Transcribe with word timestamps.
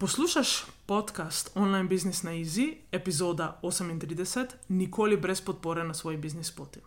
Poslušaj 0.00 0.44
podcast 0.86 1.50
Online 1.54 1.88
Business 1.88 2.22
na 2.22 2.30
Easy, 2.30 2.76
epizoda 2.92 3.60
38, 3.62 4.46
nikoli 4.68 5.16
brez 5.16 5.40
podpore 5.40 5.84
na 5.84 5.94
svoji 5.94 6.16
biznis 6.16 6.50
poti. 6.50 6.80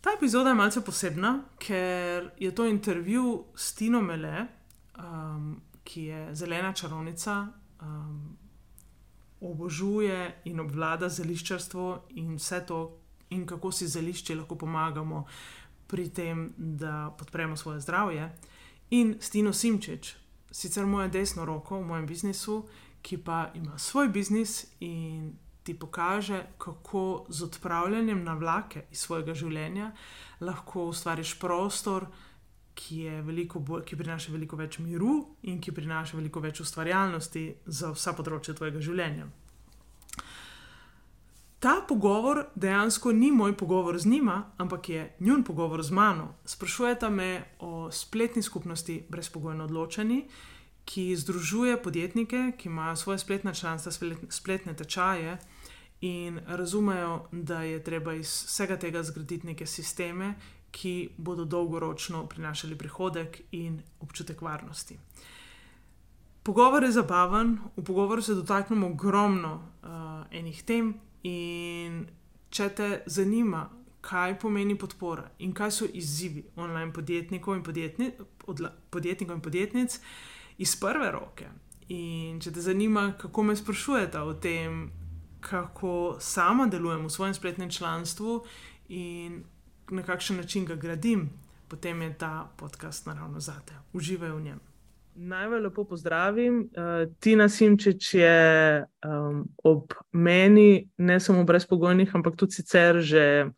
Ta 0.00 0.10
epizoda 0.16 0.48
je 0.48 0.54
malce 0.54 0.84
posebna, 0.84 1.42
ker 1.58 2.30
je 2.38 2.54
to 2.54 2.64
intervju 2.66 3.44
s 3.56 3.74
Tino 3.74 4.00
Mele, 4.00 4.46
um, 4.98 5.60
ki 5.84 6.02
je 6.02 6.34
zelena 6.34 6.72
čarovnica, 6.72 7.46
um, 7.82 8.36
obožuje 9.40 10.40
in 10.44 10.60
obvlada 10.60 11.08
zeliščarstvo 11.08 12.06
in 12.08 12.36
vse 12.36 12.66
to, 12.66 12.98
in 13.30 13.46
kako 13.46 13.72
si 13.72 13.88
zelišči 13.88 14.34
lahko 14.34 14.56
pomagamo 14.56 15.26
pri 15.86 16.08
tem, 16.08 16.54
da 16.56 17.14
podpremo 17.18 17.56
svoje 17.56 17.80
zdravje. 17.80 18.32
In 18.90 19.16
Stino 19.20 19.52
Simčič, 19.52 20.21
sicer 20.52 20.86
moja 20.86 21.08
desna 21.08 21.44
roka 21.44 21.76
v 21.76 21.86
mojem 21.88 22.06
biznisu, 22.06 22.62
ki 23.02 23.18
pa 23.24 23.50
ima 23.54 23.78
svoj 23.78 24.08
biznis 24.08 24.66
in 24.80 25.32
ti 25.62 25.74
pokaže, 25.78 26.42
kako 26.58 27.26
z 27.28 27.42
odpravljanjem 27.42 28.24
na 28.24 28.34
vlake 28.34 28.84
iz 28.90 28.98
svojega 28.98 29.34
življenja 29.34 29.92
lahko 30.40 30.88
ustvariš 30.90 31.38
prostor, 31.38 32.06
ki, 32.74 33.08
bolj, 33.22 33.84
ki 33.84 33.96
prinaša 33.96 34.32
veliko 34.32 34.56
več 34.56 34.78
miru 34.78 35.36
in 35.42 35.60
ki 35.60 35.74
prinaša 35.76 36.16
veliko 36.16 36.40
več 36.40 36.62
ustvarjalnosti 36.64 37.44
za 37.66 37.92
vsa 37.92 38.14
področja 38.16 38.54
tvojega 38.58 38.80
življenja. 38.80 39.28
Ta 41.62 41.84
pogovor 41.88 42.46
dejansko 42.54 43.12
ni 43.12 43.30
moj 43.32 43.56
pogovor 43.56 43.98
z 43.98 44.06
njima, 44.06 44.50
ampak 44.58 44.88
je 44.88 45.16
njun 45.20 45.44
pogovor 45.44 45.82
z 45.82 45.90
mano. 45.90 46.34
Sprašujete 46.44 47.10
me 47.10 47.44
o 47.58 47.90
spletni 47.90 48.42
skupnosti 48.42 49.06
brezpogojno 49.08 49.64
odločeni, 49.64 50.24
ki 50.84 51.16
združuje 51.16 51.82
podjetnike, 51.82 52.52
ki 52.58 52.68
imajo 52.68 52.96
svoje 52.96 53.18
spletne 53.18 53.54
članstva, 53.54 53.92
spletne 54.28 54.74
tečaje 54.74 55.38
in 56.00 56.40
razumejo, 56.46 57.28
da 57.32 57.62
je 57.62 57.84
treba 57.84 58.14
iz 58.14 58.44
vsega 58.46 58.76
tega 58.76 59.02
zgraditi 59.02 59.46
neke 59.46 59.66
sisteme, 59.66 60.34
ki 60.70 61.14
bodo 61.16 61.44
dolgoročno 61.44 62.26
prinašali 62.26 62.78
prihodek 62.78 63.40
in 63.52 63.82
občutek 64.00 64.42
varnosti. 64.42 64.98
Pogovor 66.42 66.82
je 66.82 66.90
zabaven, 66.90 67.58
v 67.76 67.84
pogovoru 67.84 68.22
se 68.22 68.34
dotaknemo 68.34 68.86
ogromno 68.86 69.54
uh, 69.54 69.88
enih 70.30 70.62
tem, 70.62 70.94
in 71.22 72.06
če 72.50 72.68
te 72.76 72.88
zanima, 73.06 73.68
kaj 74.02 74.38
pomeni 74.42 74.74
podpora 74.78 75.28
in 75.38 75.52
kaj 75.54 75.70
so 75.70 75.86
izzivi 75.94 76.42
online 76.56 76.92
podjetnikov 76.92 77.56
in, 77.56 77.62
podjetni, 77.62 78.10
podjetnikov 78.90 79.36
in 79.36 79.42
podjetnic, 79.42 80.00
iz 80.58 80.74
prve 80.76 81.10
roke. 81.14 81.46
In 81.88 82.40
če 82.40 82.52
te 82.52 82.60
zanima, 82.60 83.12
kako 83.18 83.42
me 83.42 83.56
sprašujete 83.56 84.20
o 84.20 84.34
tem, 84.34 84.90
kako 85.40 86.16
sama 86.20 86.66
delujem 86.66 87.06
v 87.06 87.10
svojem 87.10 87.34
spletnem 87.34 87.70
članstvu 87.70 88.42
in 88.88 89.42
na 89.90 90.02
kakšen 90.02 90.36
način 90.36 90.66
ga 90.66 90.74
gradim, 90.74 91.30
potem 91.68 92.02
je 92.02 92.18
ta 92.18 92.50
podcast 92.56 93.06
naravno 93.06 93.40
za 93.40 93.60
te. 93.66 93.74
Uživaj 93.92 94.30
v 94.30 94.40
njem. 94.40 94.71
Najprej 95.14 95.60
lepo 95.60 95.84
pozdravim. 95.84 96.60
Uh, 96.72 97.12
Tina 97.20 97.48
Simčič 97.48 98.14
je 98.14 98.40
um, 99.04 99.44
ob 99.64 99.92
meni, 100.12 100.88
ne 100.96 101.20
samo 101.20 101.44
brezpogojnih, 101.44 102.14
ampak 102.14 102.36
tudi 102.36 102.52
sicer 102.52 103.00
že 103.00 103.50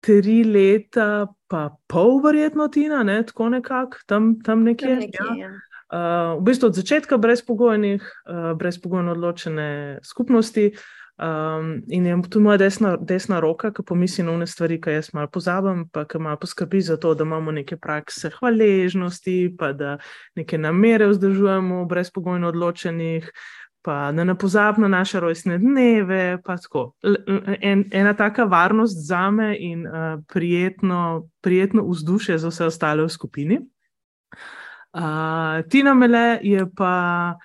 tri 0.00 0.44
leta, 0.44 1.26
pa 1.50 1.70
pol, 1.86 2.20
verjetno, 2.22 2.68
Tina, 2.68 3.02
ne? 3.02 3.22
tako 3.26 3.48
nekako 3.48 3.98
tam, 4.06 4.36
tam 4.42 4.62
nekje. 4.62 4.88
Tam 4.88 4.98
nekje 4.98 5.26
ja. 5.38 5.46
Ja. 5.46 5.50
Uh, 5.86 6.42
v 6.42 6.50
bistvu 6.50 6.66
od 6.66 6.74
začetka 6.74 7.16
brezpogojnih, 7.16 8.02
uh, 8.02 8.52
brezpogojno 8.58 9.14
odločene 9.14 9.98
skupnosti. 10.02 10.72
Um, 11.18 11.82
in 11.88 12.06
je 12.06 12.22
tu 12.30 12.40
moja 12.40 12.58
desna, 12.60 12.96
desna 13.00 13.38
roka, 13.40 13.70
ki 13.72 13.82
pomisli 13.82 14.24
na 14.24 14.34
one 14.36 14.46
stvari, 14.46 14.76
ki 14.80 14.98
jaz 14.98 15.14
malo 15.16 15.30
pozabim, 15.32 15.86
pa 15.88 16.04
ki 16.04 16.18
malo 16.20 16.36
poskrbi 16.42 16.82
za 16.84 16.98
to, 17.00 17.14
da 17.14 17.24
imamo 17.24 17.54
neke 17.56 17.78
prakse 17.80 18.30
hvaležnosti, 18.34 19.54
pa 19.58 19.72
da 19.72 19.96
neke 20.36 20.58
namere 20.58 21.08
vzdržujemo 21.08 21.84
brezpogojno 21.88 22.52
odločenih, 22.52 23.30
pa 23.82 24.12
da 24.12 24.24
ne 24.24 24.34
pozabimo 24.36 24.88
na 24.88 24.98
naše 24.98 25.20
rojstne 25.20 25.56
dneve. 25.58 26.38
En, 27.60 27.88
ena 27.92 28.14
taka 28.16 28.44
varnost 28.44 29.06
za 29.08 29.30
me 29.30 29.56
in 29.56 29.86
uh, 29.86 30.20
prijetno, 30.28 31.28
prijetno 31.40 31.88
vzdušje 31.88 32.38
za 32.38 32.52
vse 32.52 32.64
ostale 32.64 33.02
v 33.02 33.08
skupini. 33.08 33.60
Uh, 34.92 35.64
Tina 35.70 35.94
Mele 35.94 36.38
je 36.42 36.66
pa 36.76 37.36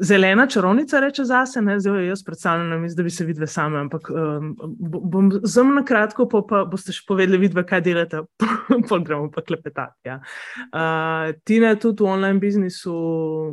zelena 0.00 0.46
čarovnica, 0.46 1.00
reče 1.00 1.24
zase, 1.24 1.60
ne 1.62 1.76
zdaj 1.80 2.06
jaz 2.06 2.22
predstavljam, 2.24 2.86
da 2.96 3.02
bi 3.02 3.10
se 3.10 3.24
videla 3.24 3.46
sama, 3.46 3.80
ampak 3.80 4.08
um, 4.10 4.54
bom 4.78 5.30
zelo 5.44 5.74
na 5.74 5.84
kratko, 5.84 6.28
pa, 6.28 6.40
pa 6.48 6.62
boste 6.64 6.94
še 6.96 7.04
povedali, 7.08 7.40
vidva, 7.42 7.64
kaj 7.68 7.82
delate, 7.84 8.22
pa 8.88 8.98
gremo 8.98 9.28
pa 9.32 9.44
klepetati. 9.44 10.08
Ja. 10.08 10.20
Uh, 10.72 11.34
Tina 11.44 11.74
je 11.74 11.82
tudi 11.84 12.04
v 12.04 12.14
online 12.14 12.40
biznisu 12.40 12.94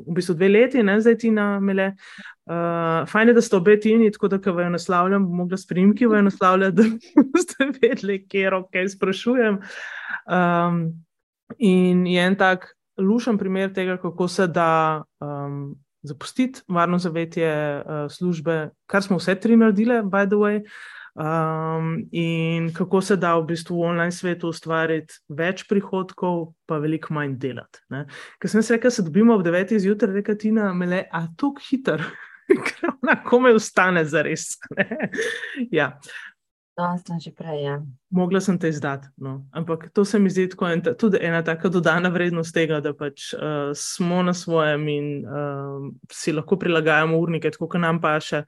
v 0.07 0.15
bistvu 0.15 0.37
dve 0.39 0.49
leti, 0.53 0.83
ne 0.83 0.99
zdaj 1.03 1.19
Tina 1.25 1.49
Mele. 1.59 1.91
Uh, 2.49 3.03
fajn 3.09 3.33
je, 3.33 3.35
da 3.37 3.43
ste 3.45 3.59
obe 3.59 3.75
tini, 3.81 4.09
tako 4.15 4.31
da, 4.31 4.39
ko 4.41 4.55
vajo 4.57 4.71
naslavljam, 4.73 5.27
bom 5.27 5.43
mogla 5.43 5.59
sprimki 5.59 6.07
vajo 6.09 6.23
naslavljati, 6.29 6.75
da 6.79 7.25
boste 7.35 7.69
vedeli, 7.81 8.23
kje 8.31 8.55
roke 8.55 8.87
sprašujem. 8.95 9.59
Um, 10.23 10.81
in 11.59 12.07
je 12.07 12.25
en 12.25 12.39
tak 12.39 12.71
lušen 12.99 13.37
primer 13.37 13.73
tega, 13.73 13.99
kako 13.99 14.27
se 14.27 14.47
da 14.47 15.03
um, 15.19 15.75
zapustiti 16.01 16.61
varno 16.67 16.99
zavetje 16.99 17.49
uh, 17.49 18.05
službe, 18.11 18.69
kar 18.87 19.03
smo 19.03 19.17
vse 19.17 19.35
tri 19.35 19.57
naredili, 19.59 20.01
by 20.03 20.27
the 20.27 20.39
way. 20.39 20.63
Um, 21.19 22.07
in 22.11 22.73
kako 22.73 23.01
se 23.01 23.15
da 23.15 23.33
v 23.35 23.45
bistvu 23.49 23.75
v 23.75 23.87
online 23.89 24.11
svetu 24.11 24.53
ustvariti 24.53 25.17
več 25.29 25.65
prihodkov, 25.67 26.53
pa 26.69 26.77
veliko 26.79 27.11
manj 27.17 27.33
delati. 27.41 27.81
Ker 28.39 28.51
sem 28.51 28.63
se 28.63 28.77
rekel, 28.77 28.93
se 28.93 29.03
dobimo 29.03 29.35
ob 29.35 29.43
9. 29.43 29.73
zjutraj, 29.83 30.13
reka 30.15 30.37
ti 30.39 30.53
na 30.55 30.69
mele, 30.73 31.01
a 31.11 31.25
tako 31.35 31.65
hiter, 31.65 32.05
ker 32.69 32.93
ona 33.01 33.17
kome 33.25 33.51
ustane 33.57 34.05
za 34.05 34.23
res. 34.23 34.53
ja. 35.79 35.91
No, 36.79 36.95
sem 36.95 37.19
že 37.19 37.31
prej. 37.35 37.59
Ja. 37.67 37.75
Mogla 38.07 38.39
sem 38.39 38.55
te 38.55 38.69
izdati. 38.71 39.09
No. 39.19 39.43
Ampak 39.51 39.89
to 39.91 40.05
se 40.05 40.19
mi 40.19 40.31
zdi 40.31 40.47
en, 40.47 40.81
tudi 40.95 41.19
ena 41.21 41.41
tako 41.43 41.69
dodana 41.69 42.09
vrednost 42.09 42.55
tega, 42.55 42.79
da 42.79 42.93
pač 42.95 43.33
uh, 43.35 43.75
smo 43.75 44.23
na 44.23 44.33
svojem 44.33 44.87
in 44.87 45.07
uh, 45.27 45.89
si 46.11 46.31
lahko 46.31 46.55
prilagajamo 46.55 47.19
urnike, 47.19 47.51
tako 47.51 47.67
kot 47.67 47.83
nam 47.83 47.99
paše, 47.99 48.45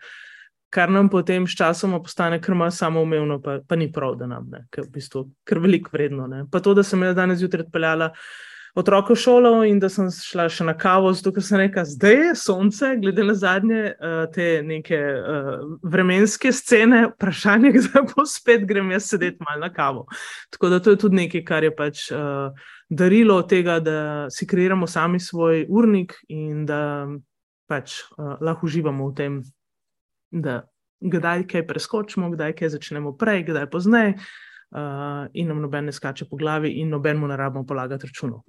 kar 0.71 0.89
nam 0.89 1.09
potem 1.11 1.43
s 1.47 1.57
časom 1.59 1.97
postane 1.99 2.39
krma 2.41 2.69
samoumevno, 2.71 3.41
pa, 3.43 3.59
pa 3.67 3.75
ni 3.75 3.91
prav, 3.91 4.15
da 4.15 4.29
nam 4.31 4.47
je, 4.53 4.63
ker 4.71 4.87
v 4.87 4.93
bistvu 4.95 5.25
kar 5.43 5.59
veliko 5.59 5.91
vredno. 5.91 6.29
Ne. 6.31 6.45
Pa 6.51 6.63
to, 6.63 6.73
da 6.73 6.87
sem 6.87 7.03
jaz 7.03 7.17
danes 7.19 7.43
zjutraj 7.43 7.67
odpeljala 7.67 8.13
otroka 8.75 9.13
v 9.13 9.19
šolo 9.19 9.51
in 9.67 9.79
da 9.79 9.89
sem 9.91 10.07
šla 10.11 10.47
še 10.51 10.65
na 10.67 10.75
kavo, 10.77 11.11
zato 11.15 11.33
ker 11.35 11.43
sem 11.43 11.59
rekla, 11.61 11.83
zdaj 11.87 12.15
je 12.15 12.35
sonce, 12.39 12.91
glede 13.01 13.25
na 13.27 13.35
zadnje 13.37 13.81
uh, 13.91 14.23
te 14.33 14.61
neke 14.65 14.99
uh, 14.99 15.49
vremenske 15.83 16.53
scene, 16.55 17.03
vprašanje, 17.13 17.73
kdaj 17.77 18.07
bo 18.13 18.25
spet 18.27 18.67
grem 18.69 18.93
jaz 18.95 19.09
sedeti 19.11 19.43
malo 19.43 19.65
na 19.65 19.71
kavo. 19.73 20.05
Tako 20.51 20.73
da 20.73 20.79
to 20.79 20.95
je 20.95 21.01
tudi 21.05 21.23
nekaj, 21.23 21.45
kar 21.47 21.67
je 21.67 21.73
pač 21.75 22.05
uh, 22.15 22.51
darilo 22.89 23.41
tega, 23.43 23.79
da 23.83 23.99
si 24.31 24.47
kreiramo 24.47 24.87
sami 24.87 25.19
svoj 25.19 25.65
urnik 25.69 26.17
in 26.29 26.65
da 26.69 27.07
pač 27.71 28.01
uh, 28.17 28.37
lahko 28.41 28.67
uživamo 28.67 29.11
v 29.11 29.15
tem. 29.15 29.41
da 30.31 30.61
kdaj 31.01 31.47
kaj 31.49 31.65
preskočimo, 31.67 32.29
kdaj 32.31 32.53
kaj 32.55 32.69
začnemo 32.77 33.15
prej, 33.17 33.43
kdaj 33.49 33.67
pozneje, 33.73 34.13
uh, 34.71 35.27
in 35.33 35.47
nam 35.47 35.61
noben 35.61 35.85
ne 35.85 35.93
skače 35.95 36.25
po 36.29 36.39
glavi, 36.39 36.73
in 36.81 36.89
noben 36.89 37.17
mu 37.17 37.27
ne 37.27 37.37
rabimo 37.37 37.65
polagati 37.67 38.07
računov. 38.07 38.43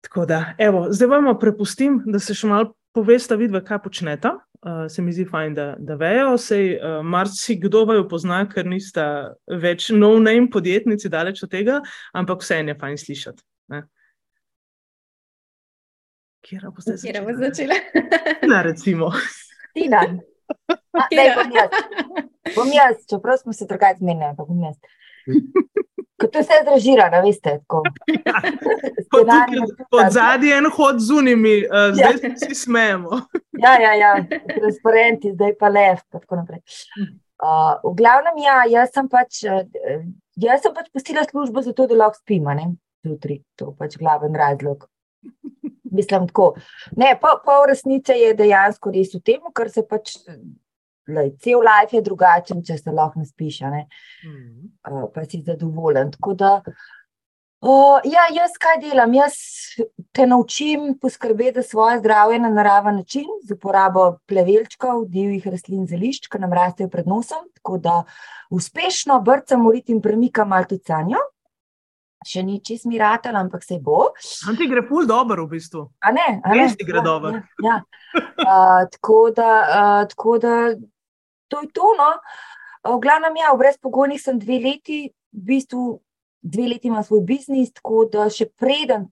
Tako 0.00 0.26
da, 0.26 0.44
evo, 0.58 0.86
zdaj 0.90 1.08
vam 1.08 1.32
prepustim, 1.38 2.00
da 2.06 2.18
se 2.18 2.34
še 2.34 2.48
malo 2.48 2.72
povesta, 2.96 3.36
vidva, 3.36 3.60
kaj 3.64 3.82
počneta. 3.84 4.38
Uh, 4.60 4.84
se 4.92 5.02
mi 5.02 5.12
zdi 5.12 5.24
fajn, 5.28 5.54
da, 5.56 5.66
da 5.78 5.96
vejo. 6.00 6.34
Sej, 6.40 6.74
uh, 6.76 6.98
marci 7.04 7.56
kdo 7.60 7.84
vaju 7.88 8.08
pozna, 8.08 8.42
ker 8.48 8.66
nista 8.68 9.04
več 9.48 9.88
no-name 9.92 10.50
podjetnici, 10.52 11.08
daleč 11.12 11.44
od 11.44 11.52
tega, 11.52 11.80
ampak 12.16 12.44
vse 12.44 12.60
je 12.60 12.76
fajn 12.80 13.00
slišati. 13.04 13.44
Kjer 16.40 16.66
bo 16.72 16.82
zdaj 16.82 16.96
začela? 16.96 17.12
Kjer 17.12 17.26
bo 17.26 17.38
začela? 17.38 17.76
Na, 18.50 18.62
recimo. 18.62 19.12
Tina. 19.76 20.02
A, 20.98 21.04
daj, 21.14 21.28
bom 21.36 21.52
jaz. 21.54 21.74
Bom 22.56 22.70
jaz, 22.74 23.04
čeprav 23.10 23.36
smo 23.38 23.52
se 23.52 23.66
drugače 23.70 24.00
zmenili, 24.00 24.32
pa 24.36 24.44
bom 24.44 24.64
jaz. 24.64 24.76
Kot 26.20 26.36
vse 26.36 26.58
zražirano, 26.66 27.22
veste. 27.24 27.56
Pod 29.90 30.12
zadnji 30.12 30.52
en 30.52 30.68
hod 30.76 31.00
z 31.00 31.16
unimi, 31.16 31.54
uh, 31.64 31.90
zdaj 31.96 32.18
ja. 32.22 32.32
se 32.42 32.54
smejemo. 32.54 33.20
ja, 33.64 33.74
ja, 33.80 33.94
ja, 33.96 34.12
transparenti, 34.58 35.32
zdaj 35.34 35.56
pa 35.60 35.72
lev. 35.72 36.02
Uh, 36.12 37.80
v 37.86 37.94
glavnem, 37.96 38.42
ja, 38.44 38.60
jaz 38.68 38.92
sem 38.94 39.08
pač, 39.08 39.42
uh, 39.48 39.64
jaz 40.36 40.62
sem 40.64 40.76
pač 40.76 40.90
postila 40.92 41.24
službo 41.24 41.64
zato, 41.64 41.88
da 41.88 42.02
lahko 42.04 42.20
spim, 42.20 42.50
ne? 42.58 42.72
Jutri, 43.06 43.40
to 43.56 43.72
je 43.72 43.78
pač 43.80 43.96
glaven 43.96 44.36
razlog. 44.36 44.84
Mislim, 45.90 46.28
tako. 46.28 46.52
Ne, 47.00 47.14
pol, 47.20 47.40
pol 47.44 47.64
resnice 47.70 48.14
je 48.14 48.34
dejansko 48.36 48.92
res 48.94 49.16
v 49.16 49.24
tem, 49.24 49.40
ker 49.56 49.72
se 49.72 49.82
pač. 49.88 50.18
Lej, 51.08 51.32
cel 51.40 51.62
life 51.64 51.96
je 51.96 52.02
drugačen, 52.02 52.62
če 52.64 52.76
se 52.78 52.92
lahko 52.92 53.22
naspiš, 53.22 53.60
ne? 53.72 53.86
mm. 54.24 54.70
uh, 54.90 55.06
pa 55.14 55.24
si 55.24 55.40
zadovoljen. 55.46 56.12
Da, 56.38 56.52
uh, 57.64 58.04
ja, 58.04 58.26
jaz 58.34 58.54
kaj 58.60 58.78
delam? 58.84 59.14
Jaz 59.16 59.38
te 60.12 60.26
naučim 60.26 60.92
poskrbeti 61.00 61.62
za 61.62 61.66
svoje 61.68 61.98
zdravje 61.98 62.38
na 62.38 62.52
naraven 62.52 63.00
način, 63.00 63.26
z 63.48 63.56
uporabo 63.56 64.20
plevelčkov, 64.28 65.06
divjih 65.08 65.48
rastlin, 65.48 65.88
zelišč, 65.90 66.28
ki 66.30 66.42
nam 66.44 66.54
rastejo 66.54 66.92
pred 66.92 67.08
nosom. 67.10 67.48
Tako 67.58 67.78
da 67.78 67.98
uspešno 68.50 69.20
brcam, 69.26 69.66
morit 69.66 69.90
in 69.90 70.02
premikam 70.04 70.52
malo 70.52 70.68
tudi 70.70 70.84
sanjo 70.86 71.24
še 72.26 72.42
ni 72.44 72.58
čist 72.60 72.86
miratel, 72.88 73.36
ampak 73.36 73.64
se 73.64 73.78
bo. 73.80 74.10
Ti 74.58 74.68
gre 74.68 74.84
pol 74.88 75.08
dobro, 75.08 75.46
v 75.48 75.56
bistvu. 75.56 75.86
A 76.04 76.12
ne, 76.12 76.28
a 76.44 76.52
ne. 76.52 76.58
Res 76.58 76.76
ti 76.76 76.84
gre 76.84 77.00
ja, 77.00 77.04
dobro. 77.06 77.40
Ja, 77.64 77.64
ja. 77.64 77.78
uh, 78.44 78.82
tako, 78.92 79.20
da, 79.36 79.50
uh, 79.64 80.02
tako 80.10 80.36
da 80.42 80.54
to 81.50 81.64
je 81.64 81.70
to. 81.76 81.94
No. 81.98 82.10
V 82.84 82.98
glavnem, 83.00 83.36
ja, 83.40 83.52
v 83.52 83.60
brezpogojnih 83.64 84.20
sem 84.20 84.40
dve 84.40 84.60
leti, 84.60 85.00
v 85.32 85.42
bistvu 85.52 86.00
dve 86.40 86.68
leti 86.74 86.88
imam 86.88 87.04
svoj 87.04 87.24
biznis, 87.28 87.72
tako 87.76 88.06
da 88.12 88.28
še 88.32 88.48
preden 88.56 89.10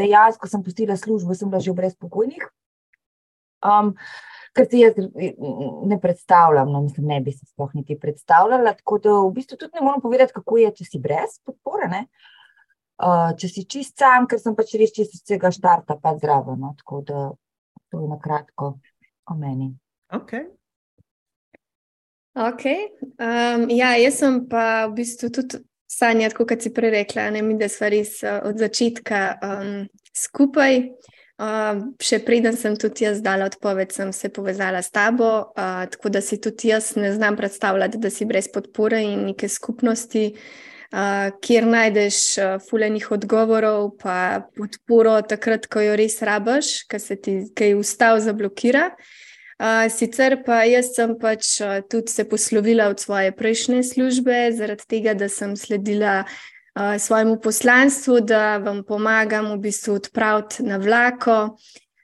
dejansko 0.00 0.48
sem 0.48 0.64
postila 0.64 0.96
službo, 0.96 1.36
sem 1.36 1.50
bila 1.52 1.60
že 1.60 1.72
v 1.72 1.80
brezpogojnih. 1.82 2.44
Um, 3.60 3.92
kar 4.56 4.64
si 4.64 4.80
jaz 4.80 4.96
ne 4.96 5.98
predstavljam, 6.00 6.72
no, 6.72 6.80
mislim, 6.86 7.10
ne 7.12 7.20
bi 7.20 7.32
se 7.32 7.44
sploh 7.44 7.72
niti 7.76 7.98
predstavljala. 8.00 8.72
Tako 8.80 9.00
da 9.04 9.16
v 9.20 9.32
bistvu 9.36 9.60
tudi 9.60 9.76
ne 9.76 9.84
morem 9.84 10.00
povedati, 10.00 10.32
kako 10.36 10.60
je, 10.60 10.72
če 10.80 10.88
si 10.88 11.00
brez 11.02 11.36
podpore. 11.44 11.90
Uh, 11.92 12.39
Uh, 13.00 13.30
če 13.32 13.48
si 13.48 13.62
čist 13.64 13.96
sam, 13.96 14.26
ker 14.28 14.36
sem 14.36 14.52
pač 14.56 14.74
res 14.76 14.90
čist 14.92 15.22
vsega 15.22 15.48
štarta, 15.54 15.96
pa 15.96 16.12
zdravo. 16.18 16.52
No? 16.60 16.74
Tako 16.76 17.00
da 17.08 17.20
to 17.88 18.02
je 18.02 18.08
na 18.10 18.18
kratko 18.20 18.74
o 19.24 19.36
meni. 19.40 19.70
Okay. 20.12 20.44
Okay. 22.36 22.90
Um, 23.16 23.70
ja, 23.72 23.94
jaz 23.96 24.20
sem 24.20 24.44
pa 24.52 24.84
v 24.90 25.00
bistvu 25.00 25.32
tudi 25.32 25.62
sanja, 25.88 26.28
kot 26.36 26.52
si 26.60 26.74
prej 26.76 26.92
rekla, 27.00 27.30
ne 27.32 27.40
mi, 27.42 27.56
da 27.58 27.70
smo 27.72 27.88
res 27.88 28.20
uh, 28.20 28.42
od 28.46 28.60
začetka 28.60 29.24
um, 29.40 29.74
skupaj. 30.12 30.84
Uh, 31.40 31.86
še 32.04 32.20
preden 32.20 32.52
sem 32.52 32.76
tudi 32.76 33.08
jaz 33.08 33.24
dala 33.24 33.48
odpoved, 33.48 33.96
sem 33.96 34.12
se 34.12 34.28
povezala 34.28 34.84
s 34.84 34.92
tabo, 34.92 35.30
uh, 35.56 35.86
tako 35.88 36.12
da 36.12 36.20
si 36.20 36.36
tudi 36.36 36.68
jaz 36.68 36.98
ne 37.00 37.14
znam 37.16 37.40
predstavljati, 37.40 37.96
da 37.96 38.12
si 38.12 38.28
brez 38.28 38.50
podpore 38.52 39.00
in 39.00 39.30
neke 39.32 39.48
skupnosti. 39.48 40.34
Uh, 40.36 40.69
kjer 41.42 41.66
najdeš 41.66 42.16
fulenih 42.66 43.10
odgovorov, 43.14 43.92
pa 44.02 44.42
podporo 44.56 45.20
takrat, 45.22 45.68
ko 45.70 45.82
jo 45.84 45.96
res 45.96 46.18
rabaš, 46.26 46.82
ker 46.90 47.00
se 47.00 47.16
ti 47.16 47.36
kaj 47.54 47.76
ustav 47.78 48.18
zablokira. 48.24 48.90
Sicer 49.92 50.38
pa 50.46 50.62
jaz 50.64 50.94
sem 50.96 51.12
pač 51.20 51.58
tudi 51.92 52.10
se 52.10 52.24
poslovila 52.24 52.88
od 52.88 53.00
svoje 53.00 53.32
prejšnje 53.36 53.82
službe, 53.92 54.38
zaradi 54.56 54.88
tega, 54.88 55.14
da 55.14 55.28
sem 55.28 55.56
sledila 55.56 56.24
svojemu 56.98 57.36
poslanstvu, 57.40 58.20
da 58.20 58.56
vam 58.58 58.82
pomagam 58.84 59.52
v 59.52 59.58
bistvu 59.68 59.94
odpraviti 60.00 60.64
na 60.64 60.80
vlako. 60.80 61.56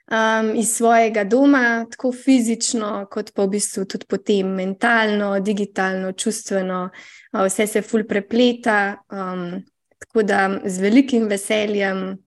Um, 0.07 0.53
iz 0.55 0.71
svojega 0.77 1.25
doma, 1.25 1.87
tako 1.91 2.13
fizično, 2.15 3.09
kot 3.11 3.33
pa 3.35 3.43
v 3.43 3.57
bistvu 3.57 3.83
tudi 3.91 4.07
potem 4.07 4.53
mentalno, 4.55 5.33
digitalno, 5.43 6.13
čustveno, 6.13 6.85
uh, 7.33 7.41
vse 7.49 7.67
se 7.67 7.83
ful 7.83 8.05
prepleta. 8.07 9.03
Um, 9.11 9.65
tako 9.99 10.23
da 10.23 10.61
z 10.65 10.79
velikim 10.81 11.27
veseljem 11.27 12.19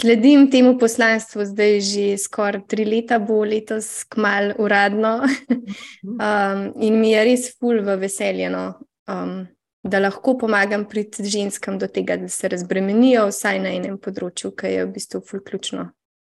sledim 0.00 0.50
temu 0.50 0.78
poslanstvu, 0.78 1.44
zdaj 1.44 1.80
že 1.80 2.06
skoraj 2.18 2.66
tri 2.68 2.84
leta, 2.84 3.18
bo 3.18 3.40
letos 3.44 4.04
kmal 4.04 4.52
uradno. 4.58 5.22
um, 6.04 6.72
in 6.76 7.00
mi 7.00 7.12
je 7.16 7.24
res 7.24 7.52
ful 7.58 7.80
v 7.82 7.96
veseljeno. 8.04 8.72
Um, 9.08 9.46
Da 9.88 10.00
lahko 10.02 10.34
pomagam 10.36 10.84
pri 10.90 11.06
ženskam 11.22 11.78
do 11.78 11.86
tega, 11.86 12.16
da 12.18 12.28
se 12.28 12.48
razbremenijo, 12.50 13.28
vsaj 13.30 13.60
na 13.62 13.70
enem 13.72 13.94
področju, 13.96 14.50
ki 14.58 14.72
je 14.74 14.84
v 14.84 14.90
bistvu 14.92 15.20
fulključno. 15.24 15.84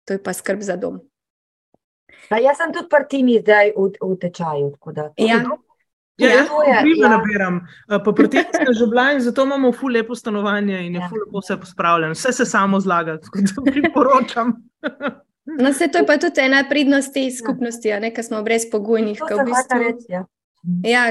To 0.08 0.16
je 0.16 0.24
pa 0.24 0.34
skrb 0.34 0.64
za 0.64 0.80
dom. 0.80 1.02
A 2.32 2.40
jaz 2.40 2.58
sem 2.58 2.72
tudi 2.74 2.90
partini 2.90 3.40
zdaj 3.44 3.76
v, 3.76 3.92
v 4.00 4.20
tečaju. 4.20 4.76
Ja, 5.20 5.44
Ja, 6.18 6.30
jaz 6.34 6.48
tudi 6.50 6.98
ja. 6.98 7.10
nabiram, 7.14 7.60
pa 7.86 8.12
pri 8.12 8.26
tem 8.26 8.46
sem 8.50 8.74
že 8.74 8.88
bila 8.90 9.12
in 9.14 9.22
zato 9.22 9.46
imamo 9.46 9.70
ful 9.70 9.94
lepo 9.94 10.16
stanovanje 10.18 10.80
in 10.88 10.96
je 10.98 11.02
ja. 11.02 11.10
ful 11.10 11.20
lepo 11.22 11.44
vse 11.44 11.58
pospravljeno. 11.62 12.18
Vse 12.18 12.32
se 12.34 12.46
samo 12.46 12.80
zlaga, 12.80 13.20
tako 13.22 13.46
da 13.46 13.72
priporočam. 13.72 14.54
No, 15.48 15.70
vse 15.72 15.88
to 15.88 15.98
je 15.98 16.06
pa 16.06 16.18
tudi 16.20 16.42
ena 16.44 16.66
prednost 16.70 17.14
te 17.14 17.22
skupnosti, 17.32 17.88
ja. 17.88 18.02
ki 18.12 18.24
smo 18.24 18.42
brez 18.44 18.66
pogojnih. 18.72 19.16
V 19.16 19.46
bistvu, 19.48 19.78
reči, 19.80 20.08
ja. 20.12 20.26
ja, 20.84 21.04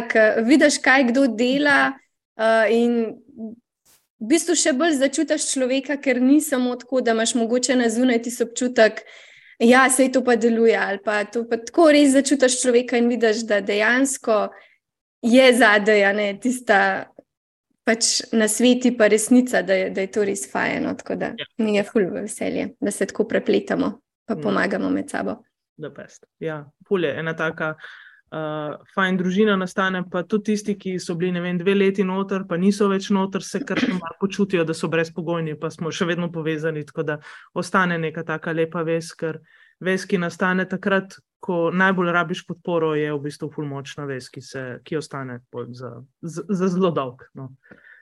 vidiš, 0.44 0.76
kaj 0.84 1.06
kdo 1.08 1.24
dela 1.32 1.94
uh, 2.36 2.68
in 2.68 3.16
v 4.20 4.28
bistvu 4.32 4.56
še 4.56 4.72
bolj 4.76 4.98
začutiš 5.00 5.50
človeka, 5.52 5.98
ker 6.00 6.20
ni 6.22 6.40
samo 6.40 6.76
tako, 6.80 7.02
da 7.04 7.14
imaš 7.16 7.34
mogoče 7.36 7.76
na 7.76 7.88
zunaj 7.92 8.22
ti 8.24 8.32
občutek, 8.42 9.02
ja, 9.58 9.86
se 9.90 10.08
to 10.12 10.22
pa 10.24 10.36
deluje. 10.36 10.76
Ali 10.76 11.00
pa 11.04 11.24
to 11.24 11.44
pa 11.48 11.56
tako 11.56 11.90
res 11.92 12.14
začutiš 12.16 12.60
človeka 12.62 12.96
in 12.96 13.10
vidiš, 13.12 13.44
da 13.48 13.60
dejansko 13.60 14.48
je 15.22 15.46
zadaj, 15.58 16.06
ne 16.16 16.30
tista 16.40 16.80
pač 17.86 18.24
na 18.32 18.48
sveti, 18.50 18.90
pa 18.98 19.06
resnica, 19.08 19.62
da 19.62 19.74
je, 19.74 19.90
da 19.94 20.02
je 20.02 20.10
to 20.10 20.24
res 20.26 20.46
fajno. 20.50 20.96
Tako 20.98 21.18
da 21.20 21.32
ja. 21.38 21.46
mi 21.58 21.76
je 21.76 21.84
fulj 21.86 22.08
veselje, 22.16 22.70
da 22.80 22.90
se 22.90 23.06
tako 23.06 23.28
prepletamo, 23.28 23.92
pa 24.26 24.34
no. 24.34 24.42
pomagamo 24.42 24.90
med 24.90 25.10
sabo. 25.10 25.42
Ja, 26.40 26.64
fulje, 26.88 27.12
ena 27.20 27.36
taka. 27.36 27.74
Uh, 28.26 28.74
fajn 28.90 29.20
družina 29.20 29.54
nastane, 29.54 30.00
pa 30.10 30.24
tudi 30.26 30.50
tisti, 30.50 30.74
ki 30.74 30.96
so 30.98 31.14
bili 31.14 31.38
vem, 31.40 31.60
dve 31.60 31.76
leti 31.76 32.02
noter, 32.04 32.42
pa 32.48 32.56
niso 32.58 32.88
več 32.90 33.06
noter, 33.14 33.44
se 33.46 33.60
kar 33.62 33.78
malo 33.92 34.16
počutijo, 34.20 34.64
da 34.66 34.74
so 34.74 34.90
brezpogojni, 34.90 35.54
pa 35.60 35.70
smo 35.70 35.92
še 35.94 36.08
vedno 36.10 36.26
povezani. 36.34 36.82
Tako 36.88 37.04
da 37.06 37.18
ostane 37.54 38.00
neka 38.02 38.26
taka 38.26 38.52
lepa 38.52 38.82
vez, 38.82 39.12
ker 39.14 39.38
vez, 39.78 40.08
ki 40.10 40.18
nastane 40.18 40.66
takrat, 40.66 41.14
ko 41.38 41.70
najbolj 41.70 42.10
rabiš 42.16 42.42
podporo, 42.48 42.96
je 42.98 43.12
v 43.14 43.22
bistvu 43.28 43.52
fulmočna 43.54 44.08
vez, 44.10 44.26
ki, 44.32 44.42
se, 44.42 44.64
ki 44.82 44.98
ostane 44.98 45.38
za, 45.70 45.92
za, 46.22 46.42
za 46.48 46.72
zelo 46.72 46.90
dolg. 46.90 47.22
No. 47.34 47.52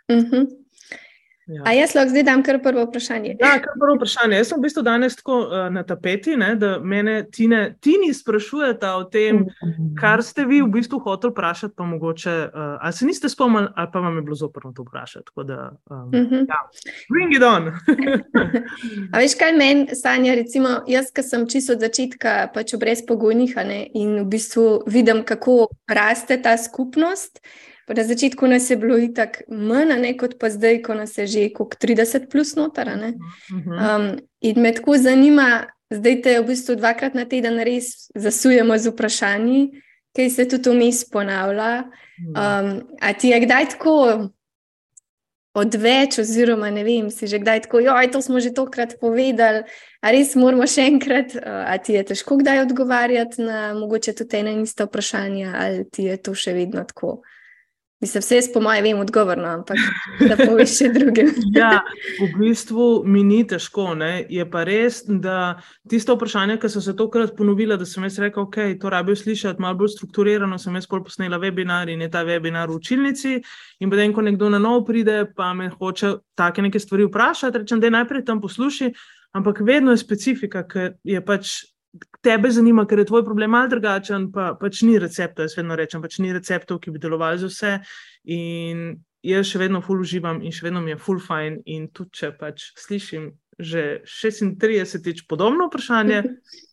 Uh 0.08 0.16
mhm. 0.16 0.30
-huh. 0.32 1.10
Ja. 1.46 1.62
A 1.64 1.72
jaz 1.72 1.92
lahko 1.94 2.10
zdaj 2.10 2.22
dam 2.24 2.42
kar 2.42 2.58
prvo 2.62 2.86
vprašanje? 2.86 3.34
Ja, 3.40 3.58
kar 3.60 3.74
prvo 3.80 3.98
vprašanje. 3.98 4.36
Jaz 4.36 4.48
sem 4.48 4.58
v 4.58 4.64
bistvu 4.64 4.82
danes 4.86 5.16
tako 5.18 5.38
uh, 5.44 5.66
na 5.72 5.82
tapeti, 5.84 6.36
ne, 6.40 6.54
da 6.56 6.78
me 6.80 7.24
ti 7.30 7.96
ni 8.00 8.14
sprašujete 8.14 8.92
o 8.96 9.04
tem, 9.04 9.42
kar 10.00 10.22
ste 10.24 10.46
vi 10.48 10.62
v 10.62 10.70
bistvu 10.72 11.02
hoteli 11.04 11.34
vprašati, 11.34 11.74
pa 11.76 11.84
mogoče, 11.84 12.36
uh, 12.48 12.62
ali 12.80 12.92
se 12.92 13.06
niste 13.06 13.28
spomnili, 13.28 13.68
ali 13.76 13.90
pa 13.92 14.00
vam 14.00 14.16
je 14.16 14.22
bilo 14.22 14.36
zoprno 14.40 14.72
to 14.72 14.86
vprašati. 14.88 15.32
Da, 15.44 15.72
um, 15.90 15.96
uh 15.96 16.14
-huh. 16.14 16.46
ja. 16.48 16.60
Bring 17.12 17.34
it 17.34 17.42
on. 17.42 17.68
A 19.12 19.18
veš, 19.18 19.34
kaj 19.38 19.52
meni, 19.52 19.88
Sanja, 19.94 20.34
recimo, 20.34 20.68
jaz, 20.86 21.12
ki 21.12 21.22
sem 21.22 21.48
čisto 21.48 21.72
od 21.72 21.80
začetka 21.80 22.48
pač 22.54 22.74
brez 22.74 23.04
pogojnih 23.06 23.54
in 23.94 24.20
v 24.20 24.24
bistvu 24.24 24.82
vidim, 24.86 25.22
kako 25.24 25.68
raste 25.88 26.42
ta 26.42 26.56
skupnost. 26.56 27.40
Pa 27.86 27.94
na 27.94 28.04
začetku 28.04 28.46
nas 28.46 28.70
je 28.70 28.76
bilo 28.80 28.96
tako 29.14 29.44
manj, 29.48 29.94
ne, 30.00 30.14
kot 30.16 30.38
pa 30.40 30.50
zdaj, 30.50 30.82
ko 30.82 30.94
nas 30.94 31.18
je 31.18 31.26
že 31.26 31.48
kot 31.52 31.76
30 31.80 32.30
plus 32.30 32.54
noter. 32.56 32.88
Mhm. 32.88 33.72
Um, 33.72 34.10
in 34.40 34.60
me 34.60 34.72
tako 34.72 34.96
zanima, 34.96 35.66
zdaj 35.90 36.22
te 36.22 36.40
v 36.40 36.46
bistvu 36.46 36.76
dvakrat 36.76 37.14
na 37.14 37.24
teden 37.24 37.60
res 37.60 38.08
zasujemo 38.14 38.78
z 38.78 38.88
vprašanji. 38.90 39.84
ki 40.14 40.30
se 40.30 40.46
tudi 40.48 40.70
vmes 40.70 41.04
ponavlja. 41.10 41.84
Um, 42.30 42.68
a 43.00 43.12
ti 43.12 43.28
je 43.28 43.40
kdaj 43.42 43.68
tako 43.74 43.94
odveč, 45.54 46.18
oziroma 46.18 46.70
ne 46.70 46.84
vem, 46.86 47.10
si 47.10 47.26
že 47.30 47.38
kdaj 47.42 47.66
tako, 47.66 47.80
joj, 47.82 48.10
to 48.10 48.22
smo 48.22 48.40
že 48.42 48.54
tokrat 48.54 48.96
povedali, 49.00 49.62
a 50.02 50.10
res 50.10 50.34
moramo 50.38 50.66
še 50.66 50.86
enkrat, 50.90 51.34
a 51.42 51.78
ti 51.78 51.94
je 51.94 52.02
težko 52.10 52.38
kdaj 52.42 52.64
odgovarjati 52.66 53.42
na 53.42 53.74
mogoče 53.78 54.14
tudi 54.18 54.42
ena 54.42 54.54
in 54.54 54.64
ista 54.66 54.86
vprašanja, 54.86 55.54
ali 55.54 55.86
ti 55.90 56.10
je 56.10 56.18
to 56.18 56.34
še 56.34 56.54
vedno 56.54 56.82
tako. 56.86 57.22
Mislim, 58.04 58.20
vse 58.20 58.36
jaz, 58.36 58.48
po 58.52 58.60
mojem, 58.60 58.84
vem 58.84 58.98
odgovor, 59.00 59.38
no, 59.38 59.48
ampak 59.48 59.78
da 60.28 60.36
poveš 60.36 60.74
še 60.76 60.88
drugim. 60.92 61.30
ja, 61.56 61.78
v 62.18 62.26
bistvu 62.36 62.88
mi 63.08 63.22
ni 63.24 63.38
težko. 63.48 63.94
Ne? 63.96 64.26
Je 64.28 64.44
pa 64.50 64.66
res, 64.68 64.98
da 65.08 65.54
tiste 65.88 66.12
vprašanja, 66.12 66.58
ki 66.60 66.68
so 66.68 66.82
se 66.84 66.92
tokrat 66.98 67.32
ponovila, 67.38 67.78
da 67.80 67.88
sem 67.88 68.04
jaz 68.04 68.20
rekel, 68.20 68.44
ok, 68.44 68.76
to 68.82 68.92
rabijo 68.92 69.16
slišati 69.22 69.64
malo 69.64 69.80
bolj 69.80 69.94
strukturirano, 69.94 70.60
sem 70.60 70.76
jaz 70.76 70.90
posnela 70.92 71.40
webinar 71.40 71.88
in 71.88 72.04
je 72.04 72.10
ta 72.12 72.26
webinar 72.28 72.68
v 72.68 72.76
učilnici. 72.76 73.38
In 73.80 73.94
potem, 73.94 74.12
ko 74.12 74.28
nekdo 74.28 74.52
na 74.52 74.60
novo 74.60 74.84
pride, 74.84 75.22
pa 75.32 75.54
me 75.56 75.70
hoče 75.72 76.18
take 76.36 76.60
neke 76.60 76.82
stvari 76.82 77.08
vprašati, 77.08 77.64
rečem, 77.64 77.80
da 77.80 77.88
je 77.88 77.96
najprej 77.96 78.28
tam 78.28 78.44
posluši, 78.44 78.92
ampak 79.32 79.64
vedno 79.64 79.96
je 79.96 80.04
specifika, 80.04 80.66
ker 80.68 80.98
je 81.08 81.24
pač 81.24 81.62
tebe 82.24 82.50
zanima, 82.50 82.86
ker 82.86 82.98
je 83.02 83.08
tvoj 83.10 83.24
problem 83.24 83.54
mal 83.54 83.68
drugačen, 83.70 84.30
pa 84.32 84.52
pač 84.60 84.82
ni 84.82 84.98
receptov. 84.98 85.48
Jaz 85.48 85.56
vedno 85.58 85.76
rečem, 85.78 86.02
pač 86.02 86.18
ni 86.22 86.32
receptov, 86.34 86.80
ki 86.82 86.94
bi 86.94 87.02
delovali 87.02 87.42
za 87.42 87.50
vse. 87.50 87.72
In 88.34 88.84
jaz 89.24 89.48
še 89.48 89.62
vedno 89.62 89.80
full 89.84 90.04
uživam 90.04 90.42
in 90.44 90.52
še 90.52 90.68
vedno 90.68 90.82
mi 90.84 90.94
je 90.94 91.00
full 91.00 91.22
fine. 91.22 91.62
In 91.70 91.88
tudi 91.94 92.20
če 92.20 92.34
pač 92.40 92.70
slišim 92.80 93.32
že 93.58 94.02
36-tič 94.02 95.26
podobno 95.26 95.68
vprašanje, 95.70 96.22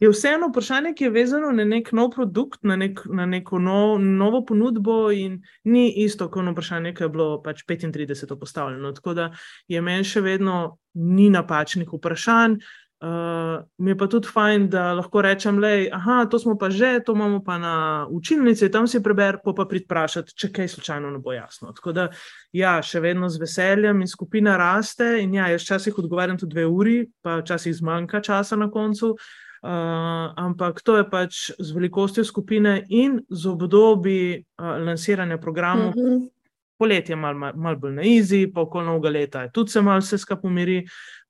je 0.01 0.09
vseeno 0.09 0.49
vprašanje, 0.49 0.93
ki 0.97 1.03
je 1.03 1.13
vezano 1.13 1.51
na 1.53 1.65
nek 1.65 1.91
nov 1.93 2.11
produkt, 2.15 2.63
na, 2.65 2.75
nek, 2.75 3.03
na 3.05 3.25
neko 3.29 3.59
nov, 3.61 3.99
novo 4.01 4.41
ponudbo 4.45 5.11
in 5.13 5.41
ni 5.63 5.91
isto 6.03 6.29
kot 6.29 6.45
vprašanje, 6.51 6.95
ki 6.97 7.05
je 7.05 7.09
bilo 7.13 7.41
pač 7.43 7.63
35 7.69 8.33
postavljeno. 8.39 8.93
Tako 8.97 9.13
da 9.13 9.29
je 9.69 9.81
meni 9.81 10.07
še 10.07 10.25
vedno 10.25 10.79
ni 10.93 11.29
napačnih 11.29 11.93
vprašanj. 11.93 12.57
Uh, 13.01 13.63
mi 13.77 13.91
je 13.91 13.97
pa 13.97 14.05
tudi 14.07 14.29
fajn, 14.29 14.67
da 14.69 14.93
lahko 14.93 15.23
rečem, 15.25 15.57
da 15.61 16.25
to 16.29 16.39
smo 16.39 16.53
pa 16.57 16.69
že, 16.69 16.99
to 17.05 17.15
imamo 17.17 17.39
pa 17.43 17.57
na 17.57 18.07
učilnici, 18.09 18.69
tam 18.71 18.87
si 18.87 19.01
preber, 19.03 19.39
pa 19.43 19.53
pa 19.57 19.65
pridprašati, 19.65 20.35
če 20.37 20.51
kaj 20.53 20.67
slučajno 20.67 21.09
ne 21.09 21.17
bo 21.17 21.33
jasno. 21.33 21.71
Tako 21.73 21.91
da, 21.97 22.07
ja, 22.53 22.75
še 22.81 23.01
vedno 23.01 23.29
z 23.29 23.41
veseljem 23.41 24.03
in 24.05 24.07
skupina 24.07 24.53
raste. 24.57 25.15
In 25.23 25.33
ja, 25.33 25.47
jaz 25.49 25.65
včasih 25.65 25.97
odgovarjam 25.97 26.37
tudi 26.37 26.53
dve 26.53 26.67
uri, 26.69 26.99
pa 27.25 27.39
včasih 27.41 27.73
zmanjka 27.79 28.21
časa 28.21 28.55
na 28.55 28.69
koncu. 28.69 29.15
Uh, 29.61 30.29
ampak 30.37 30.81
to 30.85 30.97
je 30.97 31.09
pač 31.09 31.39
z 31.57 31.73
velikostjo 31.73 32.25
skupine 32.25 32.83
in 32.89 33.17
z 33.29 33.49
obdobji 33.49 34.45
uh, 34.61 34.77
lansiranja 34.77 35.37
programov. 35.41 35.97
Mm 35.97 36.05
-hmm. 36.05 36.40
Poletje 36.81 37.13
je 37.13 37.19
malo 37.21 37.37
mal, 37.37 37.53
mal 37.55 37.77
bolj 37.77 37.93
na 37.99 38.05
izi, 38.09 38.47
pa 38.53 38.63
okolo 38.65 38.87
novega 38.87 39.13
leta 39.13 39.45
je 39.45 39.51
tudi 39.53 39.71
se 39.75 39.81
malo 39.85 40.01
vse 40.01 40.17
skupaj 40.17 40.49
umiri. 40.49 40.79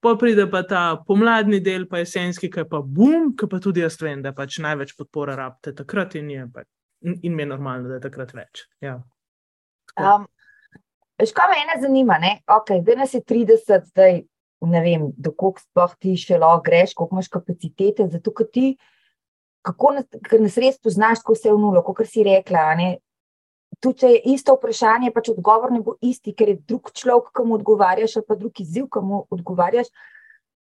Pa 0.02 0.16
pride 0.18 0.48
pa 0.50 0.64
ta 0.66 0.82
pomladni 1.08 1.60
del, 1.62 1.84
pa 1.90 2.00
jesenski, 2.02 2.50
ki 2.50 2.64
je 2.64 2.70
pa 2.70 2.80
bum, 2.82 3.34
ki 3.38 3.50
pa 3.52 3.60
tudi 3.62 3.84
jaz 3.84 4.00
vem, 4.02 4.24
da 4.24 4.32
pač 4.34 4.58
največ 4.64 4.96
podpore 4.98 5.36
rabite 5.38 5.76
takrat 5.78 6.16
in, 6.18 6.32
je, 6.32 6.46
in 7.22 7.36
mi 7.36 7.44
je 7.44 7.50
normalno, 7.52 7.92
da 7.92 8.00
je 8.00 8.06
takrat 8.08 8.34
več. 8.34 8.64
Ja. 8.82 8.96
Um, 10.00 10.26
Škoda 11.22 11.52
me 11.52 11.60
ena 11.62 11.78
zanima, 11.82 12.18
ne? 12.18 12.40
ok, 12.50 12.80
zdaj 12.82 12.98
nas 12.98 13.14
je 13.14 13.22
30, 13.22 13.92
zdaj 13.92 14.24
ne 14.62 14.82
vem, 14.82 15.06
dokog 15.18 15.60
sploh 15.62 15.94
ti 16.02 16.16
še 16.18 16.40
lahko 16.42 16.64
greš, 16.66 16.96
koliko 16.98 17.18
imaš 17.18 17.30
kapacitete, 17.34 18.08
zato 18.10 18.34
ker 18.34 18.50
ti, 18.54 18.66
kako 19.66 19.96
nas, 19.98 20.08
nas 20.42 20.58
res 20.62 20.80
poznaš, 20.82 21.22
ko 21.26 21.36
se 21.38 21.50
je 21.50 21.56
v 21.56 21.62
nulo, 21.62 21.84
kot 21.86 22.04
si 22.10 22.26
rekla, 22.26 22.66
ne? 22.78 22.90
Tudi 23.82 24.00
če 24.04 24.14
je 24.14 24.22
isto 24.36 24.56
vprašanje, 24.56 25.12
pač 25.16 25.32
odgovor 25.34 25.74
ne 25.74 25.82
bo 25.84 25.98
isti, 26.06 26.36
ker 26.38 26.54
je 26.54 26.60
drug 26.70 26.92
človek, 26.96 27.32
ki 27.36 27.46
mu 27.48 27.58
odgovarjaš, 27.58 28.20
ali 28.20 28.28
pa 28.30 28.38
drug 28.38 28.62
izziv, 28.64 28.88
ki 28.94 29.04
mu 29.06 29.24
odgovarjaš. 29.34 29.90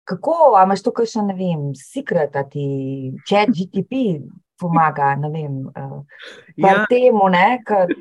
Kako, 0.09 0.55
a 0.57 0.65
imaš 0.65 0.87
to, 0.87 0.95
kar 0.97 1.09
še 1.11 1.25
ne 1.27 1.35
vem, 1.37 1.73
secret, 1.77 2.33
da 2.33 2.47
ti 2.49 3.13
čet 3.29 3.53
GTP 3.53 4.23
pomaga, 4.59 5.13
ne 5.21 5.29
vem, 5.35 5.59
uh, 5.69 5.99
ja. 6.57 6.87
temu, 6.89 7.29
ne, 7.35 7.59
kar. 7.67 7.93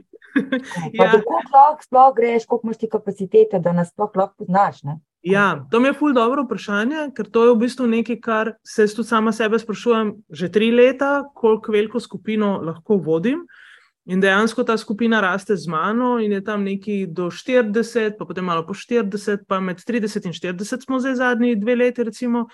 Ja. 0.94 1.08
Kako 1.16 1.40
lahko 1.50 1.82
sploh 1.82 2.10
greš, 2.14 2.46
koliko 2.46 2.68
imaš 2.68 2.78
ti 2.78 2.88
kapacitete, 2.92 3.60
da 3.64 3.72
nas 3.74 3.90
sploh 3.90 4.12
lahko 4.14 4.46
poznaš? 4.46 4.84
Ne? 4.86 5.00
Ja, 5.26 5.48
to 5.72 5.82
mi 5.82 5.90
je 5.90 5.96
ful 5.98 6.14
dobro 6.14 6.44
vprašanje, 6.46 7.08
ker 7.18 7.26
to 7.34 7.48
je 7.48 7.56
v 7.56 7.62
bistvu 7.64 7.88
nekaj, 7.90 8.20
kar 8.22 8.52
se 8.62 8.86
tudi 8.94 9.10
sama 9.10 9.34
sebe 9.34 9.58
sprašujem 9.60 10.14
že 10.30 10.52
tri 10.54 10.70
leta, 10.72 11.26
koliko 11.34 11.74
veliko 11.74 12.00
skupino 12.04 12.60
lahko 12.62 13.00
vodim. 13.02 13.42
Uh, 13.48 13.67
In 14.08 14.22
dejansko 14.24 14.64
ta 14.64 14.78
skupina 14.80 15.20
raste 15.22 15.56
z 15.60 15.68
mano, 15.68 16.16
in 16.24 16.32
je 16.32 16.44
tam 16.44 16.64
neki 16.64 17.10
do 17.12 17.28
40, 17.28 18.16
pa 18.16 18.26
potem 18.26 18.46
malo 18.48 18.64
po 18.64 18.72
40, 18.74 19.44
pa 19.48 19.60
med 19.60 19.84
30 19.84 20.30
in 20.30 20.34
40 20.34 20.86
smo 20.86 21.00
zdaj 21.04 21.16
zadnji 21.20 21.58
dve 21.60 21.76
leti. 21.76 22.04
Recimo. 22.08 22.48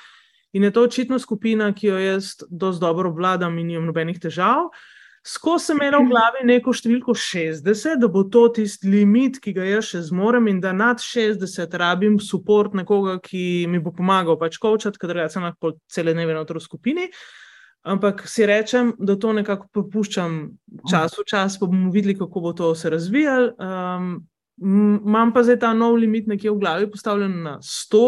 In 0.54 0.64
je 0.64 0.72
to 0.72 0.82
očitno 0.82 1.20
skupina, 1.20 1.70
ki 1.74 1.88
jo 1.88 2.00
jaz 2.00 2.36
dosti 2.50 2.82
dobro 2.82 3.10
obvladam 3.10 3.58
in 3.58 3.68
nimam 3.68 3.86
nobenih 3.86 4.18
težav.Sko 4.22 5.54
sem 5.60 5.78
imel 5.78 6.02
v 6.04 6.10
glavi 6.10 6.42
neko 6.46 6.74
številko 6.74 7.14
60, 7.14 8.02
da 8.02 8.10
bo 8.10 8.26
to 8.30 8.48
tisti 8.58 8.90
limit, 8.90 9.40
ki 9.42 9.54
ga 9.54 9.66
jaz 9.66 9.94
še 9.94 10.02
zmorem, 10.10 10.50
in 10.50 10.60
da 10.62 10.74
nad 10.74 11.02
60 11.02 11.78
rabim 11.78 12.18
podporo 12.18 12.74
nekoga, 12.82 13.20
ki 13.22 13.70
mi 13.70 13.80
bo 13.80 13.94
pomagal 13.94 14.38
pač 14.42 14.58
kočati, 14.58 14.98
ker 14.98 15.22
sem 15.30 15.46
lahko 15.46 15.78
cele 15.88 16.18
dneve 16.18 16.34
otroški 16.42 16.70
skupini. 16.70 17.10
Ampak 17.84 18.28
si 18.32 18.46
rečem, 18.48 18.94
da 18.96 19.18
to 19.20 19.34
nekako 19.36 19.68
popuščam 19.76 20.38
čas 20.88 21.18
v 21.20 21.26
čas, 21.28 21.58
pa 21.60 21.68
bomo 21.68 21.92
videli, 21.92 22.16
kako 22.16 22.42
bo 22.42 22.54
to 22.56 22.72
se 22.76 22.90
razvijalo. 22.90 23.52
Um, 23.60 24.14
Imam 24.64 25.34
pa 25.34 25.42
zdaj 25.44 25.58
ta 25.60 25.74
nov 25.74 25.98
limit 26.00 26.28
nekje 26.30 26.52
v 26.54 26.60
glavi, 26.62 26.88
postavljen 26.88 27.34
na 27.44 27.58
100, 27.60 28.04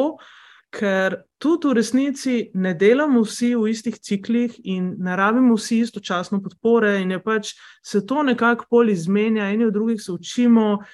ker 0.75 1.15
tudi 1.41 1.67
v 1.67 1.75
resnici 1.75 2.35
ne 2.53 2.71
delamo 2.77 3.23
vsi 3.25 3.49
v 3.57 3.71
istih 3.73 3.97
ciklih 3.99 4.53
in 4.63 4.93
ne 5.01 5.15
rabimo 5.17 5.57
vsi 5.57 5.81
istočasno 5.83 6.39
podpore, 6.43 6.93
in 7.01 7.11
je 7.11 7.19
pač 7.23 7.51
se 7.83 8.05
to 8.05 8.23
nekako 8.23 8.69
pol 8.69 8.93
izmenja, 8.93 9.49
eni 9.51 9.65
od 9.65 9.73
drugih 9.73 9.99
se 10.01 10.13
učimo. 10.13 10.85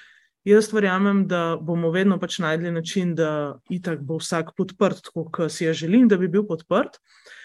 Jaz 0.42 0.72
verjamem, 0.72 1.28
da 1.30 1.54
bomo 1.60 1.92
vedno 1.94 2.18
pač 2.18 2.40
najdli 2.42 2.72
način, 2.74 3.14
da 3.14 3.60
itak 3.70 4.02
bo 4.02 4.18
vsak 4.18 4.56
podprt, 4.58 5.12
kot 5.14 5.52
si 5.52 5.68
jaz 5.68 5.78
želim, 5.84 6.08
da 6.10 6.18
bi 6.18 6.26
bil 6.26 6.42
podprt. 6.48 6.98
Uh, 6.98 7.41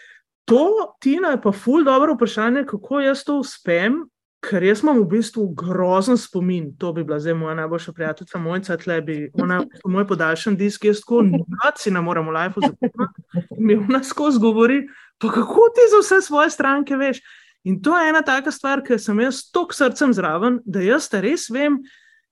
To, 0.47 0.95
Tina, 0.99 1.33
je 1.35 1.41
pa 1.41 1.51
ful 1.51 1.83
dobro 1.83 2.13
vprašanje, 2.15 2.63
kako 2.65 3.01
jaz 3.03 3.23
to 3.27 3.35
uspem, 3.41 4.05
ker 4.47 4.63
jaz 4.63 4.79
imam 4.83 5.01
v 5.01 5.09
bistvu 5.17 5.49
grozen 5.59 6.15
spomin. 6.17 6.69
To 6.79 6.93
bi 6.95 7.03
bila 7.03 7.19
zdaj 7.19 7.33
moja 7.35 7.55
najboljša 7.57 7.93
prijateljica, 7.93 8.39
mojca, 8.39 8.77
tle 8.77 9.01
bi, 9.01 9.17
ona 9.33 9.57
je 9.59 9.81
moj 9.91 10.05
podaljšan 10.07 10.55
disk, 10.55 10.85
jaz 10.87 11.01
tako 11.03 11.25
noci 11.25 11.91
ne 11.91 12.01
morem 12.01 12.29
v 12.29 12.35
life 12.37 12.63
zapomniti. 12.63 13.57
Mi 13.59 13.75
ona 13.75 13.99
skozi 14.03 14.39
govori, 14.39 14.85
pa 15.19 15.33
kako 15.35 15.67
ti 15.75 15.89
za 15.91 15.99
vse 15.99 16.21
svoje 16.27 16.49
stranke 16.49 16.95
veš. 16.95 17.19
In 17.67 17.81
to 17.83 17.97
je 17.99 18.09
ena 18.09 18.21
taka 18.21 18.51
stvar, 18.51 18.83
ker 18.87 19.01
sem 19.03 19.19
jaz 19.19 19.41
tok 19.51 19.75
srcem 19.75 20.13
zraven, 20.15 20.61
da 20.63 20.79
jaz 20.79 21.09
res 21.11 21.49
vem. 21.51 21.81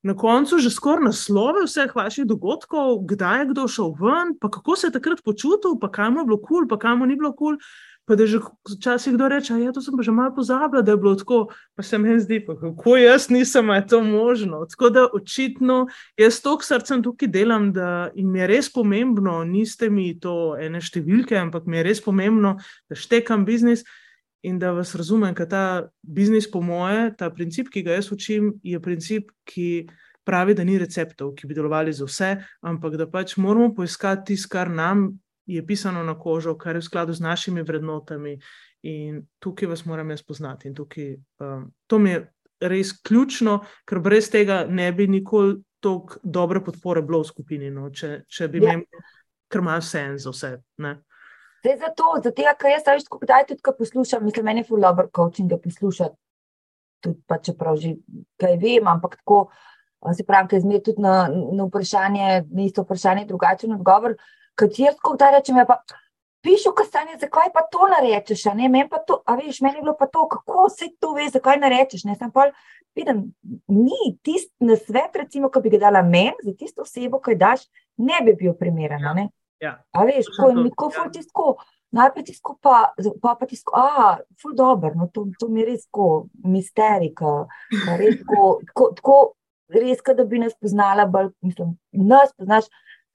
Na 0.06 0.14
koncu 0.14 0.60
že 0.62 0.70
skoraj 0.70 1.02
naslove 1.10 1.66
vseh 1.66 1.92
vaših 1.96 2.28
dogodkov, 2.30 3.02
kdaj 3.10 3.40
je 3.40 3.46
kdo 3.52 3.68
šel 3.68 3.92
ven, 4.00 4.36
pa 4.40 4.52
kako 4.54 4.76
se 4.78 4.88
je 4.88 4.94
takrat 4.94 5.24
počutil, 5.26 5.80
pa 5.82 5.90
kam 5.92 6.22
je 6.22 6.26
bilo 6.30 6.38
kul, 6.38 6.62
cool, 6.62 6.68
pa 6.70 6.78
kam 6.78 7.02
ni 7.10 7.18
bilo 7.18 7.34
kul. 7.34 7.58
Cool. 7.58 7.95
Pa 8.06 8.14
da 8.16 8.28
že 8.30 8.38
včasih 8.70 9.14
kdo 9.14 9.28
reče, 9.28 9.54
da 9.54 9.60
ja, 9.60 9.72
sem 9.82 9.98
pa 9.98 10.04
že 10.06 10.14
malo 10.14 10.36
pozabila, 10.36 10.84
da 10.86 10.94
je 10.94 10.98
bilo 10.98 11.16
tako, 11.18 11.48
pa 11.76 11.84
se 11.84 11.98
mi 11.98 12.20
zdi, 12.20 12.38
pa 12.46 12.54
kako 12.54 12.98
jaz 12.98 13.30
nisem, 13.30 13.70
je 13.70 13.88
to 13.88 14.04
možno. 14.04 14.66
Tako 14.70 14.90
da 14.90 15.08
očitno 15.14 15.88
jaz 16.18 16.38
to 16.42 16.60
srcem 16.62 17.04
tukaj 17.04 17.28
delam, 17.28 17.72
da 17.74 18.12
mi 18.16 18.40
je 18.40 18.48
res 18.48 18.70
pomembno, 18.70 19.44
niste 19.44 19.90
mi 19.90 20.14
to 20.20 20.54
ene 20.62 20.82
številke, 20.82 21.38
ampak 21.38 21.66
mi 21.66 21.82
je 21.82 21.84
res 21.90 22.02
pomembno, 22.06 22.60
da 22.90 22.96
štekam 22.96 23.46
biznis 23.46 23.82
in 24.46 24.60
da 24.62 24.76
vas 24.78 24.94
razumem, 24.94 25.34
ker 25.34 25.50
ta 25.50 25.66
biznis, 26.04 26.46
po 26.46 26.62
moje, 26.62 27.10
ta 27.18 27.32
princip, 27.34 27.74
ki 27.74 27.82
ga 27.82 27.98
jaz 27.98 28.12
učim, 28.14 28.54
je 28.64 28.82
princip, 28.82 29.34
ki. 29.50 29.88
Pravi, 30.26 30.56
da 30.58 30.64
ni 30.66 30.80
receptov, 30.82 31.36
ki 31.38 31.46
bi 31.46 31.54
delovali 31.54 31.92
za 31.94 32.02
vse, 32.08 32.30
ampak 32.66 32.96
da 32.98 33.06
pač 33.06 33.36
moramo 33.38 33.76
poiskati 33.78 34.32
tisto, 34.32 34.50
kar 34.56 34.72
nam 34.74 35.04
je 35.46 35.66
pisano 35.66 36.04
na 36.04 36.20
kožo, 36.20 36.56
kar 36.58 36.76
je 36.76 36.82
v 36.82 36.86
skladu 36.86 37.14
z 37.14 37.22
našimi 37.22 37.62
vrednotami. 37.62 38.40
In 38.86 39.24
tukaj 39.40 39.70
vas 39.70 39.86
moram 39.86 40.10
jaz 40.10 40.22
poznati. 40.22 40.74
Tukaj, 40.74 41.16
um, 41.42 41.72
to 41.88 42.00
mi 42.00 42.10
je 42.10 42.20
res 42.62 42.94
ključno, 43.02 43.60
ker 43.86 44.00
brez 44.00 44.30
tega 44.30 44.66
ne 44.70 44.92
bi 44.94 45.08
nikoli 45.08 45.58
tako 45.82 46.20
dobre 46.24 46.62
podpore 46.64 47.02
bilo 47.02 47.22
v 47.22 47.30
skupini, 47.30 47.72
no, 47.74 47.90
če, 47.90 48.26
če 48.30 48.48
bi 48.50 48.62
ja. 48.62 48.74
imel 48.74 48.86
krma 49.52 49.78
vse 49.82 50.02
en 50.02 50.16
za 50.22 50.34
vse. 50.34 50.52
Ne? 50.82 50.96
Zdaj, 51.66 51.78
zato, 51.82 52.14
zato, 52.24 52.46
ker 52.62 52.72
jaz 52.72 52.88
več 52.88 53.10
kot 53.10 53.26
kdaj 53.26 53.48
tudi 53.50 53.76
poslušam, 53.78 54.26
mislim, 54.26 54.46
meni 54.46 54.64
je 54.64 54.70
full 54.70 54.86
dobro 54.86 55.10
coaching, 55.16 55.50
da 55.50 55.58
poslušam. 55.62 56.14
Tudi, 57.06 57.20
pa, 57.30 57.38
čeprav 57.42 57.78
že 57.82 57.96
kaj 58.42 58.58
vem, 58.62 58.88
ampak 58.88 59.18
tako 59.22 59.48
se 60.14 60.26
pravi, 60.26 60.50
ker 60.54 60.62
zmeraj 60.62 60.86
tudi 60.86 61.02
na, 61.02 61.26
na 61.30 61.66
vprašanje, 61.66 62.26
na 62.54 62.66
isto 62.66 62.86
vprašanje, 62.86 63.26
drugačen 63.30 63.74
odgovor. 63.74 64.14
Uh, 64.14 64.45
kot 64.60 64.80
jaz, 64.80 64.96
ko 65.04 65.16
da 65.20 65.32
rečem, 65.36 65.58
ja, 65.58 65.66
pa 65.66 65.80
pišu, 66.46 66.72
kaj 66.78 66.86
stane, 66.86 67.18
zakaj 67.22 67.50
pa 67.54 67.64
to 67.72 67.88
narečeš, 67.90 68.46
ne, 68.54 68.70
meni 68.70 68.90
pa 68.90 69.00
to, 69.02 69.22
a 69.26 69.36
veš, 69.40 69.62
meni 69.66 69.80
je 69.80 69.86
bilo 69.86 69.96
pa 70.00 70.06
to, 70.08 70.28
kako 70.30 70.70
se 70.70 70.92
to 71.02 71.14
ve, 71.18 71.30
zakaj 71.34 71.58
narečeš, 71.62 72.04
ne, 72.06 72.16
sem 72.16 72.32
pa 72.32 72.50
vidim, 72.96 73.24
ni 73.68 74.14
tisti 74.24 74.54
na 74.64 74.78
svet, 74.78 75.16
recimo, 75.16 75.50
ki 75.50 75.64
bi 75.64 75.74
ga 75.74 75.88
dala 75.88 76.04
meni, 76.06 76.36
za 76.46 76.54
tisto 76.54 76.86
osebo, 76.86 77.20
ki 77.20 77.34
jo 77.34 77.42
daš, 77.42 77.66
ne 77.98 78.22
bi 78.26 78.36
bil 78.40 78.54
primeren, 78.54 79.02
Ja. 79.02 79.14
ne. 79.14 79.30
Ja. 79.64 79.72
A 79.96 80.04
veš, 80.06 80.28
ko 80.38 80.50
je 80.52 80.56
neko 80.68 80.92
Ja. 80.96 81.10
tisko, 81.10 81.56
najprej 81.96 82.26
tisko 82.30 82.58
pa, 82.62 82.94
pa 83.22 83.36
pa 83.40 83.46
tisko, 83.46 83.72
a, 83.76 84.18
ful 84.42 84.54
dober, 84.54 84.96
no 84.96 85.08
to, 85.08 85.26
to 85.40 85.48
mi 85.48 85.62
je 85.62 85.66
res 85.66 85.86
tako 85.88 86.28
misterika, 86.44 87.48
res 87.98 88.20
tako, 88.22 88.62
tako, 88.68 88.90
tako 89.00 89.18
res, 89.70 90.00
da 90.16 90.24
bi 90.26 90.40
nas 90.40 90.54
poznala 90.62 91.06
bolj, 91.06 91.32
mislim, 91.42 91.78
nas 91.94 92.34
poznaš, 92.38 92.66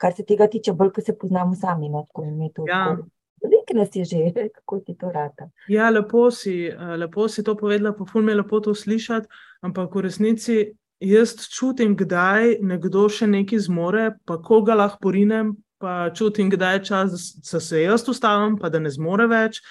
kar 0.01 0.17
se 0.17 0.25
tega 0.25 0.49
tiče, 0.49 0.73
bolj, 0.73 0.95
ko 0.97 1.05
se 1.05 1.17
poznamo 1.19 1.55
sami, 1.55 1.89
no, 1.93 2.05
tako 2.09 2.25
mi 2.25 2.51
to. 2.57 2.65
Ja. 2.69 2.97
Nekaj 3.41 3.77
nas 3.77 3.97
je 3.97 4.05
že, 4.05 4.25
kako 4.57 4.81
ti 4.87 4.97
to 4.99 5.13
rata. 5.13 5.51
Ja, 5.69 5.91
lepo 5.91 6.31
si, 6.31 6.67
eh, 6.67 6.97
lepo 6.97 7.29
si 7.29 7.45
to 7.45 7.57
povedala, 7.57 7.93
pa 7.97 8.05
ful 8.09 8.25
mi 8.25 8.33
je 8.33 8.41
lepo 8.43 8.61
to 8.61 8.75
slišati, 8.75 9.29
ampak 9.63 9.95
v 9.95 10.07
resnici 10.09 10.59
jaz 11.01 11.37
čutim, 11.49 11.97
kdaj 11.97 12.61
nekdo 12.61 13.09
še 13.09 13.29
nekaj 13.29 13.65
zmore, 13.69 14.11
pa 14.25 14.37
koga 14.43 14.77
lahko 14.77 15.01
porinem, 15.09 15.55
pa 15.81 16.11
čutim, 16.13 16.51
kdaj 16.53 16.77
je 16.77 16.85
čas, 16.85 17.31
da 17.53 17.61
se 17.61 17.83
jaz 17.83 18.05
ustavim, 18.09 18.59
pa 18.61 18.69
da 18.69 18.81
ne 18.81 18.93
zmore 18.93 19.27
več. 19.29 19.63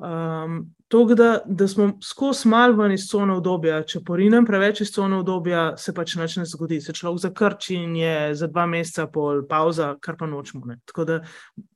Um, 0.00 0.74
to, 0.94 1.14
da, 1.18 1.40
da 1.44 1.66
smo 1.68 1.98
skozi 2.02 2.48
malo 2.48 2.76
ven 2.76 2.92
iz 2.94 3.08
cone 3.10 3.34
obdobja, 3.34 3.80
če 3.82 3.98
porinem 4.06 4.44
preveč 4.46 4.84
iz 4.84 4.92
cone 4.94 5.16
obdobja, 5.18 5.64
se 5.80 5.90
pač 5.94 6.14
nič 6.20 6.36
ne 6.38 6.44
zgodi. 6.46 6.78
Se 6.80 6.94
človek 6.94 7.24
zakrči 7.24 7.80
in 7.80 7.96
je 7.98 8.14
za 8.38 8.46
dva 8.46 8.68
meseca 8.70 9.08
pol 9.10 9.42
pauza, 9.50 9.96
kar 10.00 10.14
pa 10.20 10.28
nočemo. 10.30 10.62
Ne. 10.70 10.78
Tako 10.86 11.06
da 11.08 11.16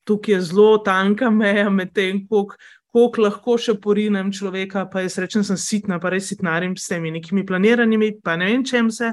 tukaj 0.07 0.37
je 0.37 0.41
zelo 0.53 0.79
tanka 0.87 1.33
meja 1.35 1.67
med 1.71 1.91
tem, 1.99 2.23
koliko 2.31 2.55
koliko 2.95 3.25
lahko 3.27 3.59
še 3.59 3.75
porinem 3.83 4.31
človeka, 4.33 4.87
pa 4.91 5.03
jaz 5.03 5.19
rečem, 5.19 5.43
sem 5.45 5.59
sitna, 5.61 5.99
pa 6.01 6.15
res 6.15 6.31
sitnarim 6.31 6.77
s 6.79 6.87
temi 6.89 7.11
nekimi 7.13 7.45
planiranimi, 7.47 8.15
pa 8.25 8.39
ne 8.39 8.53
vem 8.53 8.65
čem 8.65 8.89
se, 8.95 9.11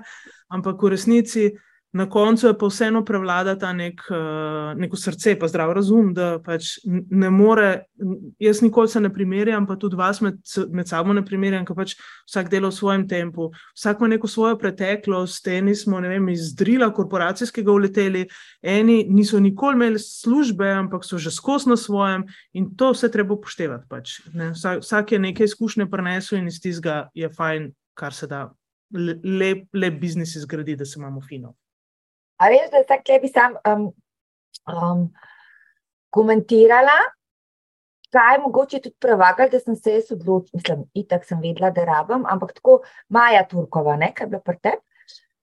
ampak 0.53 0.85
v 0.85 0.93
resnici 0.93 1.49
na 1.95 2.09
koncu 2.09 2.47
je 2.47 2.57
pa 2.59 2.67
vseeno 2.67 3.05
prevlada 3.07 3.53
ta 3.55 3.69
nek, 3.73 4.01
uh, 4.11 4.73
neko 4.75 4.97
srce, 4.99 5.37
pa 5.39 5.47
zdrav 5.47 5.71
razum, 5.77 6.09
da 6.13 6.41
pač 6.43 6.73
ne 6.85 7.29
more, 7.31 7.85
jaz 8.39 8.59
nikoli 8.61 8.91
se 8.91 8.99
ne 8.99 9.13
primerjam, 9.13 9.63
pa 9.67 9.77
tudi 9.79 9.95
vas 9.95 10.19
med, 10.21 10.41
med 10.75 10.91
sabo 10.91 11.15
ne 11.15 11.23
primerjam, 11.25 11.63
ker 11.63 11.77
pač 11.77 11.95
vsak 12.27 12.51
dela 12.51 12.67
v 12.67 12.75
svojem 12.75 13.07
tempu, 13.07 13.47
vsak 13.79 14.03
ima 14.03 14.11
neko 14.11 14.27
svojo 14.27 14.59
preteklost, 14.59 15.47
eni 15.47 15.71
smo, 15.75 16.03
vem, 16.03 16.27
iz 16.35 16.51
drila 16.59 16.91
korporacijskega 16.91 17.71
uleteli, 17.71 18.27
eni 18.59 19.05
niso 19.07 19.39
nikoli 19.39 19.79
imeli 19.79 20.03
službe, 20.03 20.67
ampak 20.81 21.07
so 21.07 21.15
že 21.15 21.31
skozi 21.31 21.71
na 21.71 21.79
svojem 21.79 22.27
in 22.51 22.73
to 22.75 22.91
vse 22.91 23.07
treba 23.11 23.39
upoštevati. 23.39 23.87
Pač, 23.87 24.19
vsak, 24.35 24.83
vsak 24.83 25.15
je 25.15 25.25
nekaj 25.31 25.53
izkušnje 25.53 25.87
prenesel 25.87 26.43
in 26.43 26.51
iz 26.51 26.59
tistega 26.59 27.05
je 27.15 27.31
fajn, 27.31 27.71
kar 27.95 28.11
se 28.11 28.27
da 28.27 28.49
le- 28.91 29.21
lep, 29.23 29.69
lep 29.71 30.01
biznis 30.01 30.35
izgraditi, 30.35 30.83
da 30.83 30.85
se 30.85 30.99
imamo 30.99 31.23
fino. 31.23 31.55
A 32.37 32.49
veš, 32.51 32.71
da 32.71 32.81
vsak 32.83 33.09
le 33.09 33.19
bi 33.23 33.29
sam 33.31 33.55
um, 33.67 33.85
um, 34.71 35.05
komentirala, 36.09 36.95
kaj 38.15 38.35
je 38.35 38.41
mogoče 38.41 38.79
tudi 38.79 38.95
prevagali, 38.99 39.51
da 39.51 39.59
sem 39.59 39.75
se 39.75 39.93
jaz 39.93 40.11
odločila, 40.11 40.59
mislim, 40.59 40.83
itak 40.93 41.25
sem 41.27 41.39
vedela, 41.43 41.71
da 41.75 41.85
rabim, 41.85 42.25
ampak 42.31 42.53
tako 42.59 42.81
Maja 43.09 43.43
Turkova, 43.47 43.95
ne, 43.99 44.11
kaj 44.15 44.25
je 44.25 44.29
bila 44.33 44.41
pri 44.41 44.59
tebi. 44.61 44.81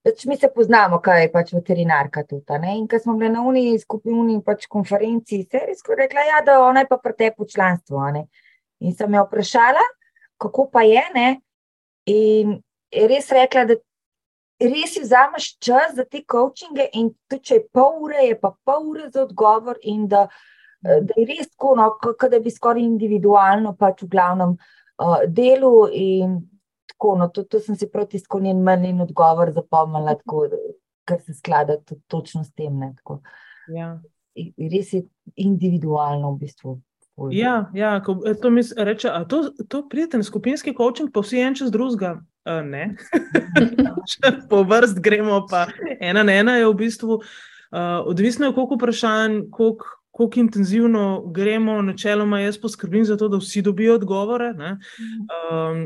Pač 0.03 0.25
mi 0.27 0.35
se 0.35 0.49
poznamo, 0.51 0.97
kaj 0.99 1.21
je 1.21 1.27
pač 1.31 1.53
veterinarka 1.55 2.25
tudi. 2.27 2.57
Ne? 2.59 2.73
In 2.75 2.87
ko 2.91 2.99
smo 2.99 3.13
bili 3.15 3.29
na 3.31 3.43
uniji 3.47 3.77
skupini 3.79 4.41
pač 4.43 4.65
konferenci, 4.67 5.45
se 5.47 5.61
je 5.61 5.67
res 5.69 5.85
rekla, 5.87 6.25
ja, 6.27 6.41
da 6.43 6.57
ona 6.59 6.83
je 6.83 6.89
pa 6.89 6.97
pri 6.99 7.13
tebi 7.21 7.45
v 7.45 7.47
članstvu. 7.53 8.01
ne. 8.17 8.25
In 8.83 8.95
sem 8.95 9.13
jo 9.15 9.23
vprašala, 9.23 9.85
kako 10.37 10.67
pa 10.73 10.83
je, 10.83 11.03
ne? 11.15 11.29
in 12.05 12.57
je 12.91 13.07
res 13.07 13.31
rekla, 13.31 13.63
da 13.65 13.79
res 14.69 14.95
vzameš 15.01 15.49
čas 15.63 15.95
za 15.97 16.05
te 16.05 16.23
coachinge, 16.29 16.87
in 16.93 17.11
tudi 17.29 17.49
če 17.49 17.59
je 17.59 17.65
pol 17.73 18.03
ure, 18.07 18.21
je 18.27 18.37
pa 18.39 18.53
pol 18.65 18.89
ure 18.93 19.09
za 19.09 19.23
odgovor, 19.23 19.79
in 19.81 20.07
da, 20.07 20.27
eh, 20.85 21.01
da 21.01 21.17
je 21.17 21.27
res 21.29 21.51
tako, 21.53 21.75
no, 21.79 21.89
kot 22.01 22.29
da 22.31 22.39
bi 22.39 22.53
skoraj 22.53 22.83
individualno 22.83 23.75
pač 23.79 24.03
v 24.05 24.11
glavnem 24.15 24.55
uh, 24.57 25.23
delu. 25.27 25.73
In 25.91 26.39
tako, 26.93 27.17
no, 27.19 27.29
to, 27.33 27.43
to 27.43 27.59
sem 27.63 27.77
si 27.79 27.89
proti 27.91 28.21
skonjen 28.21 28.63
manj 28.63 28.89
in 28.91 29.03
odgovor 29.03 29.51
zapomnila, 29.55 30.15
tako, 30.21 30.47
kar 31.05 31.21
se 31.21 31.35
sklada 31.35 31.79
tudi 31.83 32.01
točno 32.07 32.43
s 32.43 32.53
tem. 32.53 32.79
Ne, 32.79 32.93
tako. 32.97 33.21
Ja. 33.73 33.95
Res 34.33 34.93
je 34.95 35.03
individualno 35.35 36.33
v 36.33 36.45
bistvu. 36.45 36.77
Ful. 37.15 37.33
Ja, 37.33 37.69
ja 37.73 37.95
ko, 38.03 38.19
eh, 38.25 38.35
to 38.41 38.49
mi 38.49 38.61
reče, 38.77 39.09
a 39.09 39.23
to, 39.25 39.49
to 39.67 39.87
prijeten 39.89 40.23
skupinski 40.23 40.73
coaching, 40.77 41.11
pa 41.13 41.23
vsi 41.23 41.41
en 41.41 41.55
čez 41.55 41.71
drugega. 41.71 42.19
Uh, 42.43 42.59
ne, 42.67 42.95
po 44.49 44.63
vrst 44.67 44.99
gremo, 44.99 45.45
pa 45.47 45.67
ena 45.99 46.25
na 46.27 46.33
ena 46.35 46.57
je 46.57 46.67
v 46.67 46.73
bistvu 46.75 47.13
uh, 47.15 47.21
odvisno, 48.03 48.49
je, 48.49 48.53
koliko 48.53 48.75
vprašanj, 48.75 49.37
koliko, 49.51 49.87
koliko 50.11 50.39
intenzivno 50.39 51.23
gremo. 51.31 51.81
Načeloma 51.81 52.41
jaz 52.43 52.59
poskrbim 52.59 53.05
za 53.05 53.17
to, 53.17 53.31
da 53.31 53.39
vsi 53.39 53.61
dobijo 53.61 53.95
odgovore. 53.95 54.51
ne. 54.53 54.77
Um, 55.31 55.85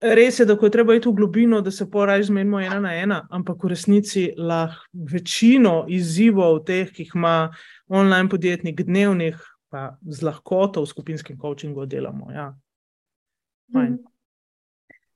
res 0.00 0.38
je, 0.38 0.46
da 0.46 0.56
ko 0.56 0.66
je 0.66 0.70
treba 0.70 0.94
iti 0.94 1.08
v 1.08 1.12
globino, 1.12 1.60
da 1.60 1.70
se 1.70 1.88
poraj 1.90 2.22
zmenimo 2.28 2.60
ena 2.60 2.80
na 2.80 2.94
ena, 2.94 3.22
ampak 3.30 3.64
v 3.64 3.72
resnici 3.72 4.28
lahko 4.36 4.86
večino 5.12 5.84
izzivov, 5.88 6.62
teh, 6.66 6.92
ki 6.92 7.02
jih 7.06 7.16
ima 7.16 7.50
online 7.88 8.28
podjetnik, 8.28 8.82
dnevnih, 8.86 9.40
pa 9.68 9.98
z 10.02 10.22
lahkoto 10.22 10.82
v 10.82 10.90
skupinskem 10.90 11.38
coachingu 11.38 11.86
delamo. 11.86 12.32
Ja. 12.32 12.52
Fajn. 13.72 13.98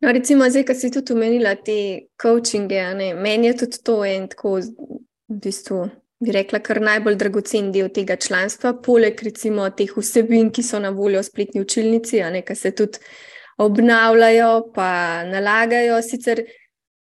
No, 0.02 0.12
recimo, 0.12 0.48
zdaj, 0.50 0.64
ko 0.66 0.74
si 0.74 0.90
tudi 0.90 1.14
omenila 1.14 1.54
te 1.54 2.08
coachinge, 2.18 2.82
ne, 2.98 3.12
meni 3.14 3.46
je 3.46 3.58
tudi 3.62 3.82
to 3.86 4.00
en 4.04 4.26
tako, 4.28 4.56
v 4.58 5.36
bistvu, 5.44 5.84
bi 6.22 6.34
rekla, 6.34 6.58
kar 6.58 6.80
najbolj 6.82 7.18
dragocen 7.20 7.70
del 7.74 7.90
tega 7.94 8.16
članstva, 8.18 8.74
poleg 8.82 9.22
recimo 9.22 9.68
teh 9.70 9.94
vsebin, 9.94 10.50
ki 10.50 10.64
so 10.66 10.80
na 10.82 10.90
voljo 10.90 11.22
v 11.22 11.28
spletni 11.28 11.62
učilnici, 11.62 12.18
ne, 12.34 12.42
ki 12.42 12.56
se 12.58 12.74
tudi 12.74 12.98
obnavljajo, 13.62 14.50
pa 14.74 14.90
nalagajo. 15.28 16.00
Sicer 16.02 16.42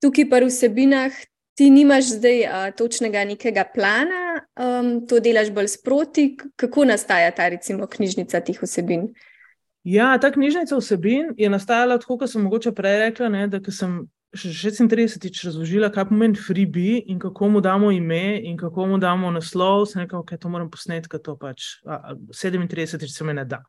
tukaj 0.04 0.28
pa 0.28 0.42
v 0.44 0.52
vsebinah 0.52 1.16
ti 1.54 1.70
nimaš 1.70 2.14
zdaj 2.16 2.46
a, 2.46 2.62
točnega 2.76 3.24
nekega 3.28 3.64
plana, 3.74 4.22
um, 4.56 4.94
to 5.06 5.20
delaš 5.20 5.50
bolj 5.52 5.68
sproti. 5.74 6.32
Kako 6.56 6.86
nastaja 6.88 7.30
ta 7.36 7.48
recimo 7.52 7.86
knjižnica 7.86 8.40
teh 8.40 8.62
vsebin? 8.62 9.10
Ja, 9.84 10.14
ta 10.18 10.30
knjižnica 10.32 10.76
vsebin 10.78 11.34
je 11.36 11.50
nastajala 11.50 11.98
tako, 11.98 12.18
kot 12.18 12.30
sem 12.30 12.42
mogoče 12.42 12.72
prej 12.72 12.98
rekla, 13.08 13.28
ne, 13.28 13.46
da 13.50 13.60
sem 13.74 14.04
še 14.32 14.70
36-tič 14.72 15.42
razložila, 15.44 15.90
kaj 15.92 16.06
pomeni 16.08 16.40
freebie 16.40 17.02
in 17.12 17.18
kako 17.20 17.50
mu 17.52 17.60
damo 17.60 17.90
ime 17.92 18.40
in 18.40 18.56
kako 18.56 18.86
mu 18.88 18.98
damo 18.98 19.30
naslov, 19.30 19.84
sem 19.90 20.04
rekla, 20.04 20.22
da 20.22 20.24
okay, 20.24 20.40
to 20.40 20.48
moram 20.48 20.70
posneti, 20.72 21.10
ker 21.12 21.20
to 21.20 21.34
pač 21.36 21.82
a, 21.84 22.14
a, 22.14 22.16
37-tič 22.32 23.12
se 23.12 23.26
me 23.28 23.34
ne 23.36 23.44
da. 23.44 23.60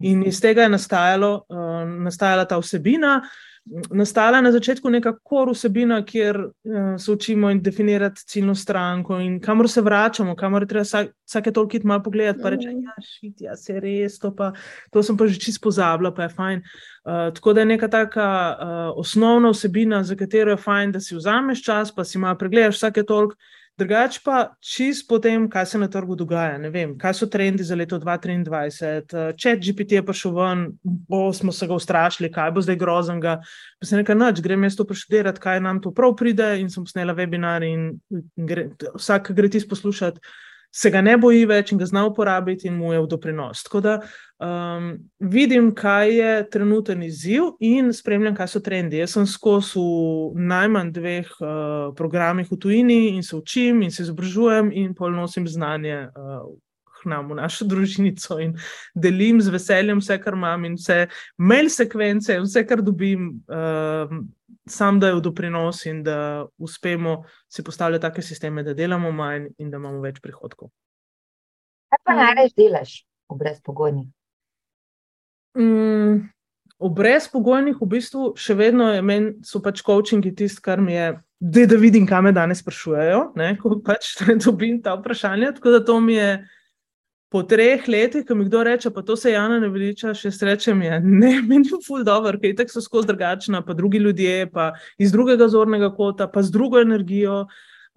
In 0.00 0.24
iz 0.24 0.40
tega 0.40 0.64
je 0.64 0.72
nastajalo, 0.72 1.32
uh, 1.52 1.84
nastajala 2.08 2.46
ta 2.48 2.60
vsebina. 2.62 3.18
Nastala 3.90 4.40
na 4.40 4.52
začetku 4.54 4.90
neka 4.90 5.10
kor 5.26 5.50
vsebina, 5.50 5.98
kjer 6.06 6.36
uh, 6.38 6.52
se 7.02 7.12
učimo 7.12 7.50
in 7.50 7.58
definirati 7.62 8.22
ciljno 8.26 8.54
stranko, 8.54 9.18
in 9.18 9.40
kamor 9.40 9.68
se 9.70 9.80
vračamo, 9.82 10.36
kamor 10.38 10.62
je 10.62 10.68
treba 10.70 10.82
vsak, 10.86 11.08
vsake 11.26 11.52
toliko 11.52 11.88
malo 11.88 12.02
pogledati, 12.02 12.42
pa 12.42 12.50
reči, 12.50 12.68
Mhm. 12.68 12.84
ja, 12.84 12.94
šit, 13.02 13.40
ja, 13.40 13.56
se 13.56 13.80
res, 13.80 14.18
to, 14.18 14.30
pa, 14.36 14.52
to 14.90 15.02
sem 15.02 15.16
pa 15.16 15.26
že 15.26 15.40
čisto 15.40 15.66
pozabila, 15.66 16.14
pa 16.14 16.22
je 16.22 16.28
fajn. 16.28 16.62
Uh, 17.04 17.34
tako 17.34 17.52
da 17.52 17.60
je 17.60 17.66
neka 17.66 17.88
taka 17.88 18.56
uh, 18.60 19.00
osnovna 19.00 19.50
vsebina, 19.50 20.02
za 20.04 20.14
katero 20.14 20.50
je 20.50 20.56
fajn, 20.56 20.92
da 20.92 21.00
si 21.00 21.16
vzameš 21.16 21.62
čas, 21.64 21.94
pa 21.94 22.04
si 22.04 22.18
malo 22.18 22.38
pregledaš 22.38 22.76
vsake 22.76 23.02
toliko. 23.02 23.34
Drugače 23.76 24.20
pa 24.24 24.36
čist 24.64 25.04
potem, 25.08 25.50
kaj 25.52 25.66
se 25.66 25.78
na 25.78 25.88
trgu 25.92 26.14
dogaja. 26.16 26.56
Ne 26.58 26.70
vem, 26.72 26.94
kaj 26.98 27.12
so 27.18 27.26
trendi 27.28 27.64
za 27.64 27.76
leto 27.76 27.98
2023, 28.00 29.34
če 29.36 29.52
GPT 29.60 29.98
je 29.98 30.04
prišel 30.06 30.32
ven, 30.32 30.62
bo 30.82 31.28
smo 31.36 31.52
se 31.52 31.68
ga 31.68 31.76
ustrašili, 31.76 32.30
kaj 32.32 32.54
bo 32.56 32.64
zdaj 32.64 32.78
groznega. 32.80 33.36
Pa 33.80 33.88
se 33.90 34.00
nekaj 34.00 34.16
noč, 34.16 34.40
grem 34.40 34.64
jaz 34.64 34.78
to 34.78 34.88
preštudirati, 34.88 35.42
kaj 35.44 35.60
nam 35.60 35.82
to 35.84 35.92
prav 35.92 36.16
pride, 36.16 36.54
in 36.62 36.72
sem 36.72 36.88
posnela 36.88 37.12
webinar. 37.18 37.66
In 37.68 37.98
gre, 38.48 38.70
vsak, 38.96 39.34
gre 39.36 39.52
ti 39.52 39.60
poslušati, 39.68 40.24
se 40.76 40.90
ga 40.92 41.00
ne 41.00 41.16
boji 41.16 41.46
več 41.48 41.72
in 41.72 41.80
ga 41.80 41.88
zna 41.88 42.04
uporabiti, 42.06 42.68
in 42.68 42.76
mu 42.76 42.92
je 42.92 43.00
v 43.00 43.08
doprinos. 43.08 43.62
Tako 43.64 43.80
da 43.80 43.94
um, 44.44 44.90
vidim, 45.32 45.70
kaj 45.74 46.12
je 46.12 46.34
trenuten 46.52 47.02
izziv 47.06 47.54
in 47.64 47.88
spremljam, 47.96 48.36
kaj 48.36 48.50
so 48.52 48.60
trendi. 48.64 49.00
Jaz 49.00 49.14
sem 49.16 49.28
skozi 49.30 49.80
v 49.80 50.44
najmanj 50.52 50.92
dveh 50.98 51.32
uh, 51.40 51.48
programih 51.96 52.52
v 52.52 52.60
tujini 52.60 53.00
in 53.14 53.24
se 53.24 53.36
učim 53.38 53.80
in 53.82 53.90
se 53.90 54.04
izobražujem 54.04 54.70
in 54.72 54.94
polnosim 54.94 55.48
znanje. 55.48 56.06
Uh, 56.12 56.54
Nam 57.06 57.28
v 57.30 57.36
našo 57.38 57.62
družinico 57.70 58.40
in 58.42 58.56
delim 58.98 59.38
z 59.38 59.52
veseljem 59.54 60.00
vse, 60.02 60.16
kar 60.18 60.34
imam, 60.34 60.64
in 60.66 60.74
vse 60.74 61.04
mail 61.38 61.68
sekvence, 61.70 62.34
vse, 62.42 62.64
kar 62.66 62.82
dobim, 62.82 63.28
uh, 63.46 64.10
sam 64.68 65.00
da 65.00 65.10
je 65.10 65.18
v 65.18 65.24
doprinos 65.24 65.84
in 65.86 66.02
da 66.02 66.46
uspemo 66.58 67.22
si 67.48 67.64
postavljati 67.64 68.02
take 68.02 68.22
sisteme, 68.22 68.62
da 68.62 68.74
delamo 68.74 69.12
manj 69.12 69.50
in 69.58 69.70
da 69.70 69.80
imamo 69.80 70.00
več 70.00 70.20
prihodkov. 70.20 70.70
Kaj 71.90 72.02
pa 72.04 72.16
najraje 72.18 72.50
delaš? 72.56 73.04
v 73.28 73.36
brezpogojnih? 73.36 74.08
Mm, 75.58 76.28
v 76.78 76.90
brezpogojnih, 76.92 77.78
v 77.80 77.88
bistvu, 77.88 78.34
še 78.38 78.56
vedno 78.58 78.90
je 78.92 79.02
meni, 79.02 79.32
so 79.46 79.62
pač 79.64 79.82
coachingi 79.86 80.34
tisto, 80.36 80.62
kar 80.64 80.82
mi 80.82 80.94
je, 80.94 81.08
da, 81.40 81.64
da 81.66 81.78
vidim, 81.80 82.06
kam 82.08 82.28
me 82.28 82.34
danes 82.36 82.60
sprašujejo, 82.62 83.32
ne, 83.40 83.54
ko 83.60 83.80
pač 83.84 84.14
dobim 84.44 84.82
ta 84.84 84.96
vprašanja. 84.98 85.56
Tako 85.58 85.78
da 85.78 85.82
to 85.84 85.98
mi 86.00 86.18
je 86.18 86.30
po 87.28 87.42
treh 87.42 87.88
letih, 87.88 88.24
ko 88.26 88.34
mi 88.34 88.46
kdo 88.46 88.62
reče, 88.62 88.90
pa 88.94 89.02
to 89.02 89.16
se 89.16 89.32
Jana 89.32 89.58
ne 89.60 89.68
veliča, 89.68 90.14
še 90.14 90.30
srečem 90.30 90.82
je, 90.82 91.00
ne, 91.02 91.32
meni 91.48 91.68
je 91.72 91.80
ful 91.86 92.04
dobro, 92.06 92.38
ker 92.42 92.54
tako 92.58 92.76
so 92.76 92.84
skozi 92.84 93.10
drugačna, 93.10 93.62
pa 93.66 93.74
drugi 93.74 93.98
ljudje, 93.98 94.50
pa 94.52 94.72
iz 94.98 95.14
drugega 95.14 95.48
zornega 95.50 95.90
kota, 95.94 96.30
pa 96.30 96.42
z 96.42 96.54
drugo 96.54 96.80
energijo. 96.80 97.46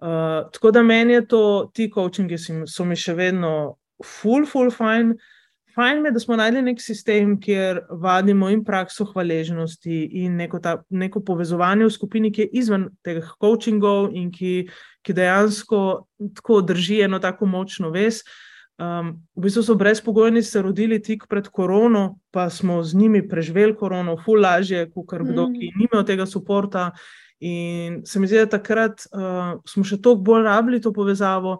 Uh, 0.00 0.48
tako 0.54 0.70
da 0.72 0.82
meni 0.82 1.12
je 1.12 1.26
to, 1.28 1.42
ti 1.76 1.90
coachingi 1.92 2.38
so 2.40 2.86
mi 2.88 2.96
še 2.96 3.12
vedno 3.14 3.52
ful, 4.00 4.46
ful, 4.48 4.72
fajn. 4.72 5.14
Fajn 5.74 6.06
je, 6.08 6.10
da 6.10 6.20
smo 6.20 6.34
najdli 6.40 6.62
nek 6.66 6.80
sistem, 6.82 7.36
kjer 7.40 7.84
vadimo 8.02 8.48
in 8.50 8.64
prakso 8.66 9.04
hvaležnosti, 9.12 10.00
in 10.24 10.40
neko, 10.40 10.58
ta, 10.58 10.80
neko 10.90 11.20
povezovanje 11.22 11.86
v 11.86 11.92
skupini, 11.94 12.32
ki 12.34 12.46
je 12.46 12.62
izven 12.64 12.88
teh 13.06 13.20
coachingov 13.38 14.10
in 14.16 14.32
ki, 14.34 14.54
ki 15.06 15.14
dejansko 15.14 15.82
tako 16.40 16.62
drži 16.66 17.04
eno 17.06 17.20
tako 17.22 17.46
močno 17.46 17.92
vez. 17.94 18.24
Um, 18.80 19.10
v 19.36 19.44
bistvu 19.44 19.62
so 19.62 19.74
brezpogojni 19.76 20.40
se 20.42 20.62
rodili 20.62 21.02
tik 21.02 21.26
pred 21.28 21.48
korono, 21.48 22.18
pa 22.32 22.48
smo 22.50 22.82
z 22.82 22.96
njimi 22.96 23.20
preživeli 23.28 23.74
korono, 23.76 24.16
ful 24.24 24.40
lažje, 24.40 24.86
kot 24.94 25.20
kdo, 25.20 25.50
ki 25.52 25.68
ni 25.76 25.84
imel 25.84 26.04
tega 26.08 26.24
podporta. 26.24 26.90
In 27.40 28.00
se 28.06 28.20
mi 28.20 28.26
zdi, 28.26 28.38
da 28.40 28.46
takrat 28.56 29.04
uh, 29.12 29.60
smo 29.68 29.84
še 29.84 30.00
toliko 30.00 30.24
bolj 30.24 30.48
rabili 30.48 30.80
to 30.80 30.94
povezavo. 30.96 31.58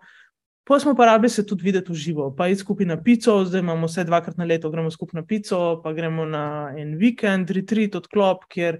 Pa 0.64 0.78
smo 0.80 0.94
pa 0.96 1.10
rabili 1.10 1.28
se 1.30 1.44
tudi 1.44 1.64
videti 1.64 1.92
v 1.92 1.98
živo, 1.98 2.30
pa 2.36 2.48
iti 2.48 2.60
skupaj 2.60 2.86
na 2.86 2.96
pico, 3.02 3.36
zdaj 3.44 3.60
imamo 3.60 3.88
vse 3.88 4.04
dvakrat 4.08 4.36
na 4.40 4.48
leto, 4.48 4.70
gremo 4.70 4.90
skupaj 4.90 5.20
na 5.20 5.26
pico, 5.26 5.80
pa 5.84 5.92
gremo 5.92 6.24
na 6.24 6.72
en 6.78 6.94
vikend, 6.96 7.50
retreat, 7.50 7.96
odklop, 8.00 8.46
kjer 8.48 8.78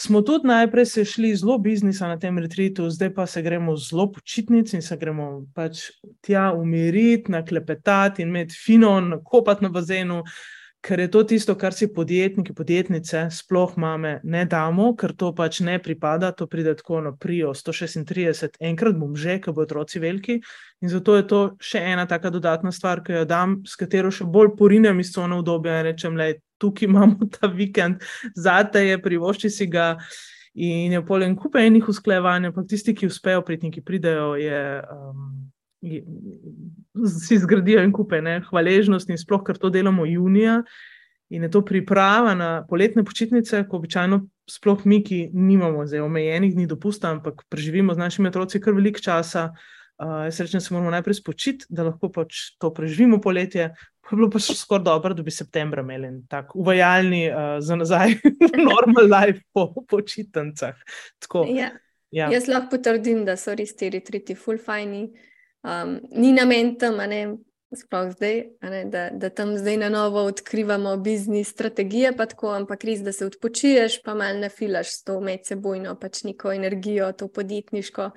smo 0.00 0.22
tudi 0.22 0.46
najprej 0.46 0.86
se 0.86 1.04
šli 1.04 1.36
zelo 1.36 1.58
biznisa 1.58 2.08
na 2.08 2.18
tem 2.18 2.38
retreatu, 2.38 2.90
zdaj 2.90 3.14
pa 3.14 3.26
se 3.26 3.42
gremo 3.42 3.76
zelo 3.76 4.12
počitnic 4.12 4.72
in 4.72 4.82
se 4.82 4.96
gremo 4.96 5.46
pač 5.54 5.88
tja 6.20 6.52
umiriti, 6.52 7.32
naklepetati 7.32 8.22
in 8.22 8.28
imeti 8.28 8.54
fino, 8.64 8.94
kopati 9.24 9.64
na 9.64 9.70
bazenu. 9.70 10.22
Ker 10.80 11.00
je 11.00 11.08
to 11.10 11.24
tisto, 11.26 11.56
kar 11.58 11.74
si 11.74 11.88
podjetniki, 11.90 12.54
podjetnice, 12.54 13.24
sploh 13.34 13.72
mame, 13.82 14.20
ne 14.22 14.44
damo, 14.46 14.92
ker 14.96 15.10
to 15.18 15.32
pač 15.34 15.58
ne 15.66 15.74
pripada, 15.82 16.30
to 16.30 16.46
pride 16.46 16.76
tako 16.78 17.00
na 17.02 17.10
prijo 17.18 17.50
136, 17.50 18.60
enkrat 18.62 18.94
bom 18.94 19.16
že, 19.18 19.40
ker 19.42 19.56
bo 19.56 19.64
otroci 19.66 19.98
veliki. 19.98 20.38
In 20.80 20.92
zato 20.92 21.16
je 21.18 21.26
to 21.26 21.40
še 21.58 21.82
ena 21.82 22.06
taka 22.06 22.30
dodatna 22.30 22.70
stvar, 22.70 23.02
ki 23.02 23.18
jo 23.18 23.24
dam, 23.26 23.58
s 23.66 23.74
katero 23.74 24.12
še 24.14 24.28
bolj 24.30 24.54
porinem 24.60 25.02
iz 25.02 25.10
cone 25.16 25.40
obdobja 25.40 25.80
in 25.80 25.88
rečem, 25.90 26.14
da 26.14 26.30
tukaj 26.62 26.86
imamo 26.90 27.26
ta 27.26 27.50
vikend, 27.50 28.06
zate 28.38 28.86
je, 28.86 29.02
privošči 29.02 29.50
si 29.50 29.66
ga. 29.66 29.96
In 30.58 30.94
je 30.94 31.02
polen 31.06 31.36
kupe 31.38 31.60
enih 31.62 31.86
usklajevanj, 31.90 32.48
ampak 32.48 32.70
tisti, 32.70 32.94
ki 32.94 33.10
uspejo, 33.10 33.42
pridniki 33.46 33.82
pridejo, 33.82 34.32
je. 34.38 34.62
Um, 34.94 35.50
si 37.26 37.38
zgradijo 37.38 37.82
in 37.84 37.92
kupe 37.92 38.20
ne, 38.24 38.40
hvaležnost, 38.50 39.10
in 39.10 39.20
sploh, 39.20 39.42
ker 39.46 39.58
to 39.60 39.70
delamo 39.74 40.06
junija. 40.06 40.62
In 41.28 41.44
je 41.44 41.50
to 41.52 41.60
priprava 41.60 42.32
na 42.34 42.62
poletne 42.68 43.04
počitnice, 43.04 43.66
ko 43.68 43.76
običajno, 43.76 44.22
sploh 44.48 44.86
mi, 44.88 45.02
ki 45.04 45.26
nimamo 45.36 45.84
zdaj 45.86 46.00
omejenih 46.00 46.54
dni 46.56 46.64
dopusta, 46.70 47.10
ampak 47.12 47.44
preživimo 47.52 47.92
z 47.94 48.00
našimi 48.00 48.30
otroci 48.32 48.60
kar 48.64 48.76
veliko 48.76 49.02
časa. 49.04 49.50
Uh, 49.98 50.30
da 50.30 50.60
se 50.60 50.74
moramo 50.74 50.92
najprej 50.94 51.18
spočiti, 51.18 51.66
da 51.68 51.82
lahko 51.82 52.08
pač 52.14 52.54
to 52.58 52.70
preživimo 52.70 53.18
poletje. 53.20 53.72
Pa 54.00 54.14
je 54.14 54.16
bilo 54.16 54.28
pa 54.30 54.38
še 54.38 54.54
skoraj 54.54 54.84
dobro, 54.86 55.12
da 55.12 55.24
bi 55.26 55.34
septembra 55.34 55.82
imeli 55.82 56.12
tako 56.30 56.62
uvajalni 56.62 57.24
uh, 57.28 57.58
za 57.60 57.76
nazaj, 57.76 58.14
normal 58.70 59.10
life 59.10 59.42
po 59.52 59.72
počitnicah. 59.90 60.78
Ja. 61.50 61.72
Ja. 62.14 62.30
Jaz 62.32 62.46
lahko 62.48 62.78
potrdim, 62.78 63.24
da 63.26 63.36
so 63.36 63.52
res 63.58 63.74
ti 63.76 63.90
retriti, 63.92 64.38
full 64.38 64.60
fajni. 64.62 65.10
Um, 65.62 65.98
ni 66.10 66.32
namen 66.32 66.76
tam, 66.78 67.00
ne, 67.10 67.22
sploh 67.76 68.12
zdaj, 68.14 68.42
ne, 68.62 68.82
da, 68.88 69.08
da 69.10 69.30
tam 69.30 69.56
zdaj 69.58 69.76
na 69.76 69.88
novo 69.92 70.22
odkrivamo 70.30 70.96
biznis 70.96 71.50
strategije, 71.52 72.14
pa 72.16 72.26
tako, 72.26 72.52
ampak 72.56 72.84
res, 72.84 73.02
da 73.04 73.12
se 73.12 73.26
odpočiješ, 73.26 74.02
pa 74.02 74.14
malo 74.14 74.38
nafilaš 74.40 74.92
s 74.94 75.02
to 75.04 75.18
medsebojno, 75.20 75.96
pač 76.00 76.22
neko 76.24 76.52
energijo, 76.52 77.10
to 77.12 77.28
podjetniško. 77.28 78.10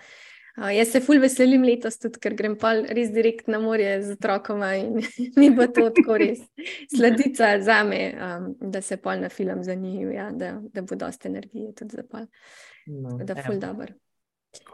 Uh, 0.57 0.69
jaz 0.75 0.91
se 0.91 0.99
ful 1.03 1.19
veselim 1.23 1.63
letos 1.63 1.97
tudi, 1.99 2.19
ker 2.23 2.35
grem 2.37 2.55
pa 2.59 2.73
res 2.79 3.11
direkt 3.15 3.47
na 3.51 3.59
morje 3.59 3.93
z 4.03 4.15
otrokoma 4.17 4.73
in 4.79 4.99
mi 5.39 5.49
bo 5.55 5.67
to 5.71 5.87
tako 5.95 6.17
res 6.19 6.43
sledica 6.91 7.53
za 7.63 7.81
me, 7.87 8.01
um, 8.11 8.49
da 8.71 8.81
se 8.83 8.99
pol 9.01 9.23
nafilam 9.23 9.63
za 9.63 9.75
njih, 9.75 10.07
ja, 10.15 10.29
da, 10.31 10.57
da 10.73 10.83
bo 10.83 10.95
dosta 10.99 11.29
energije 11.31 11.73
tudi 11.75 11.97
za 11.99 12.03
pol. 12.03 12.27
No, 12.87 13.17
da 13.23 13.35
ful 13.43 13.59
dobro. 13.59 13.95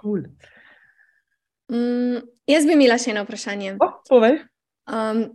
Cool. 0.01 0.25
Mm, 1.71 2.21
jaz 2.47 2.65
bi 2.65 2.77
imela 2.77 2.95
še 3.01 3.11
eno 3.11 3.25
vprašanje. 3.25 3.75
Oh, 3.83 3.97
um, 4.87 5.25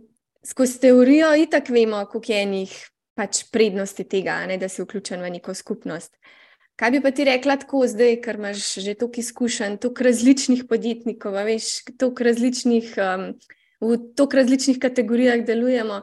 skozi 0.45 0.79
teorijo 0.87 1.33
itak 1.37 1.69
vemo, 1.69 2.01
koliko 2.09 2.33
je 2.33 2.41
enih 2.41 2.73
pač 3.13 3.43
prednosti 3.53 4.05
tega, 4.09 4.39
ne, 4.49 4.57
da 4.57 4.69
si 4.69 4.81
vključen 4.81 5.21
v 5.21 5.35
neko 5.37 5.53
skupnost. 5.53 6.17
Kaj 6.75 6.91
bi 6.95 7.01
pa 7.03 7.11
ti 7.13 7.27
rekla 7.27 7.59
tako 7.61 7.83
zdaj, 7.85 8.15
ker 8.23 8.39
imaš 8.41 8.65
že 8.81 8.95
toliko 8.97 9.21
izkušenj, 9.21 9.77
toliko 9.77 10.07
različnih 10.09 10.63
podjetnikov, 10.69 11.37
veš, 11.45 11.69
toliko 12.01 12.25
različnih, 12.25 12.95
um, 12.97 13.29
v 13.83 13.99
toliko 14.17 14.41
različnih 14.41 14.81
kategorijah 14.81 15.45
delujemo. 15.45 16.01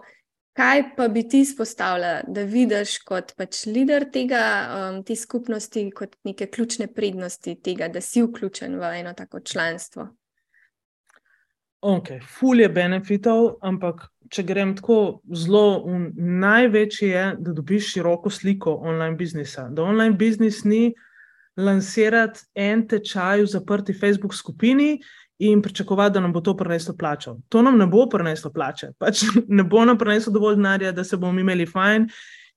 Kaj 0.55 0.83
pa 0.97 1.07
bi 1.09 1.23
ti 1.29 1.41
izpostavila, 1.43 2.23
da 2.27 2.43
vidiš 2.47 2.99
kot 3.07 3.35
pač 3.39 3.65
voditelj 3.67 4.07
tega, 4.15 4.43
um, 4.77 5.03
te 5.07 5.17
skupnosti, 5.17 5.85
kot 5.95 6.15
neke 6.27 6.47
ključne 6.51 6.87
prednosti 6.95 7.57
tega, 7.65 7.89
da 7.89 8.03
si 8.03 8.23
vključen 8.23 8.79
v 8.79 8.95
eno 9.01 9.15
tako 9.19 9.41
članstvo? 9.41 10.09
Ok, 11.81 12.09
ful 12.29 12.61
je 12.61 12.69
benefitov, 12.69 13.55
ampak 13.65 14.05
če 14.31 14.45
grem 14.45 14.75
tako 14.77 15.21
zelo, 15.33 15.89
največji 16.17 17.09
je, 17.09 17.23
da 17.41 17.55
dobiš 17.57 17.95
široko 17.95 18.31
sliko 18.31 18.75
online 18.85 19.17
biznisa. 19.17 19.69
Da 19.73 19.83
online 19.83 20.15
biznis 20.21 20.61
ni 20.65 20.91
lansirati 21.57 22.45
en 22.55 22.85
tečaj 22.89 23.43
v 23.43 23.49
zaprti 23.51 23.97
Facebook 23.97 24.37
skupini 24.37 24.99
in 25.41 25.63
pričakovati, 25.63 26.15
da 26.15 26.21
nam 26.21 26.33
bo 26.33 26.41
to 26.45 26.53
prineslo 26.57 26.95
plačo. 26.99 27.39
To 27.49 27.63
nam 27.63 27.79
ne 27.81 27.87
bo 27.89 28.05
prineslo 28.13 28.53
plače, 28.53 28.93
pač 28.99 29.25
ne 29.49 29.65
bo 29.65 29.85
nam 29.85 29.99
prineslo 29.99 30.33
dovolj 30.37 30.61
denarja, 30.61 30.93
da 30.93 31.05
se 31.05 31.17
bomo 31.17 31.41
imeli 31.41 31.67
fajn 31.67 32.11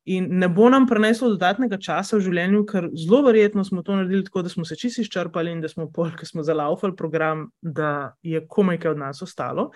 in 0.05 0.27
ne 0.39 0.49
bo 0.49 0.69
nam 0.69 0.87
preneslo 0.87 1.29
dodatnega 1.31 1.77
časa 1.79 2.17
v 2.17 2.25
življenju, 2.25 2.63
ker 2.67 2.89
zelo 2.97 3.21
verjetno 3.23 3.63
smo 3.63 3.83
to 3.83 3.95
naredili 3.95 4.25
tako, 4.27 4.43
da 4.43 4.51
smo 4.51 4.65
se 4.67 4.75
čisto 4.75 5.01
izčrpali 5.01 5.51
in 5.51 5.61
da 5.63 5.71
smo 5.71 5.87
polk, 5.91 6.17
ki 6.19 6.27
smo 6.27 6.43
zalaufali 6.43 6.95
program, 6.99 7.47
da 7.61 8.13
je 8.23 8.43
komaj 8.47 8.81
kaj 8.83 8.91
od 8.91 8.99
nas 9.05 9.21
ostalo. 9.23 9.71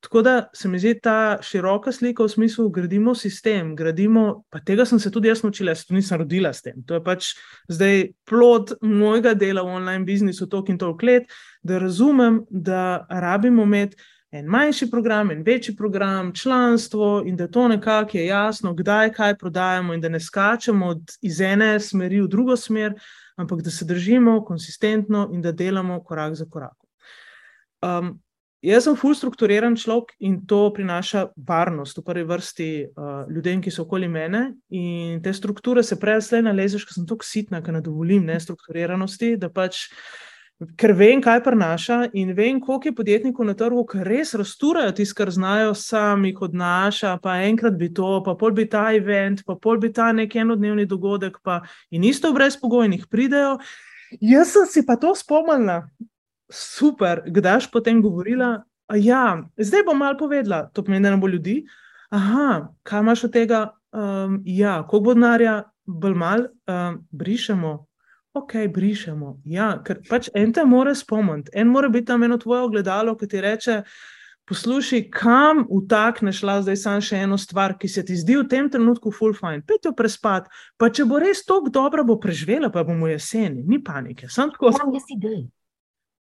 Tako 0.00 0.22
da 0.24 0.34
se 0.56 0.68
mi 0.68 0.78
zdi 0.80 0.94
ta 1.00 1.38
široka 1.44 1.92
slika 1.92 2.24
v 2.24 2.32
smislu, 2.32 2.68
da 2.68 2.80
gradimo 2.80 3.14
sistem, 3.14 3.74
gradimo, 3.76 4.44
pa 4.48 4.60
tega 4.64 4.84
sem 4.88 5.00
se 5.00 5.10
tudi 5.12 5.28
jaz 5.28 5.42
naučila, 5.44 5.74
jaz 5.74 5.84
to 5.84 5.94
nisem 5.94 6.22
rodila 6.22 6.52
s 6.52 6.64
tem. 6.64 6.80
To 6.88 6.96
je 6.96 7.04
pač 7.04 7.34
zdaj 7.68 8.06
plod 8.28 8.72
mojega 8.80 9.34
dela 9.34 9.64
v 9.64 9.76
online 9.76 10.04
biznisu, 10.08 10.48
toliko 10.48 10.72
in 10.72 10.78
toliko 10.80 11.06
let, 11.06 11.28
da 11.62 11.78
razumem, 11.78 12.40
da 12.48 13.06
rabimo 13.10 13.68
imeti 13.68 13.96
en 14.30 14.46
manjši 14.46 14.90
program, 14.90 15.30
en 15.30 15.42
večji 15.42 15.76
program, 15.76 16.34
članstvo 16.34 17.22
in 17.26 17.36
da 17.36 17.48
to 17.48 17.68
nekako 17.68 18.18
je 18.18 18.26
jasno, 18.26 18.74
kdaj 18.74 19.12
kaj 19.12 19.36
prodajamo, 19.38 19.94
in 19.94 20.00
da 20.00 20.08
ne 20.08 20.20
skačemo 20.20 20.94
iz 21.22 21.40
ene 21.40 21.80
smeri 21.80 22.20
v 22.20 22.28
drugo 22.28 22.56
smer, 22.56 22.94
ampak 23.36 23.62
da 23.62 23.70
se 23.70 23.84
držimo 23.84 24.44
konsistentno 24.44 25.30
in 25.32 25.42
da 25.42 25.52
delamo 25.52 26.04
korak 26.04 26.34
za 26.34 26.44
korakom. 26.50 26.88
Um, 27.82 28.20
jaz 28.62 28.84
sem 28.84 28.96
full 28.96 29.16
strukturiran 29.16 29.76
človek 29.76 30.12
in 30.20 30.42
to 30.46 30.68
prinaša 30.74 31.26
varnost 31.48 31.98
v 31.98 32.04
prvi 32.04 32.24
vrsti 32.28 32.70
uh, 32.84 33.24
ljudem, 33.32 33.62
ki 33.62 33.70
so 33.70 33.82
okoli 33.82 34.08
mene. 34.08 34.52
In 34.68 35.22
te 35.22 35.32
strukture 35.32 35.82
se 35.82 35.98
prej 36.00 36.20
zdaj 36.28 36.44
nalezeš, 36.44 36.84
ker 36.84 36.98
sem 37.00 37.06
tako 37.08 37.26
sitna, 37.26 37.62
ker 37.64 37.74
ne 37.74 37.80
dovolim 37.80 38.28
nestrukturiranosti, 38.28 39.36
da 39.40 39.50
pač 39.50 39.88
ker 40.76 40.92
vem, 40.92 41.22
kaj 41.24 41.40
prenaša 41.44 41.98
in 42.12 42.34
vem, 42.36 42.60
koliko 42.60 42.88
je 42.88 42.94
podjetnikov 42.94 43.46
na 43.48 43.54
trgu, 43.56 43.84
ki 43.88 44.04
res 44.04 44.34
rasturajo 44.36 44.92
tisto, 44.96 45.16
kar 45.16 45.32
znajo, 45.32 45.74
sami 45.74 46.32
jih 46.32 46.42
odnaša, 46.50 47.16
pa 47.22 47.38
enkrat 47.46 47.78
bi 47.80 47.88
to, 47.94 48.18
pa 48.24 48.34
pol 48.36 48.52
bi 48.56 48.66
ta 48.68 48.90
event, 48.96 49.44
pa 49.46 49.56
pol 49.56 49.80
bi 49.80 49.92
ta 49.92 50.10
nek 50.12 50.36
enodnevni 50.36 50.84
dogodek, 50.86 51.40
pa 51.42 51.62
in 51.90 52.04
isto 52.04 52.32
brezpogojnih 52.36 53.06
pridejo. 53.08 53.56
Jaz 54.20 54.52
sem 54.52 54.66
si 54.68 54.84
pa 54.86 54.98
to 55.00 55.14
spomnila, 55.16 55.84
super, 56.52 57.24
kdaj 57.26 57.64
si 57.64 57.72
potem 57.72 58.02
govorila. 58.02 58.58
Ja, 58.98 59.38
zdaj 59.56 59.86
bom 59.86 59.98
malo 59.98 60.18
povedala, 60.18 60.66
to 60.74 60.82
pomeni, 60.84 61.04
da 61.06 61.14
ne 61.14 61.20
bo 61.22 61.30
ljudi. 61.30 61.62
Aha, 62.10 62.74
kaj 62.82 63.00
imaš 63.00 63.28
od 63.30 63.32
tega? 63.32 63.60
Um, 63.94 64.42
ja, 64.44 64.82
koliko 64.82 65.04
bo 65.04 65.14
denarja, 65.14 65.62
bolj 65.86 66.14
mal, 66.18 66.48
um, 66.66 66.98
brišemo, 67.10 67.86
ok, 68.32 68.54
brišemo. 68.74 69.40
Ja, 69.50 69.72
ker 69.84 70.00
pač 70.08 70.30
en 70.34 70.52
te 70.54 70.64
more 70.64 70.94
spomniti, 70.94 71.52
en 71.54 71.70
mora 71.72 71.88
biti 71.88 72.10
tam 72.10 72.22
eno 72.22 72.38
tvoje 72.38 72.62
ogledalo, 72.68 73.16
ki 73.18 73.28
ti 73.28 73.40
reče, 73.40 73.76
poslušaj, 74.50 75.04
kam 75.14 75.62
vtakneš 75.68 76.42
zdaj 76.42 76.76
samo 76.76 77.04
še 77.04 77.22
eno 77.26 77.38
stvar, 77.38 77.76
ki 77.78 77.88
se 77.88 78.04
ti 78.06 78.16
zdi 78.18 78.36
v 78.40 78.46
tem 78.50 78.70
trenutku 78.70 79.12
full 79.14 79.34
fine, 79.36 79.62
pet 79.66 79.86
jo 79.86 79.94
prespat, 79.96 80.48
pa 80.78 80.90
če 80.90 81.06
bo 81.06 81.20
res 81.22 81.44
tako 81.46 81.70
dobro, 81.70 82.04
bo 82.06 82.18
preživela, 82.22 82.70
pa 82.70 82.84
bomo 82.86 83.10
jeseni, 83.10 83.62
ni 83.66 83.78
panike. 83.82 84.28
Sam 84.28 84.50
tako. 84.54 84.72
Sam 84.74 84.94
jaz 84.94 85.10
idej. 85.14 85.44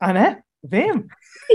A 0.02 0.12
ne? 0.18 0.28
Vem. 0.62 1.08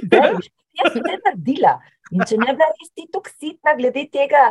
Idej, 0.02 0.40
jaz 0.78 0.94
sem 0.94 1.04
te 1.04 1.18
naredila. 1.20 1.76
In 2.14 2.22
če 2.26 2.38
ne 2.38 2.54
bi 2.54 2.70
res 2.70 2.90
ti 2.94 3.06
toksitna 3.14 3.74
glede 3.78 4.06
tega, 4.10 4.48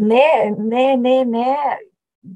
ne, 0.00 0.52
ne, 0.56 0.84
ne, 0.96 1.16
ne, 1.28 1.54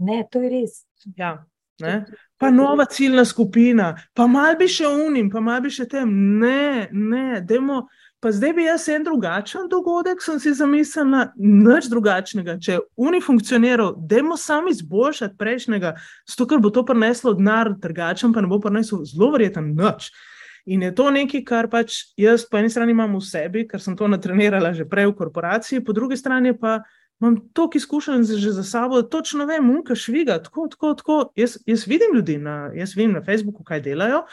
ne, 0.01 0.23
to 0.33 0.45
je 0.45 0.53
res. 0.53 0.81
Ja, 1.17 1.39
ne? 1.81 2.05
Pa 2.39 2.51
nova 2.51 2.85
ciljna 2.85 3.25
skupina, 3.25 3.95
pa 4.15 4.27
mal 4.27 4.57
bi 4.59 4.67
še 4.69 4.89
unim, 4.89 5.31
pa 5.31 5.41
mal 5.41 5.63
bi 5.65 5.71
še 5.73 5.87
tem. 5.89 6.11
Ne, 6.41 6.89
ne, 6.93 7.41
demo. 7.41 7.85
Pa 8.25 8.31
zdaj 8.33 8.55
bi 8.57 8.65
jaz 8.65 8.87
en 8.89 9.03
drugačen 9.05 9.67
dogodek, 9.69 10.23
sem 10.25 10.39
si 10.41 10.55
zamislila, 10.57 11.27
nič 11.37 11.91
drugačnega. 11.93 12.57
Če 12.57 12.71
je 12.73 12.85
uni 12.97 13.21
funkcioniral, 13.21 13.93
dajmo 14.01 14.39
sami 14.41 14.73
izboljšati 14.73 15.37
prejšnjega, 15.37 15.93
zato 16.33 16.47
ker 16.49 16.63
bo 16.65 16.73
to 16.73 16.87
prineslo 16.89 17.35
denar, 17.37 17.75
drugačen 17.81 18.33
pa 18.33 18.41
ne 18.41 18.49
bo 18.49 18.63
prineslo 18.65 19.03
zelo 19.05 19.29
verjeten 19.37 19.75
nič. 19.77 20.09
In 20.65 20.83
je 20.83 20.95
to 20.97 21.11
nekaj, 21.13 21.45
kar 21.45 21.69
pač 21.69 21.99
jaz 22.17 22.47
po 22.49 22.57
eni 22.57 22.73
strani 22.73 22.97
imam 22.97 23.19
v 23.19 23.21
sebi, 23.29 23.67
ker 23.69 23.83
sem 23.85 23.97
to 23.97 24.09
natrenirala 24.09 24.73
že 24.73 24.89
prej 24.89 25.11
v 25.13 25.19
korporaciji, 25.21 25.85
po 25.85 25.93
drugi 25.93 26.17
strani 26.17 26.57
pa 26.57 26.79
imam 27.21 27.49
toliko 27.53 27.79
izkušenj 27.79 28.25
že 28.25 28.51
za 28.53 28.63
sabo, 28.63 29.03
da 29.03 29.09
točno 29.09 29.47
vem, 29.47 29.71
unka 29.71 29.95
šviga, 29.95 30.43
tako, 30.43 30.69
tako, 30.71 30.95
tako. 30.95 31.33
Jaz, 31.37 31.57
jaz 31.67 31.87
vidim 31.87 32.15
ljudi, 32.15 32.39
na, 32.39 32.71
jaz 32.75 32.97
vidim 32.97 33.13
na 33.13 33.23
Facebooku, 33.25 33.65
kaj 33.65 33.81
delajo. 33.81 34.25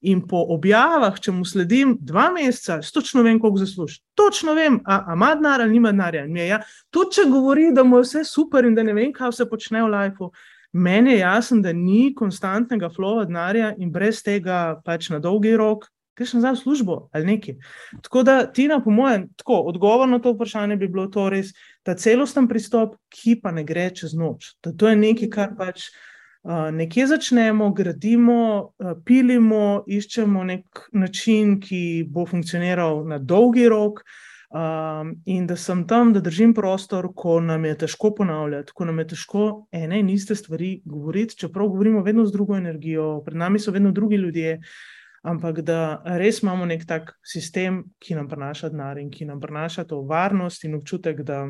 In 0.00 0.22
po 0.24 0.38
objavah, 0.48 1.18
če 1.20 1.32
mu 1.36 1.44
sledim 1.44 1.98
dva 2.00 2.30
meseca, 2.32 2.78
točno 2.94 3.20
vem, 3.22 3.36
koliko 3.40 3.60
zasluži. 3.60 3.98
Točno 4.16 4.54
vem, 4.56 4.78
ali 4.84 5.12
ima 5.16 5.34
denar 5.34 5.60
ali 5.60 5.72
nima 5.72 5.92
denarja. 5.92 6.24
Ja, 6.46 6.62
tudi 6.90 7.18
če 7.18 7.26
govori, 7.28 7.68
da 7.76 7.84
mu 7.84 7.98
je 7.98 8.06
vse 8.06 8.24
super 8.24 8.64
in 8.64 8.74
da 8.74 8.82
ne 8.82 8.94
vem, 8.96 9.12
kaj 9.12 9.34
vse 9.34 9.44
počne 9.50 9.82
v 9.84 9.90
lifeu, 9.92 10.30
meni 10.72 11.12
je 11.12 11.18
jasno, 11.18 11.60
da 11.60 11.72
ni 11.76 12.14
konstantnega 12.16 12.88
flowa 12.88 13.26
denarja 13.28 13.74
in 13.76 13.92
brez 13.92 14.22
tega 14.24 14.80
pač 14.84 15.10
na 15.12 15.20
dolgi 15.20 15.52
rok 15.56 15.84
greš 16.20 16.36
nazaj 16.36 16.52
v 16.52 16.60
službo 16.60 17.08
ali 17.12 17.26
nekaj. 17.26 17.56
Tako 18.02 18.22
da, 18.22 18.36
Tina, 18.52 18.80
po 18.84 18.90
mojem, 18.90 19.28
tako, 19.36 19.62
odgovor 19.72 20.08
na 20.08 20.18
to 20.18 20.34
vprašanje 20.34 20.76
bi 20.76 20.88
bilo 20.88 21.06
to 21.08 21.30
res, 21.32 21.54
ta 21.82 21.96
celosten 21.96 22.48
pristop, 22.48 22.98
ki 23.08 23.38
pa 23.40 23.54
ne 23.56 23.64
gre 23.64 23.88
čez 23.96 24.12
noč. 24.14 24.54
Da 24.62 24.72
to 24.76 24.88
je 24.88 25.00
nekaj, 25.00 25.30
kar 25.32 25.54
pač 25.56 25.88
uh, 25.88 26.68
nekje 26.76 27.06
začnemo, 27.14 27.70
gradimo, 27.72 28.40
uh, 28.76 28.96
pilimo, 29.04 29.84
iščemo 29.88 30.44
nek 30.44 30.88
način, 30.92 31.56
ki 31.60 32.04
bo 32.08 32.26
funkcioniral 32.28 33.06
na 33.08 33.18
dolgi 33.18 33.68
rok. 33.68 34.04
Um, 34.50 35.12
in 35.30 35.44
da 35.46 35.54
sem 35.54 35.84
tam, 35.86 36.08
da 36.10 36.18
držim 36.20 36.50
prostor, 36.54 37.06
ko 37.14 37.36
nam 37.40 37.64
je 37.64 37.76
težko 37.84 38.08
ponavljati, 38.18 38.72
ko 38.74 38.84
nam 38.84 38.98
je 38.98 39.04
težko 39.12 39.44
ene 39.70 40.00
in 40.02 40.08
iste 40.10 40.34
stvari 40.34 40.80
govoriti, 40.84 41.36
čeprav 41.38 41.68
govorimo 41.70 42.02
vedno 42.02 42.24
z 42.26 42.34
drugo 42.34 42.56
energijo, 42.56 43.20
pred 43.22 43.38
nami 43.38 43.62
so 43.62 43.70
vedno 43.70 43.92
drugi 43.94 44.18
ljudje. 44.18 44.56
Ampak 45.22 45.60
da 45.60 46.00
res 46.16 46.40
imamo 46.40 46.64
nek 46.64 46.86
tak 46.88 47.12
sistem, 47.24 47.82
ki 48.00 48.14
nam 48.16 48.28
prinaša 48.28 48.70
denar 48.72 48.98
in 48.98 49.10
ki 49.12 49.26
nam 49.28 49.40
prinaša 49.40 49.84
to 49.84 50.00
varnost 50.08 50.64
in 50.64 50.78
občutek, 50.78 51.20
da, 51.28 51.42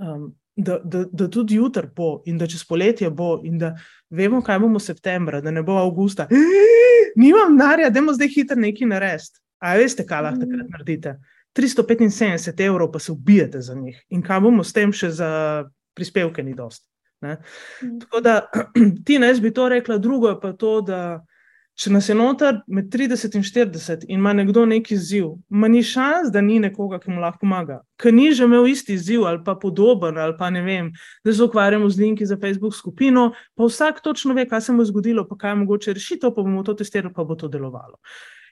um, 0.00 0.30
da, 0.56 0.78
da, 0.84 1.04
da 1.12 1.28
tudi 1.28 1.58
jutr 1.60 1.90
bo 1.96 2.22
in 2.26 2.38
da 2.40 2.48
čez 2.48 2.64
poletje 2.64 3.10
bo 3.10 3.34
in 3.44 3.58
da 3.60 3.74
vemo, 4.10 4.40
kaj 4.42 4.58
bomo 4.58 4.80
septembra, 4.80 5.40
da 5.40 5.50
ne 5.50 5.62
bo 5.62 5.76
avgusta. 5.76 6.28
Nimam 7.22 7.58
denarja, 7.58 7.90
da 7.90 8.00
bomo 8.00 8.14
zdaj 8.16 8.32
hitro 8.32 8.56
nekaj 8.56 8.88
narediti. 8.88 9.42
A 9.62 9.76
veste, 9.78 10.06
kaj 10.08 10.22
lahko 10.24 10.40
takrat 10.40 10.64
mm. 10.64 10.72
naredite? 10.72 11.16
375 11.58 12.64
evrov, 12.64 12.88
pa 12.92 12.98
se 12.98 13.12
ubijete 13.12 13.60
za 13.60 13.74
njih. 13.74 14.00
In 14.08 14.22
kaj 14.24 14.40
bomo 14.40 14.64
s 14.64 14.72
tem 14.72 14.92
še 14.96 15.10
za 15.12 15.28
prispevke, 15.94 16.42
ni 16.42 16.56
dost. 16.56 16.86
Ne? 17.20 17.36
Mm. 17.82 17.98
Tako 18.00 18.20
da, 18.24 18.38
ti 19.06 19.18
ne 19.20 19.34
bi 19.40 19.52
to 19.52 19.68
rekla, 19.68 19.98
drugo 19.98 20.32
je 20.32 20.40
pa 20.40 20.52
to, 20.56 20.80
da 20.80 21.02
Če 21.72 21.88
nas 21.88 22.04
je 22.10 22.14
noter 22.14 22.58
med 22.68 22.90
30 22.92 23.32
in 23.38 23.44
40 23.46 24.02
in 24.04 24.18
ima 24.18 24.34
nekdo 24.36 24.66
neki 24.68 24.92
izziv, 24.94 25.30
ima 25.50 25.70
ni 25.72 25.80
šans, 25.82 26.28
da 26.32 26.42
ni 26.44 26.58
nekoga, 26.60 26.98
ki 27.00 27.10
mu 27.10 27.22
lahko 27.22 27.46
pomaga, 27.46 27.78
ki 27.96 28.12
ni 28.12 28.26
že 28.36 28.44
imel 28.44 28.68
isti 28.68 28.92
izziv 28.98 29.24
ali 29.24 29.40
pa 29.44 29.54
podoben, 29.56 30.20
ali 30.20 30.36
pa 30.38 30.50
ne 30.52 30.60
vem, 30.66 30.90
da 31.24 31.32
se 31.32 31.42
ukvarjamo 31.42 31.88
z 31.88 32.02
linki 32.02 32.28
za 32.28 32.36
Facebook 32.36 32.76
skupino, 32.76 33.30
pa 33.56 33.64
vsak 33.64 34.02
točno 34.04 34.36
ve, 34.36 34.44
kaj 34.48 34.60
se 34.68 34.76
mu 34.76 34.84
je 34.84 34.90
zgodilo, 34.92 35.24
pa 35.28 35.40
kaj 35.40 35.56
je 35.56 35.60
mogoče 35.64 35.96
rešitev, 35.96 36.34
pa 36.36 36.44
bomo 36.44 36.62
to 36.62 36.76
testirali, 36.76 37.14
pa 37.14 37.24
bo 37.24 37.40
to 37.40 37.48
delovalo. 37.48 37.96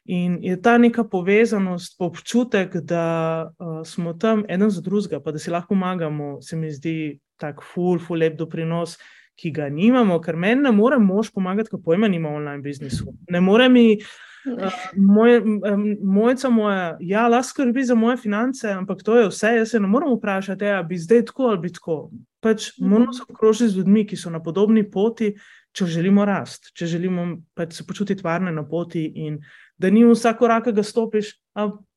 In 0.09 0.39
je 0.41 0.57
ta 0.57 0.79
neka 0.81 1.05
povezanost, 1.05 2.01
občutek, 2.01 2.77
da 2.89 3.05
uh, 3.53 3.83
smo 3.85 4.17
tam 4.17 4.47
eden 4.49 4.71
za 4.71 4.81
drugega, 4.81 5.21
pa 5.21 5.37
da 5.37 5.39
si 5.39 5.53
lahko 5.53 5.75
pomagamo, 5.77 6.39
se 6.41 6.57
mi 6.57 6.73
zdi 6.73 7.21
tako 7.37 7.65
ful, 7.75 7.99
ful, 8.01 8.19
lep 8.25 8.39
doprinos 8.41 8.97
ki 9.41 9.53
ga 9.57 9.69
nimamo, 9.73 10.19
ker 10.21 10.37
meni 10.37 10.67
ne 10.67 10.73
more 10.73 10.99
mož 11.01 11.31
pomagati, 11.33 11.71
kako 11.71 11.83
pojma 11.83 12.09
nima 12.09 12.29
v 12.29 12.41
online 12.43 12.63
biznisu. 12.63 13.15
Ne 13.31 13.41
more 13.41 13.69
mi, 13.73 13.85
uh, 13.97 14.81
moj, 14.97 15.39
um, 15.73 15.87
mojca 16.03 16.51
moja, 16.51 16.97
ja, 17.01 17.29
lahko 17.29 17.49
skrbi 17.49 17.85
za 17.85 17.95
moje 17.95 18.17
finance, 18.21 18.69
ampak 18.69 19.03
to 19.03 19.17
je 19.17 19.29
vse. 19.29 19.55
Jaz 19.57 19.71
se 19.71 19.81
ne 19.81 19.89
morem 19.89 20.13
vprašati, 20.17 20.67
ali 20.67 20.87
bi 20.87 20.99
zdaj 20.99 21.25
tako 21.31 21.49
ali 21.55 21.59
bi 21.59 21.73
tako. 21.73 22.11
Pač 22.41 22.71
mhm. 22.79 22.91
moramo 22.91 23.13
se 23.13 23.23
okrožiti 23.29 23.69
z 23.69 23.81
ljudmi, 23.81 24.07
ki 24.07 24.17
so 24.17 24.31
na 24.31 24.43
podobni 24.43 24.85
poti, 24.91 25.35
če 25.77 25.87
želimo 25.87 26.25
rast, 26.27 26.73
če 26.75 26.87
želimo 26.87 27.27
pač 27.55 27.79
se 27.79 27.87
počutiti 27.87 28.25
varne 28.25 28.53
na 28.53 28.65
poti 28.67 29.05
in 29.23 29.39
da 29.79 29.91
ni 29.91 30.03
vsak 30.05 30.41
korak, 30.41 30.67
ki 30.69 30.77
ga 30.77 30.85
stopiš. 30.85 31.37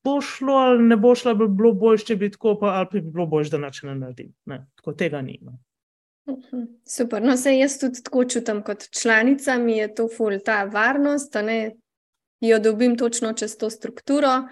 Bo 0.03 0.17
šlo 0.21 0.56
ali 0.60 0.84
ne 0.84 0.97
bo 0.99 1.13
šlo, 1.15 1.34
bi 1.39 1.47
bilo 1.47 1.71
boljše, 1.79 2.12
če 2.12 2.15
bi 2.19 2.29
tako, 2.32 2.58
pa, 2.60 2.73
ali 2.79 2.89
bi 2.91 3.01
bilo 3.12 3.25
boljše, 3.27 3.56
da 3.56 3.62
način 3.65 3.89
ne 3.89 3.95
naredim. 3.95 4.34
Ne, 4.51 4.65
tako 4.75 4.93
tega 4.99 5.21
ni. 5.23 5.39
No. 5.41 5.58
Mhm. 6.27 6.63
Super. 6.86 7.21
No, 7.21 7.38
se 7.38 7.57
jaz 7.57 7.79
tudi 7.79 8.03
tako 8.03 8.25
čutim 8.25 8.62
kot 8.63 8.89
članica, 9.01 9.57
mi 9.57 9.77
je 9.77 9.95
to 9.95 10.07
ful, 10.17 10.39
ta 10.45 10.63
varnost, 10.63 11.33
da 11.33 11.41
ne 11.41 11.71
jo 12.39 12.59
dobim 12.59 12.97
točno 12.97 13.33
čez 13.33 13.57
to 13.57 13.69
strukturo. 13.69 14.47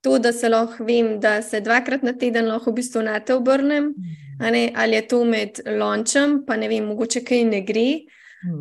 To, 0.00 0.18
da 0.18 0.32
se 0.32 0.48
lahko 0.48 0.84
vem, 0.84 1.20
da 1.20 1.42
se 1.42 1.60
dvakrat 1.60 2.02
na 2.02 2.12
teden 2.12 2.48
lahko 2.48 2.70
v 2.70 2.74
bistvu 2.74 3.02
na 3.02 3.20
te 3.20 3.34
obrnem, 3.34 3.92
ne, 4.40 4.72
ali 4.74 4.96
je 4.96 5.08
to 5.08 5.24
med 5.24 5.60
lončem, 5.78 6.40
pa 6.46 6.56
ne 6.56 6.68
vem, 6.68 6.84
mogoče 6.90 7.22
kaj 7.24 7.44
ne 7.44 7.60
gre. 7.62 8.02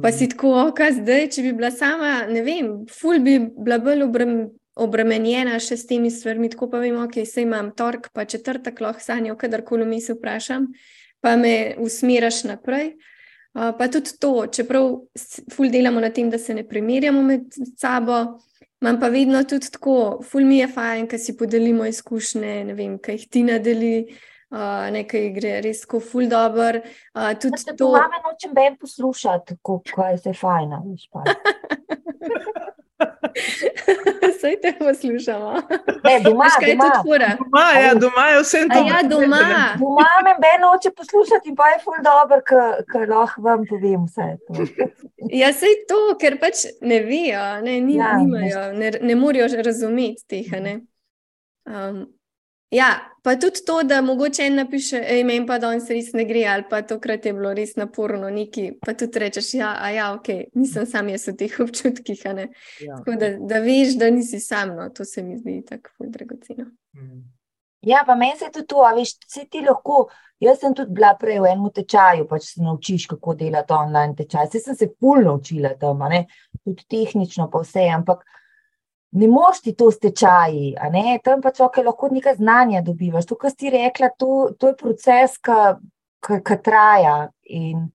Pa 0.03 0.11
si 0.11 0.27
tako, 0.29 0.51
oka 0.67 0.91
zdaj, 0.93 1.31
če 1.33 1.41
bi 1.41 1.53
bila 1.57 1.71
sama, 1.73 2.27
ne 2.29 2.43
vem, 2.45 2.69
ful 2.85 3.17
bi 3.25 3.39
bila 3.57 3.79
bolj 3.81 4.05
obrem, 4.05 4.35
obremenjena 4.77 5.57
še 5.59 5.79
s 5.81 5.89
temi 5.89 6.11
stvarmi, 6.13 6.51
tako 6.53 6.69
pa 6.69 6.77
vem, 6.83 6.99
ok, 7.01 7.23
se 7.25 7.41
imam 7.41 7.71
tork, 7.73 8.11
pa 8.13 8.25
četrtek 8.29 8.77
lahko 8.81 9.01
sanjo, 9.01 9.33
kadarkoli 9.35 9.85
mi 9.85 10.01
se 10.01 10.13
vprašam 10.13 10.69
pa 11.21 11.35
me 11.35 11.75
usmeriš 11.79 12.43
naprej. 12.49 12.95
Uh, 13.53 13.71
pa 13.77 13.87
tudi 13.91 14.15
to, 14.19 14.47
čeprav 14.47 14.93
ful 15.51 15.69
delamo 15.71 15.99
na 15.99 16.09
tem, 16.09 16.29
da 16.29 16.39
se 16.39 16.53
ne 16.53 16.63
primerjamo 16.67 17.23
med 17.23 17.49
sabo, 17.77 18.39
imam 18.81 18.99
pa 18.99 19.09
vedno 19.11 19.43
tudi 19.43 19.71
tako, 19.71 20.21
ful 20.23 20.47
mi 20.47 20.61
je 20.61 20.67
fajn, 20.71 21.07
ker 21.11 21.19
si 21.19 21.35
podelimo 21.37 21.85
izkušnje, 21.85 22.53
ne 22.69 22.75
vem, 22.77 22.97
kaj 22.99 23.19
jih 23.19 23.29
ti 23.29 23.43
nadeli. 23.47 23.95
Uh, 24.51 24.89
nekaj 24.91 25.29
gre 25.31 25.51
res 25.63 25.85
tako 25.85 26.01
ful 26.03 26.25
dobr. 26.27 26.81
Uh, 27.15 27.29
tudi 27.39 27.71
to. 27.79 27.87
Mame 27.95 28.19
nočem 28.25 28.51
ben 28.51 28.75
poslušati, 28.75 29.55
kako 29.63 30.07
je 30.09 30.17
se 30.17 30.33
fajna. 30.35 30.81
Vse 34.31 34.55
te 34.61 34.73
poslušamo. 34.79 35.53
Ne, 36.03 36.19
doma, 36.23 36.45
je 36.61 36.75
doma. 36.75 36.83
tudi 36.83 36.99
fura. 37.03 37.29
Doma, 37.39 37.65
ja, 37.83 37.93
doma 37.93 38.27
je 38.27 38.39
vse 38.41 38.61
to. 38.73 38.79
Ja, 38.87 39.01
doma. 39.09 39.41
Doma 39.79 40.07
me 40.23 40.33
Ben 40.43 40.63
hoče 40.71 40.91
poslušati 40.97 41.49
in 41.49 41.55
pa 41.55 41.67
je 41.67 41.79
ful 41.83 41.99
dobro, 42.03 42.41
ker 42.91 43.09
lahko 43.09 43.41
vam 43.41 43.65
povem 43.69 44.05
vse 44.05 44.37
to. 44.47 44.53
Ja, 45.41 45.53
sej 45.53 45.85
to, 45.87 45.99
ker 46.19 46.39
pač 46.41 46.65
ne 46.81 46.97
vejo, 47.05 47.43
ne, 47.61 47.77
ni, 47.81 47.95
ja, 47.95 48.15
nimajo, 48.17 48.63
ne, 48.73 48.89
ne 49.01 49.15
morajo 49.15 49.61
razumeti 49.63 50.25
teh. 50.27 50.49
Um, 51.65 52.07
Ja, 52.71 53.11
pa 53.23 53.35
tudi 53.35 53.65
to, 53.65 53.81
da 53.83 54.01
mogoče 54.01 54.45
en 54.47 54.55
napiše, 54.55 55.01
ime 55.19 55.41
pa 55.47 55.57
danes 55.59 55.89
res 55.91 56.13
ne 56.15 56.23
gre, 56.25 56.45
ali 56.47 56.63
pa 56.69 56.79
tokrat 56.87 57.25
je 57.25 57.33
bilo 57.35 57.51
res 57.53 57.75
naporno, 57.75 58.29
neki 58.31 58.69
pa 58.85 58.93
tudi 58.95 59.19
rečeš, 59.19 59.49
ja, 59.59 59.73
a 59.75 59.89
ja, 59.91 60.05
ok, 60.15 60.29
nisem 60.55 60.87
sam 60.87 61.09
jaz 61.11 61.27
v 61.27 61.35
teh 61.43 61.59
občutkih. 61.65 62.23
Ja. 62.23 62.47
Tako 62.95 63.17
da, 63.19 63.33
da 63.51 63.59
veš, 63.59 63.97
da 63.99 64.09
nisi 64.09 64.39
sam, 64.39 64.71
no, 64.77 64.87
to 64.95 65.05
se 65.05 65.23
mi 65.23 65.35
zdi 65.37 65.59
tako 65.67 66.07
dragoceno. 66.15 66.69
Mm. 66.95 67.21
Ja, 67.81 68.03
pa 68.07 68.15
meni 68.15 68.39
se 68.39 68.47
tudi 68.53 68.67
to, 68.71 68.85
a 68.87 68.93
veš, 68.95 69.17
vse 69.27 69.47
ti 69.51 69.65
lahko. 69.67 70.05
Jaz 70.41 70.61
sem 70.63 70.73
tudi 70.73 70.95
bila 70.95 71.11
prej 71.19 71.41
v 71.43 71.51
enem 71.51 71.69
tečaju, 71.75 72.23
pač 72.29 72.53
se 72.53 72.63
naučiš, 72.63 73.09
kako 73.11 73.35
delati 73.37 73.75
online 73.75 74.15
tečaj. 74.17 74.47
Vse 74.47 74.61
sem 74.63 74.77
se 74.79 74.87
pulno 74.99 75.35
naučila 75.35 75.75
tam, 75.81 75.99
tudi 76.63 76.87
tehnično, 76.89 77.49
pa 77.51 77.61
vse, 77.65 77.83
ampak 77.93 78.23
ne 79.11 79.27
moš 79.27 79.61
ti 79.61 79.73
to 79.75 79.91
stečaji, 79.91 80.75
tam 81.23 81.41
pač 81.41 81.59
okay, 81.59 81.83
lahko 81.85 82.09
nekaj 82.11 82.37
znanja 82.39 82.81
dobivaš. 82.81 83.27
To, 83.27 83.35
kar 83.35 83.51
si 83.51 83.69
rekla, 83.69 84.09
to, 84.17 84.51
to 84.59 84.71
je 84.71 84.77
proces, 84.79 85.37
ki 85.41 86.57
traja 86.63 87.29
in 87.43 87.89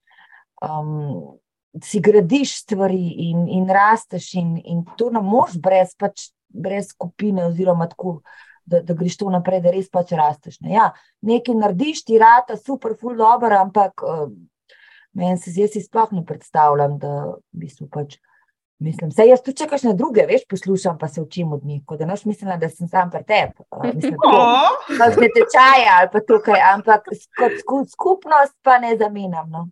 um, 0.63 1.39
si 1.83 2.01
gradiš 2.01 2.63
stvari 2.63 3.31
in, 3.31 3.47
in 3.49 3.69
rasteš, 3.69 4.35
in, 4.35 4.57
in 4.65 4.85
to 4.97 5.11
ne 5.11 5.23
moš 5.23 5.57
brez, 5.63 5.95
pač, 5.99 6.31
brez 6.49 6.91
skupine, 6.93 7.47
oziroma 7.47 7.89
tako 7.89 8.21
da, 8.67 8.81
da 8.83 8.95
greš 8.95 9.17
to 9.21 9.31
naprej, 9.31 9.63
da 9.63 9.73
res 9.73 9.89
pač 9.93 10.13
rasteš. 10.19 10.61
Ne? 10.61 10.75
Ja, 10.75 10.91
nekaj 11.23 11.55
narediš, 11.55 12.05
ti 12.05 12.19
rata, 12.19 12.59
super, 12.59 12.97
full 12.99 13.17
dobro, 13.17 13.57
ampak 13.61 14.03
uh, 14.03 14.27
meni 15.17 15.39
se 15.41 15.55
zdaj 15.55 15.85
sploh 15.85 16.13
ne 16.17 16.25
predstavljam, 16.27 16.99
da 17.01 17.37
bi 17.53 17.71
se 17.73 17.89
pač. 17.89 18.19
Mislim, 18.79 19.11
se 19.11 19.23
jaz 19.27 19.41
tudi 19.43 19.57
čekaš 19.57 19.83
na 19.83 19.93
druge, 19.93 20.27
veš, 20.29 20.43
poslušam 20.51 20.99
pa 20.99 21.09
se 21.09 21.21
učim 21.21 21.53
od 21.53 21.65
njih. 21.65 21.83
Da 21.99 22.07
noč 22.07 22.25
mislim, 22.25 22.61
da 22.61 22.69
sem 22.69 22.89
sam 22.89 23.11
pri 23.11 23.23
tebi. 23.25 23.65
Pač 24.99 25.17
ne 25.23 25.29
tečaje 25.37 25.87
ali 25.99 26.09
pa 26.13 26.21
tukaj, 26.21 26.61
ampak 26.75 27.09
kot 27.67 27.89
skupnost 27.93 28.57
pa 28.63 28.79
ne 28.79 28.93
zamenjam. 28.97 29.49
No. 29.51 29.63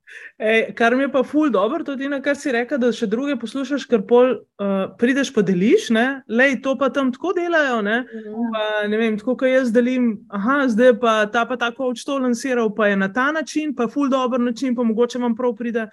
Kar 0.75 0.97
mi 0.97 1.05
je 1.05 1.13
pa 1.13 1.23
ful 1.23 1.51
dobro, 1.51 1.85
tudi 1.85 2.09
na 2.09 2.23
kar 2.23 2.37
si 2.37 2.53
rekel, 2.53 2.81
da 2.81 2.93
še 2.97 3.07
druge 3.07 3.37
poslušaš, 3.37 3.85
ker 3.91 4.07
pol 4.09 4.39
uh, 4.39 4.89
prideš 4.97 5.35
pa 5.37 5.45
deliš, 5.45 5.91
ne, 5.93 6.07
lej, 6.29 6.63
to 6.65 6.73
pa 6.81 6.89
tam 6.89 7.13
tako 7.13 7.37
delajo. 7.37 7.83
Ne, 7.85 8.01
mhm. 8.09 8.51
pa, 8.57 8.67
ne 8.89 9.05
vem, 9.05 9.21
tako 9.21 9.37
kot 9.37 9.53
jaz 9.53 9.73
delim, 9.75 10.15
aha, 10.33 10.63
zdaj 10.73 10.97
pa 11.05 11.17
ta 11.29 11.45
pa 11.45 11.61
tako 11.61 11.93
očto 11.93 12.17
lansiral, 12.25 12.73
pa 12.73 12.89
je 12.89 12.97
na 13.05 13.13
ta 13.13 13.31
način, 13.37 13.77
pa 13.77 13.85
ful 13.85 14.09
dobro 14.09 14.41
način, 14.41 14.73
pa 14.73 14.83
mogoče 14.83 15.21
vam 15.21 15.37
prav 15.37 15.59
pride. 15.61 15.91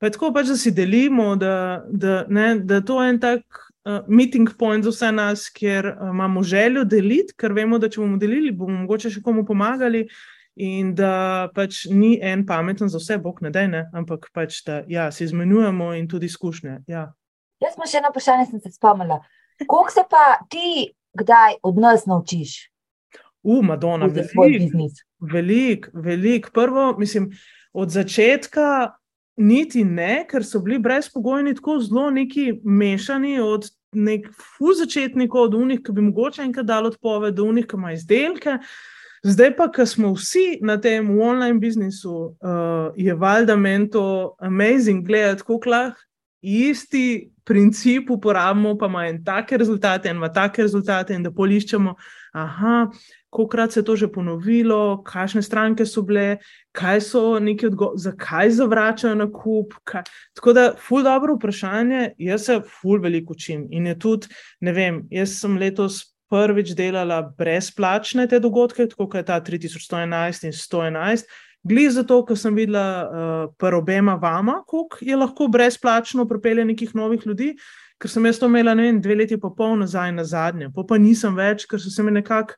Pa 0.00 0.08
je 0.08 0.14
tako 0.16 0.30
pač, 0.32 0.48
da 0.48 0.56
si 0.56 0.72
delimo, 0.72 1.34
da, 1.36 1.84
da, 1.92 2.24
ne, 2.28 2.54
da 2.64 2.80
to 2.80 3.02
je 3.02 3.10
en 3.12 3.18
tak 3.20 3.42
uh, 3.84 4.00
meeting 4.08 4.48
point 4.58 4.84
za 4.84 4.94
vse 4.94 5.10
nas, 5.12 5.48
ker 5.52 5.90
uh, 5.92 6.08
imamo 6.08 6.42
željo 6.42 6.86
deliti, 6.88 7.36
ker 7.36 7.52
vemo, 7.52 7.78
da 7.78 7.90
če 7.92 8.00
bomo 8.00 8.16
delili, 8.20 8.52
bomo 8.56 8.78
mogoče 8.86 9.12
še 9.12 9.20
komu 9.24 9.44
pomagali. 9.46 10.06
In 10.60 10.90
da 10.98 11.48
pač 11.54 11.84
ni 11.88 12.16
en 12.26 12.42
pameten 12.44 12.88
za 12.90 12.98
vse, 12.98 13.16
bog 13.22 13.38
ne 13.40 13.52
da, 13.54 13.62
ampak 13.96 14.26
pač 14.34 14.58
da 14.66 14.80
ja, 14.88 15.06
se 15.12 15.24
izmenjujemo 15.24 15.92
in 15.96 16.08
tudi 16.08 16.26
izkušnje. 16.28 16.80
Ja. 16.90 17.06
Jaz 17.62 17.76
sem 17.76 17.86
še 17.86 18.00
eno 18.00 18.10
vprašanje, 18.10 18.48
sem 18.50 18.60
se 18.64 18.72
spomnila. 18.74 19.20
Koliko 19.60 19.94
se 19.94 20.04
pa 20.10 20.40
ti 20.52 20.90
kdaj 21.16 21.60
od 21.62 21.78
nas 21.80 22.04
naučiš? 22.08 22.70
U, 23.42 23.62
Madonna, 23.62 24.08
veliko. 24.10 24.44
Velik, 25.20 25.88
velik. 25.92 26.50
Prvo, 26.52 26.94
mislim, 26.98 27.30
od 27.72 27.92
začetka 27.92 28.99
niti 29.40 29.84
ne, 29.84 30.24
ker 30.28 30.44
so 30.44 30.60
bili 30.60 30.78
brezpogojni 30.78 31.54
tako 31.56 31.78
zelo 31.80 32.10
neki 32.10 32.60
mešani 32.64 33.38
od 33.40 33.68
nek 33.92 34.28
fu 34.36 34.74
začetnikov, 34.76 35.48
od 35.48 35.54
unih, 35.54 35.80
ki 35.82 35.92
bi 35.92 36.04
mogoče 36.10 36.44
enkrat 36.46 36.66
dal 36.66 36.86
odpoved, 36.86 37.34
do 37.34 37.48
unih, 37.50 37.66
ki 37.66 37.78
ima 37.78 37.92
izdelke. 37.96 38.58
Zdaj 39.26 39.50
pa, 39.56 39.66
ko 39.72 39.84
smo 39.86 40.12
vsi 40.14 40.60
na 40.64 40.78
tem 40.80 41.10
online 41.20 41.58
biznisu, 41.60 42.12
uh, 42.12 42.92
je 42.96 43.14
valjda 43.14 43.56
meni 43.56 43.90
to 43.90 44.36
amazing 44.40 45.06
gledati, 45.06 45.42
kako 45.42 45.70
lahko 45.70 46.06
isti 46.40 47.30
princip 47.44 48.10
uporabimo, 48.10 48.78
pa 48.78 48.86
ima 48.86 49.06
en 49.06 49.24
take 49.24 49.56
rezultate, 49.56 50.08
en 50.08 50.16
ima 50.16 50.32
take 50.32 50.62
rezultate, 50.62 51.14
in 51.14 51.22
da 51.22 51.30
poliščemo, 51.30 51.94
aha, 52.32 52.86
kolikrat 53.30 53.72
se 53.72 53.80
je 53.80 53.84
to 53.84 53.96
že 53.96 54.08
ponovilo, 54.12 55.02
kakšne 55.06 55.42
stranke 55.42 55.86
so 55.86 56.02
bile, 56.02 56.38
kaj 56.72 57.00
so 57.00 57.38
neki 57.38 57.66
odgovori, 57.66 57.98
zakaj 57.98 58.50
zavračajo 58.50 59.14
na 59.14 59.26
kup. 59.32 59.74
Kaj. 59.84 60.02
Tako 60.34 60.52
da, 60.52 60.64
ful 60.78 61.02
dobro 61.02 61.34
vprašanje, 61.34 62.14
jaz 62.18 62.46
se 62.46 62.60
ful 62.80 63.00
veliko 63.00 63.32
učim. 63.32 63.66
In 63.70 63.86
je 63.86 63.98
tudi, 63.98 64.26
ne 64.60 64.72
vem, 64.72 65.04
jaz 65.10 65.40
sem 65.40 65.58
letos. 65.58 66.06
Prvič 66.30 66.76
delala 66.78 67.24
brezplačne 67.38 68.28
te 68.30 68.38
dogodke, 68.38 68.84
tako 68.86 69.08
kot 69.10 69.16
je 69.18 69.24
ta 69.26 69.40
3111 69.42 70.44
in 70.46 70.52
111, 70.54 71.24
Glede 71.62 71.90
zato, 71.92 72.22
ker 72.24 72.38
sem 72.40 72.54
videla 72.56 72.84
uh, 73.04 73.40
pri 73.60 73.76
obema 73.76 74.14
vama, 74.16 74.62
koliko 74.66 74.96
je 75.04 75.16
lahko 75.16 75.48
brezplačno 75.48 76.24
pripeljati 76.28 76.70
nekih 76.72 76.94
novih 76.94 77.26
ljudi, 77.26 77.50
ker 78.00 78.10
sem 78.10 78.24
jaz 78.24 78.38
to 78.40 78.48
imela 78.48 78.72
vem, 78.74 79.00
dve 79.00 79.18
leti 79.18 79.36
pa 79.40 79.50
pol 79.56 79.76
nazaj 79.76 80.12
na 80.16 80.24
zadnje, 80.24 80.70
pa 80.74 80.86
pa 80.88 80.96
nisem 80.98 81.36
več, 81.36 81.66
ker 81.68 81.80
so 81.80 81.92
se 81.92 82.02
mi 82.02 82.14
nekako 82.16 82.56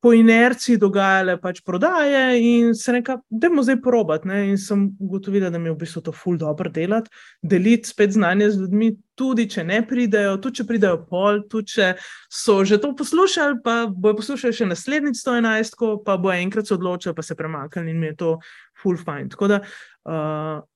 po 0.00 0.12
inerciji 0.14 0.78
dogajale 0.78 1.34
pač 1.40 1.60
prodaje 1.66 2.38
in 2.38 2.74
se 2.74 2.92
nekaj, 2.92 3.16
da 3.30 3.48
bomo 3.50 3.64
zdaj 3.66 3.80
probati. 3.82 4.28
Ne? 4.28 4.38
In 4.52 4.58
sem 4.58 4.84
ugotovila, 5.00 5.50
da 5.50 5.58
mi 5.58 5.68
je 5.68 5.74
v 5.74 5.80
bistvu 5.80 6.02
to 6.06 6.14
ful 6.14 6.38
dobro 6.38 6.70
delati, 6.70 7.10
deliti 7.42 7.90
spet 7.90 8.14
znanje 8.14 8.50
z 8.50 8.62
ljudmi, 8.62 8.92
tudi 9.18 9.48
če 9.50 9.64
ne 9.66 9.80
pridejo, 9.86 10.36
tudi 10.38 10.60
če 10.60 10.68
pridejo 10.68 11.02
pol, 11.10 11.42
tudi 11.50 11.74
če 11.74 11.90
so 12.30 12.60
že 12.64 12.78
to 12.78 12.94
poslušali, 12.96 13.58
pa 13.64 13.80
bojo 13.90 14.20
poslušali 14.22 14.54
še 14.54 14.70
naslednjič 14.70 15.18
111, 15.24 15.86
pa 16.06 16.16
bo 16.16 16.32
enkrat 16.32 16.70
se 16.70 16.78
odločili, 16.78 17.16
pa 17.18 17.26
se 17.26 17.34
premaknili 17.34 17.90
in 17.90 18.00
mi 18.00 18.12
je 18.12 18.18
to 18.22 18.34
ful 18.78 18.96
fajn. 18.96 19.34
Tako 19.34 19.54
da. 19.54 19.62
Uh, 20.08 20.66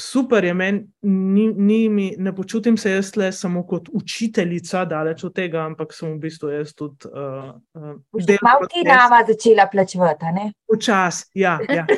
super 0.00 0.44
je 0.44 0.54
meni, 0.54 0.80
ni, 1.02 1.46
ni 1.48 1.88
mi, 1.88 2.14
ne 2.18 2.34
počutim 2.36 2.76
se 2.76 2.90
jaz 2.90 3.16
le 3.16 3.32
samo 3.32 3.62
kot 3.66 3.88
učiteljica, 3.92 4.84
daleč 4.84 5.24
od 5.24 5.34
tega, 5.34 5.64
ampak 5.64 5.92
sem 5.96 6.12
v 6.12 6.18
bistvu 6.26 6.52
jaz 6.52 6.74
tudi. 6.76 7.08
Uh, 7.08 7.54
uh, 7.80 7.96
Malo 8.42 8.68
ti 8.70 8.84
nama 8.84 9.24
začela 9.26 9.66
plačevati, 9.72 10.32
ne? 10.34 10.52
Včasih, 10.74 11.30
ja. 11.34 11.58
ja. 11.68 11.86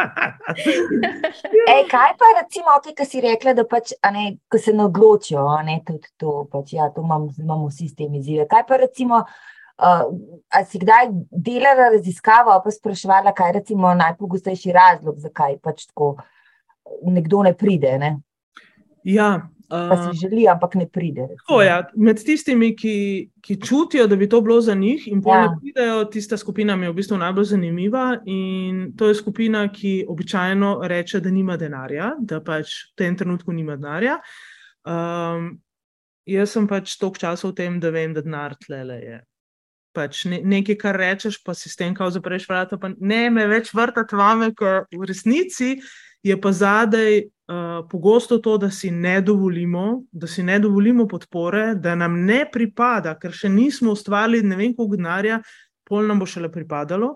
Ej, 1.74 1.82
kaj 1.90 2.10
pa, 2.18 2.26
recimo, 2.40 2.74
okay, 2.78 2.94
ki 2.96 3.06
si 3.06 3.22
rekla, 3.24 3.54
da 3.54 3.64
pač, 3.68 3.94
ne, 4.12 4.24
ko 4.50 4.58
se 4.58 4.74
ne 4.74 4.86
odločijo, 4.88 5.46
ne, 5.66 5.80
tudi 5.86 6.08
to, 6.18 6.44
pač, 6.50 6.74
ja, 6.78 6.90
to 6.94 7.04
imam, 7.06 7.28
imamo 7.38 7.70
vsi 7.70 7.90
s 7.90 7.98
tem 7.98 8.14
izzive. 8.18 8.48
Kaj 8.50 8.66
pa, 8.68 8.80
recimo, 8.82 9.24
Uh, 9.24 9.59
ali 9.80 10.66
si 10.66 10.78
kdaj 10.78 11.08
delala 11.30 11.90
raziskavo, 11.94 12.56
pa 12.64 12.70
sprašvala, 12.70 13.32
kaj 13.36 13.52
je 13.70 13.76
najpogostejši 13.76 14.72
razlog, 14.72 15.18
zakaj 15.18 15.58
pač 15.62 15.86
tako 15.86 16.16
nekdo 17.06 17.42
ne 17.42 17.54
pride? 17.54 17.98
Ne? 17.98 18.10
Ja, 19.04 19.48
uh, 19.70 19.88
pa 19.88 19.96
si 20.02 20.18
želi, 20.26 20.48
ampak 20.48 20.74
ne 20.74 20.88
pride. 20.88 21.28
To, 21.48 21.62
ja. 21.62 21.84
Med 21.96 22.20
tistimi, 22.24 22.74
ki, 22.76 23.30
ki 23.40 23.56
čutijo, 23.62 24.06
da 24.06 24.16
bi 24.16 24.28
to 24.28 24.40
bilo 24.40 24.60
za 24.60 24.74
njih, 24.74 25.06
in 25.08 25.22
pa 25.22 25.36
ja. 25.36 25.46
ne 25.46 25.56
pridejo, 25.60 26.04
tista 26.04 26.36
skupina 26.36 26.76
mi 26.76 26.86
je 26.86 26.90
v 26.90 26.98
bistvu 26.98 27.18
najbolj 27.18 27.44
zanimiva. 27.54 28.04
In 28.26 28.90
to 28.98 29.08
je 29.08 29.14
skupina, 29.14 29.68
ki 29.72 30.04
običajno 30.08 30.80
reče, 30.82 31.20
da 31.20 31.30
nima 31.30 31.56
denarja, 31.56 32.14
da 32.18 32.42
pač 32.44 32.74
v 32.92 32.96
tem 32.98 33.16
trenutku 33.16 33.52
nima 33.52 33.78
denarja. 33.80 34.20
Um, 34.84 35.54
jaz 36.26 36.52
sem 36.56 36.68
pač 36.68 36.98
toliko 36.98 37.22
časa 37.22 37.48
v 37.48 37.56
tem, 37.56 37.80
da 37.80 37.94
vem, 37.94 38.14
da 38.16 38.24
denar 38.26 38.58
tle 38.60 38.84
je 38.98 39.20
pač 39.96 40.24
ne, 40.30 40.40
nekaj, 40.44 40.76
kar 40.80 40.98
rečeš, 41.00 41.40
pa 41.44 41.54
si 41.54 41.70
s 41.70 41.78
tem, 41.78 41.94
kako 41.96 42.16
zapreš 42.18 42.46
vrata. 42.48 42.78
Ne, 42.98 43.28
me 43.30 43.46
več 43.50 43.72
vrtati 43.74 44.18
vame, 44.18 44.52
ker 44.56 44.86
v 44.94 45.08
resnici 45.08 45.76
je 46.22 46.36
pa 46.40 46.52
zadaj 46.52 47.22
uh, 47.22 47.80
pogosto 47.90 48.38
to, 48.44 48.58
da 48.60 48.70
si 48.70 48.90
ne 48.90 49.20
dovolimo, 49.24 50.04
da 50.12 50.28
si 50.28 50.44
ne 50.44 50.58
dovolimo 50.60 51.08
podpore, 51.08 51.74
da 51.74 51.94
nam 51.96 52.20
ne 52.26 52.44
pripada, 52.52 53.16
ker 53.18 53.32
še 53.32 53.48
nismo 53.48 53.94
ustvarili 53.96 54.44
ne 54.44 54.58
vem, 54.58 54.74
koliko 54.76 55.00
denarja, 55.00 55.40
pol 55.88 56.06
nam 56.06 56.20
bo 56.20 56.28
šele 56.28 56.52
pripadalo. 56.52 57.14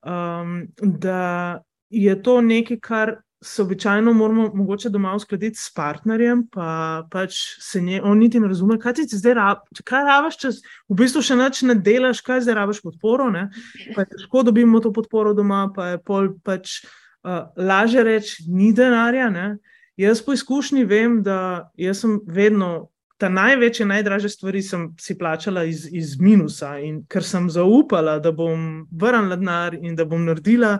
Um, 0.00 0.64
da 0.80 1.60
je 1.90 2.14
to 2.22 2.40
nekaj, 2.40 2.80
kar 2.82 3.16
se 3.42 3.62
običajno 3.62 4.12
moramo 4.12 4.50
mogoče 4.54 4.88
doma 4.88 5.14
uskladiti 5.14 5.56
s 5.56 5.72
partnerjem, 5.74 6.46
pa 6.52 7.06
pač 7.10 7.34
se 7.60 7.80
nje, 7.80 8.02
on 8.04 8.18
niti 8.18 8.40
ne 8.40 8.48
razume, 8.48 8.78
kaj 8.78 8.94
ti 8.94 9.06
zdaj 9.16 9.34
rabiš, 9.34 9.82
kaj 9.84 10.04
rabiš, 10.04 10.36
če 10.42 10.50
v 10.88 10.98
bistvu 10.98 11.22
še 11.24 11.36
nič 11.40 11.62
ne 11.64 11.74
delaš, 11.74 12.20
kaj 12.26 12.44
zdaj 12.44 12.58
rabiš 12.60 12.82
podporo. 12.84 13.30
Ne? 13.32 13.48
Pa 13.94 14.04
je 14.04 14.10
težko 14.12 14.44
dobimo 14.44 14.80
to 14.84 14.92
podporo 14.92 15.32
doma, 15.34 15.70
pa 15.74 15.94
je 15.94 16.02
pol 16.04 16.34
pač 16.44 16.82
uh, 16.84 17.48
laže 17.56 18.04
reči, 18.04 18.44
ni 18.52 18.74
denarja. 18.76 19.30
Ne? 19.32 19.48
Jaz 19.96 20.20
po 20.24 20.36
izkušnji 20.36 20.84
vem, 20.84 21.22
da 21.24 21.70
sem 21.96 22.20
vedno. 22.26 22.90
Ta 23.20 23.28
največje, 23.28 23.84
najdražje 23.84 24.30
stvari 24.32 24.62
sem 24.64 24.86
si 24.96 25.12
plačala 25.12 25.66
iz, 25.68 25.82
iz 25.92 26.14
minusa, 26.16 26.78
in 26.80 27.02
ker 27.04 27.20
sem 27.20 27.50
zaupala, 27.52 28.14
da 28.16 28.32
bom 28.32 28.86
vrnila 28.88 29.36
denar 29.36 29.76
in 29.76 29.92
da 29.92 30.06
bom 30.08 30.24
naredila, 30.24 30.78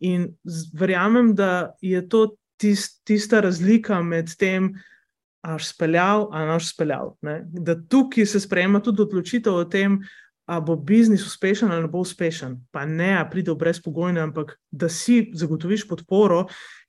In 0.00 0.28
verjamem, 0.76 1.34
da 1.34 1.72
je 1.80 2.02
to 2.08 2.36
tist, 2.60 3.00
tista 3.04 3.40
razlika 3.40 4.02
med 4.02 4.32
tem, 4.38 4.74
si 5.46 5.62
speljal 5.62 6.28
ne 6.32 6.46
si 6.58 6.72
speljal. 6.74 7.14
Da 7.46 7.76
tukaj 7.88 8.26
se 8.26 8.40
sprejema 8.40 8.80
tudi 8.82 9.02
odločitev 9.02 9.54
o 9.54 9.64
tem, 9.64 10.00
ali 10.46 10.64
bo 10.66 10.76
biznis 10.76 11.26
uspešen 11.26 11.72
ali 11.72 11.86
ne 11.86 11.90
bo 11.90 12.02
uspešen. 12.04 12.58
Pa 12.70 12.86
ne, 12.86 13.12
da 13.18 13.30
pride 13.30 13.54
brezpogojno, 13.54 14.20
ampak 14.20 14.56
da 14.70 14.88
si 14.88 15.30
zagotoviš 15.34 15.88
podporo, 15.88 16.46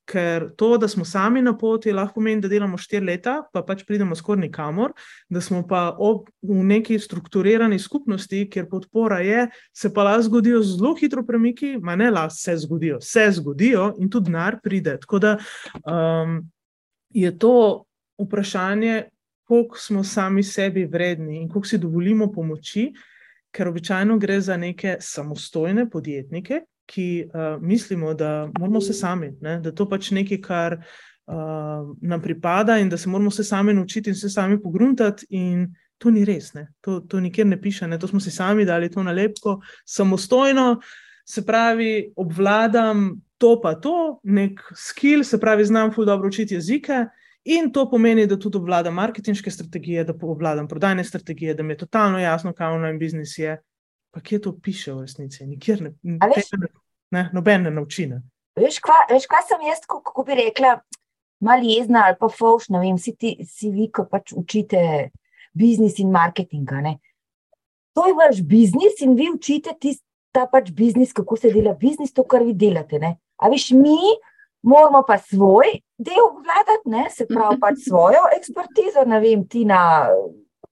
ker 0.08 0.50
to, 0.56 0.78
da 0.78 0.88
smo 0.88 1.06
sami 1.06 1.42
na 1.42 1.52
poti, 1.58 1.92
lahko 1.92 2.22
pomeni, 2.22 2.42
da 2.42 2.48
delamo 2.48 2.78
štiri 2.80 3.06
leta, 3.06 3.42
pa 3.54 3.62
pač 3.68 3.84
pridemo 3.88 4.16
skoraj 4.16 4.46
nikamor, 4.46 4.94
da 5.30 5.42
smo 5.44 5.66
pa 5.68 5.90
ob, 6.00 6.30
v 6.42 6.64
neki 6.70 7.00
strukturirani 7.00 7.80
skupnosti, 7.80 8.46
kjer 8.52 8.70
podpora 8.72 9.20
je, 9.26 9.48
se 9.76 9.92
pa 9.94 10.06
lahko 10.08 10.30
zgodijo 10.30 10.62
zelo 10.64 10.94
hitro 11.00 11.26
premiki, 11.28 11.76
ma 11.82 11.98
ne 12.00 12.12
lahko 12.12 12.36
se 12.38 12.56
zgodijo, 12.64 13.02
se 13.02 13.28
zgodijo 13.36 13.92
in 14.00 14.10
tudi 14.10 14.32
denar 14.32 14.62
pride. 14.64 14.98
Tako 15.04 15.20
da 15.20 15.36
um, 15.84 16.40
je 17.10 17.34
to 17.38 17.84
vprašanje, 18.18 19.04
koliko 19.48 19.78
smo 19.80 20.04
sami 20.04 20.44
sebi 20.44 20.86
vredni 20.86 21.42
in 21.42 21.50
koliko 21.50 21.68
si 21.68 21.78
dovolimo 21.78 22.32
pomoči. 22.32 22.90
Ker 23.52 23.70
običajno 23.72 24.18
gre 24.20 24.42
za 24.44 24.58
neke 24.58 24.98
samostojne 25.00 25.88
podjetnike, 25.90 26.62
ki 26.88 27.28
uh, 27.28 27.62
mislimo, 27.62 28.14
da 28.14 28.50
moramo 28.60 28.82
se 28.82 28.94
sami, 28.94 29.34
ne? 29.42 29.60
da 29.60 29.72
to 29.76 29.86
pač 29.90 30.12
nekaj, 30.16 30.40
kar 30.42 30.78
uh, 30.80 31.90
nam 32.02 32.22
pripada 32.24 32.78
in 32.80 32.90
da 32.90 32.98
se 32.98 33.10
moramo 33.10 33.32
se 33.32 33.44
sami 33.44 33.74
naučiti 33.74 34.10
in 34.10 34.16
se 34.16 34.30
sami 34.30 34.62
pogruntati. 34.62 35.28
In 35.30 35.68
to 35.98 36.12
ni 36.14 36.26
res, 36.26 36.54
to, 36.82 37.00
to 37.00 37.20
nikjer 37.20 37.48
ne 37.48 37.62
piše, 37.62 37.88
ne? 37.88 38.00
to 38.00 38.08
smo 38.08 38.20
si 38.20 38.32
sami 38.32 38.66
dali 38.66 38.90
to 38.90 39.04
nalepko, 39.04 39.60
samostojno, 39.86 40.80
se 41.28 41.46
pravi, 41.46 42.14
obvladam 42.16 43.22
to 43.38 43.60
pa 43.62 43.76
to, 43.76 44.20
nek 44.24 44.62
skill, 44.76 45.24
se 45.24 45.40
pravi, 45.40 45.66
znam 45.66 45.92
fuldo 45.94 46.12
dobro 46.12 46.28
učiti 46.28 46.56
jezike. 46.56 47.06
In 47.48 47.72
to 47.72 47.86
pomeni, 47.90 48.26
da 48.28 48.36
tudi 48.40 48.58
obvladam 48.58 48.94
marketinške 48.94 49.52
strategije, 49.52 50.04
da 50.04 50.14
obvladam 50.22 50.68
prodajne 50.68 51.04
strategije, 51.04 51.54
da 51.54 51.64
mi 51.64 51.74
je 51.74 51.78
totalno 51.78 52.20
jasno, 52.20 52.54
kaj 52.54 52.74
online 52.74 52.98
biznis 52.98 53.38
je. 53.38 53.58
Pa 54.12 54.22
kje 54.24 54.42
to 54.42 54.54
piše 54.64 54.94
v 54.94 55.04
resnici? 55.06 55.46
Nikjer 55.46 55.82
ne, 55.82 55.94
ne, 56.04 56.30
ne 57.12 57.30
noben 57.34 57.68
ne 57.68 57.72
nauči. 57.72 58.08
Ne. 58.08 58.22
Veš, 58.58 58.80
kaj 58.82 59.44
sem 59.48 59.68
jaz, 59.68 59.84
kako 59.86 60.24
bi 60.26 60.38
rekla, 60.40 60.80
malo 61.40 61.64
jezna 61.64 62.08
ali 62.08 62.18
pa 62.20 62.30
fauš, 62.30 62.70
ne 62.74 62.82
vem, 62.82 62.98
vsi 62.98 63.14
ti 63.16 63.36
si 63.46 63.70
vi, 63.72 63.92
ko 63.94 64.08
pač 64.10 64.34
učite 64.34 65.12
biznis 65.58 66.00
in 66.00 66.12
marketing. 66.12 66.70
To 67.98 68.08
je 68.08 68.14
vaš 68.14 68.42
biznis 68.42 69.02
in 69.02 69.16
vi 69.16 69.30
učite 69.34 69.76
tisti, 69.80 70.04
ta 70.32 70.46
pač 70.46 70.72
biznis, 70.72 71.14
kako 71.14 71.38
se 71.38 71.50
dela 71.50 71.74
biznis, 71.74 72.14
to, 72.14 72.24
kar 72.24 72.44
vi 72.46 72.54
delate. 72.54 73.00
Ne? 73.00 73.16
A 73.38 73.50
veš, 73.50 73.72
mi 73.74 73.98
moramo 74.62 75.04
pa 75.08 75.18
svoj 75.18 75.80
del 75.98 76.22
obvladati, 76.26 77.16
se 77.16 77.26
pravi, 77.30 77.60
pač 77.62 77.82
svojo 77.90 78.26
ekspertizo, 78.38 79.06
ne 79.06 79.22
vem, 79.22 79.48
ti 79.48 79.66
na 79.66 80.10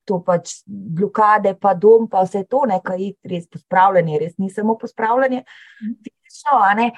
to 0.06 0.22
pač 0.26 0.62
blokade, 0.66 1.56
pa 1.62 1.74
dom, 1.74 2.08
pa 2.10 2.24
vse 2.26 2.46
to, 2.50 2.64
nekaj 2.70 3.02
je 3.02 3.12
res 3.32 3.48
pospravljanje, 3.52 4.20
res 4.22 4.38
ni 4.38 4.50
samo 4.54 4.78
pospravljanje, 4.78 5.44
fizično, 5.80 6.60
a 6.62 6.74
ne. 6.78 6.92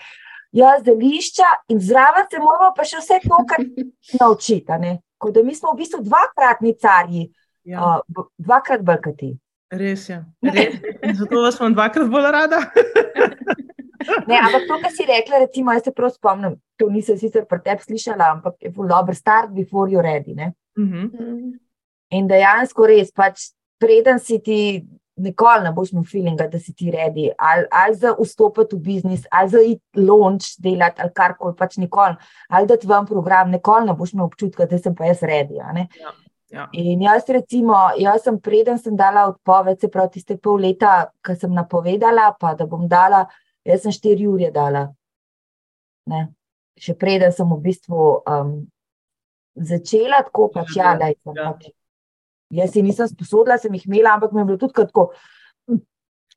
Ja, 0.55 0.77
zdelišča 0.79 1.47
in 1.73 1.81
zraven 1.83 2.25
se 2.31 2.39
moramo 2.39 2.71
pa 2.75 2.85
še 2.87 3.01
vse 3.01 3.19
to, 3.25 3.41
kar 3.49 3.63
naučiti. 4.21 4.95
Kot 5.17 5.33
da 5.33 5.43
mi 5.43 5.55
smo 5.55 5.73
v 5.73 5.81
bistvu 5.81 6.03
dvakratni 6.05 6.75
carji, 6.79 7.27
ja. 7.67 7.97
uh, 7.97 8.25
dvakrat 8.37 8.83
brkati. 8.85 9.33
Res 9.73 10.07
je. 10.09 10.21
Res. 10.45 10.77
Zato 11.19 11.41
vas 11.43 11.59
imam 11.59 11.75
dvakrat 11.75 12.07
bolj 12.11 12.29
rada. 12.31 12.61
ne, 14.29 14.37
ampak 14.39 14.67
to, 14.69 14.79
kar 14.83 14.93
si 14.93 15.07
rekla, 15.07 15.41
recimo, 15.43 15.73
jaz 15.75 15.87
se 15.87 15.93
prav 15.95 16.13
spomnim, 16.15 16.55
to 16.79 16.87
nisem 16.93 17.19
sicer 17.19 17.47
pri 17.49 17.59
tebi 17.65 17.83
slišala, 17.83 18.31
ampak 18.37 18.55
je 18.63 18.71
zelo 18.71 18.87
dober 18.87 19.17
start, 19.17 19.51
before 19.55 19.91
you 19.91 20.01
ready. 20.01 20.33
Uh 20.33 20.83
mhm. 20.83 21.07
-huh. 21.07 21.66
In 22.15 22.27
dejansko 22.29 22.87
res, 22.87 23.11
pač, 23.11 23.49
preden 23.81 24.19
si 24.23 24.39
ti, 24.43 24.59
nikoli 25.17 25.65
ne 25.65 25.73
boš 25.75 25.91
imel 25.91 26.05
feelinga, 26.07 26.47
da 26.47 26.59
si 26.61 26.73
ti 26.77 26.91
ready, 26.93 27.31
ali, 27.37 27.65
ali 27.71 27.97
za 27.97 28.13
vstopiti 28.19 28.77
v 28.77 28.83
biznis, 28.85 29.25
ali 29.31 29.49
za 29.49 29.63
iti 29.65 30.05
launch 30.05 30.61
delati, 30.63 31.01
ali 31.01 31.13
karkoli, 31.13 31.55
pač 31.57 31.77
nikoli, 31.81 32.15
ali 32.49 32.69
da 32.69 32.77
ti 32.77 32.87
vam 32.87 33.09
program, 33.09 33.51
nikoli 33.51 33.89
ne 33.89 33.97
boš 33.97 34.13
imel 34.13 34.29
občutka, 34.29 34.69
da 34.69 34.79
sem 34.79 34.95
pa 34.95 35.09
jaz 35.09 35.25
ready. 35.25 35.59
Ja. 35.59 36.13
Ja. 36.49 36.69
In 36.71 37.01
jaz, 37.03 37.27
recimo, 37.27 37.75
jaz 37.99 38.23
sem 38.23 38.37
preden 38.39 38.77
sem 38.79 38.95
dala 38.95 39.25
odpoved, 39.27 39.81
se 39.81 39.89
pravi, 39.91 40.13
tiste 40.15 40.37
pol 40.39 40.61
leta, 40.63 41.09
ki 41.25 41.35
sem 41.35 41.51
napovedala, 41.51 42.29
pa 42.39 42.53
da 42.55 42.65
bom 42.69 42.85
dala, 42.87 43.25
jaz 43.67 43.83
sem 43.83 43.91
štiri 43.91 44.29
ure 44.31 44.51
dala. 44.55 44.85
Ne? 46.07 46.29
Še 46.79 46.95
preden 46.95 47.33
sem 47.35 47.51
v 47.51 47.57
bistvu 47.65 48.05
um, 48.21 48.53
začela 49.59 50.21
tako, 50.23 50.47
pač 50.53 50.71
ja, 50.77 50.93
da 50.95 51.11
sem. 51.11 51.35
Ja. 51.35 51.51
Jaz 52.53 52.71
si 52.71 52.83
nisem 52.83 53.09
sposodila, 53.11 53.57
sem 53.59 53.73
jih 53.75 53.87
imela, 53.89 54.15
ampak 54.15 54.31
mi 54.31 54.41
je 54.41 54.45
bilo 54.45 54.61
tudi 54.61 54.77
tako. 54.79 55.09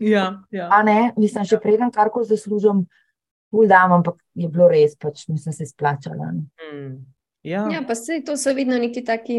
Ja, 0.00 0.42
ja. 0.50 0.68
A 0.72 0.82
ne, 0.82 1.12
mislim, 1.20 1.44
še 1.44 1.58
ja. 1.58 1.62
preden 1.62 1.92
karkoli 1.92 2.26
zaslužim, 2.26 2.86
pol 3.52 3.68
dam, 3.68 3.92
ampak 3.98 4.16
je 4.34 4.48
bilo 4.48 4.68
res, 4.70 4.96
pač 4.98 5.26
mislim, 5.28 5.54
se 5.54 5.68
splačala. 5.68 6.32
Mm. 6.32 7.00
Ja. 7.42 7.62
ja, 7.72 7.80
pa 7.88 7.94
se 7.94 8.18
to 8.26 8.34
so 8.36 8.52
vedno 8.52 8.76
neki 8.78 9.00
taki 9.04 9.38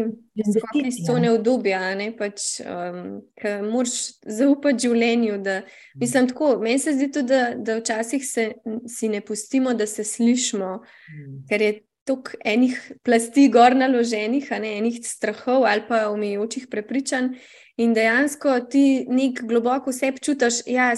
stone 0.90 1.28
v 1.30 1.38
dubi, 1.38 1.70
pač, 2.18 2.58
um, 2.66 3.20
ki 3.38 3.52
moraš 3.62 4.18
zaupati 4.26 4.88
življenju. 4.88 5.38
Da, 5.42 5.60
mislim, 6.00 6.26
tako, 6.32 6.56
meni 6.62 6.82
se 6.82 6.96
zdi 6.96 7.12
tudi, 7.14 7.30
da, 7.30 7.52
da 7.54 7.78
včasih 7.78 8.26
se, 8.26 8.48
si 8.90 9.10
ne 9.10 9.20
pustimo, 9.22 9.74
da 9.78 9.86
se 9.86 10.04
slišimo, 10.04 10.72
mm. 10.82 11.36
ker 11.50 11.62
je 11.62 11.72
toliko 12.04 12.38
enih 12.44 12.78
plasti 13.02 13.48
gor 13.48 13.76
naloženih, 13.76 14.50
ne, 14.60 14.76
enih 14.78 15.00
strahov 15.06 15.66
ali 15.68 15.84
pa 15.88 16.08
omejujočih 16.10 16.66
prepričanj. 16.70 17.34
In 17.80 17.94
dejansko 17.96 18.58
ti 18.70 19.06
nek 19.08 19.40
globoko 19.48 19.90
vse 19.90 20.12
čutiš, 20.20 20.64
da 20.66 20.72
ja, 20.72 20.88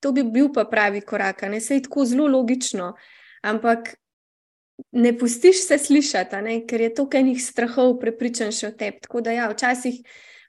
to 0.00 0.12
bi 0.12 0.22
bil 0.24 0.48
pa 0.52 0.64
pravi 0.64 1.00
korak, 1.00 1.42
ne 1.42 1.60
se 1.60 1.76
je 1.76 1.82
tako 1.82 2.04
zelo 2.08 2.26
logično. 2.26 2.94
Ampak 3.42 3.94
ne 4.92 5.18
pustiš 5.18 5.66
se 5.66 5.78
slišati, 5.78 6.64
ker 6.68 6.80
je 6.80 6.94
to 6.94 7.08
enih 7.14 7.42
strahov, 7.42 7.98
prepričan 8.00 8.52
še 8.52 8.68
o 8.68 8.72
tebi. 8.72 9.02
Tako 9.02 9.20
da, 9.20 9.32
ja, 9.32 9.48
včasih 9.50 10.00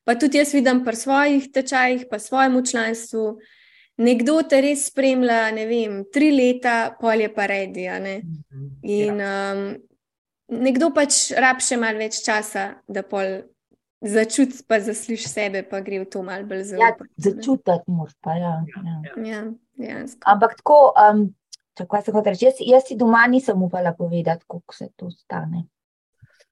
pa 0.03 0.15
tudi 0.19 0.37
jaz 0.37 0.53
vidim 0.53 0.83
pri 0.85 0.95
svojih 0.95 1.51
tečajih, 1.51 2.07
pa 2.09 2.19
svojemu 2.19 2.65
članstvu. 2.65 3.39
Nekdo 3.97 4.41
te 4.49 4.59
res 4.61 4.87
spremlja, 4.89 5.51
ne 5.53 5.67
vem, 5.69 5.99
tri 6.11 6.31
leta, 6.33 6.95
pol 6.99 7.21
je 7.21 7.29
pa 7.33 7.45
redi. 7.45 7.85
Ne? 7.85 8.21
Mhm, 8.23 8.69
In 8.83 9.21
um, 9.21 9.65
nekdo 10.51 10.91
pač 10.95 11.31
rab 11.37 11.61
še 11.63 11.77
malo 11.81 12.01
več 12.01 12.21
časa, 12.25 12.73
da 12.87 13.03
pol 13.03 13.43
začuti, 14.03 14.63
pa 14.67 14.79
zasliš 14.83 15.27
sebe, 15.31 15.63
pa 15.63 15.79
gre 15.79 16.03
v 16.03 16.09
to 16.11 16.23
malo 16.23 16.47
bolj 16.47 16.65
zelo. 16.73 16.83
Ja, 16.83 16.95
začutiti 17.15 17.87
moraš 17.87 18.17
pa, 18.21 18.35
ja. 18.35 18.53
ja. 19.23 19.45
ja 19.79 20.03
Ampak 20.25 20.59
tako. 20.59 20.91
Um, 20.97 21.31
Čakaj, 21.73 22.03
se 22.05 22.11
hoče 22.13 22.29
reči, 22.29 22.45
jaz, 22.45 22.59
jaz 22.61 22.83
si 22.85 22.95
doma 22.95 23.23
nisem 23.25 23.57
upala 23.65 23.95
povedati, 23.97 24.45
koliko 24.45 24.75
se 24.77 24.91
to 24.95 25.07
stane. 25.09 25.63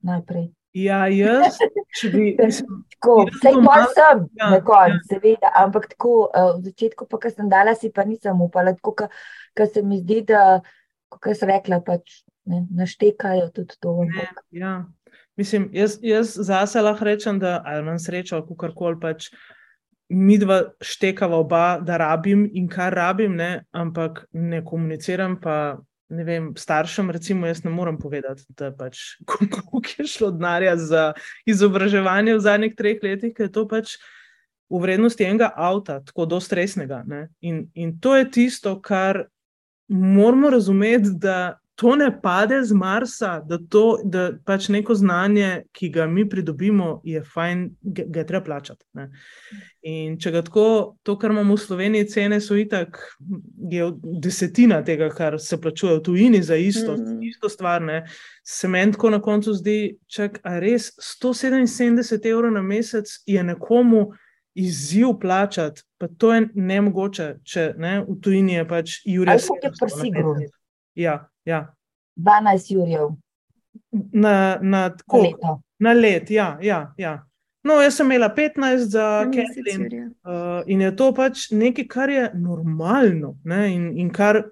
Najprej. 0.01 0.47
Ja, 0.73 1.03
jaz, 1.13 1.59
če 1.99 2.09
bi. 2.09 2.31
tako, 2.95 3.27
vse 3.27 3.51
to 3.53 3.75
sem, 3.93 4.23
ja, 4.39 4.49
na 4.49 4.57
koncu, 4.65 4.97
ja. 4.97 5.03
seveda, 5.11 5.51
ampak 5.61 5.85
tako, 5.91 6.15
uh, 6.25 6.55
v 6.55 6.71
začetku, 6.71 7.05
pa, 7.05 7.19
kar 7.21 7.35
sem 7.35 7.51
dala, 7.53 7.75
si 7.77 7.91
pa 7.93 8.07
nisem 8.07 8.41
upala, 8.41 8.73
tako, 8.79 9.11
ker 9.53 9.69
se 9.69 9.85
mi 9.85 9.99
zdi, 10.01 10.23
da, 10.31 10.63
kot 11.13 11.35
sem 11.37 11.53
rekla, 11.53 11.83
pač 11.85 12.23
ne, 12.45 12.65
naštekajo 12.71 13.49
tudi 13.55 13.77
to. 13.79 14.03
Ne, 14.03 14.27
ja. 14.51 14.85
Mislim, 15.37 15.69
jaz, 15.73 15.97
jaz 16.01 16.35
zase 16.35 16.81
lahko 16.81 17.05
rečem, 17.05 17.39
da 17.39 17.63
imam 17.79 17.99
srečo, 17.99 18.41
kako 18.47 18.73
koli 18.75 18.99
pač 19.01 19.29
mi 20.11 20.35
dva 20.37 20.61
štekava 20.83 21.37
oba, 21.39 21.79
da 21.79 21.97
rabim 21.97 22.43
in 22.53 22.67
kar 22.69 22.93
rabim, 22.93 23.35
ne? 23.35 23.63
ampak 23.71 24.25
ne 24.31 24.63
komuniciram 24.65 25.39
pa. 25.41 25.79
Ne 26.11 26.25
vem, 26.27 26.49
staršem, 26.59 27.07
recimo, 27.15 27.47
jaz 27.47 27.61
ne 27.63 27.71
morem 27.71 27.95
povedati, 27.95 28.43
da 28.59 28.67
pač, 28.75 28.99
koliko 29.29 29.79
je 29.95 30.03
šlo 30.11 30.33
denarja 30.35 30.73
za 30.75 31.03
izobraževanje 31.47 32.33
v 32.35 32.41
zadnjih 32.43 32.73
treh 32.75 32.99
letih, 32.99 33.31
ker 33.31 33.47
je 33.47 33.53
to 33.55 33.63
pač 33.63 33.93
v 34.67 34.81
vrednosti 34.83 35.23
enega 35.23 35.47
avta, 35.55 36.01
tako 36.03 36.25
do 36.33 36.41
stresnega. 36.43 36.99
In, 37.39 37.69
in 37.79 37.95
to 38.03 38.17
je 38.19 38.27
tisto, 38.27 38.75
kar 38.83 39.21
moramo 39.87 40.51
razumeti, 40.51 41.15
da 41.15 41.60
to 41.81 41.95
ne 41.95 42.21
pade 42.21 42.63
z 42.63 42.73
Marsa, 42.73 43.39
da, 43.45 43.57
to, 43.69 43.97
da 44.03 44.29
pač 44.45 44.67
neko 44.69 44.93
znanje, 44.95 45.63
ki 45.73 45.87
ga 45.89 46.05
mi 46.05 46.27
pridobimo, 46.29 46.99
je 47.03 47.23
fajn, 47.25 47.63
ga, 47.81 48.03
ga 48.05 48.25
treba 48.29 48.43
plačati. 48.45 48.85
Ne. 48.93 49.07
In 49.89 50.19
če 50.21 50.31
ga 50.35 50.43
tako, 50.45 50.65
to, 51.01 51.15
kar 51.17 51.33
imamo 51.33 51.57
v 51.57 51.63
Sloveniji, 51.63 52.09
cene 52.13 52.37
so 52.37 52.53
itak, 52.61 53.01
je 53.73 53.87
desetina 54.21 54.83
tega, 54.85 55.09
kar 55.09 55.39
se 55.41 55.57
plačuje 55.57 55.95
v 55.97 56.03
tujini 56.05 56.43
za 56.45 56.55
isto, 56.55 56.93
mm 56.93 57.01
-hmm. 57.01 57.25
isto 57.31 57.49
stvar. 57.49 57.81
Ne. 57.81 58.05
Se 58.43 58.67
meni 58.67 58.91
tako 58.91 59.09
na 59.09 59.21
koncu 59.21 59.53
zdi, 59.53 59.97
da 60.17 60.53
je 60.53 60.59
res 60.59 60.91
177 61.23 62.29
evrov 62.29 62.53
na 62.53 62.61
mesec 62.61 63.09
je 63.25 63.43
nekomu. 63.43 64.11
Izziv 64.53 65.07
plačati, 65.21 65.81
pa 65.97 66.07
to 66.07 66.33
je 66.33 66.47
ne 66.53 66.81
mogoče, 66.81 67.35
če 67.43 67.73
ne, 67.77 68.01
v 68.03 68.19
tujini 68.21 68.53
je 68.53 68.67
pač 68.67 68.95
Jurek. 69.05 69.29
Ali 69.33 69.47
pa 69.61 69.67
je 69.67 69.71
prsigro? 69.79 70.35
Ja, 70.95 71.30
Ja. 71.45 71.73
12 72.15 72.71
jurjev. 72.71 73.11
Na, 74.11 74.59
na, 74.61 74.91
na 75.79 75.93
let, 75.93 76.31
ja, 76.31 76.57
ja, 76.61 76.93
ja. 76.97 77.25
No, 77.63 77.77
jaz 77.81 77.95
sem 77.95 78.09
imela 78.09 78.29
15 78.35 78.77
za 78.77 79.25
Kathleen. 79.25 80.13
Uh, 80.23 80.63
in 80.65 80.81
je 80.81 80.95
to 80.95 81.11
pač 81.13 81.49
nekaj, 81.51 81.87
kar 81.87 82.09
je 82.09 82.31
normalno 82.33 83.35
ne? 83.43 83.67
in, 83.73 83.91
in 83.97 84.09
kar, 84.09 84.43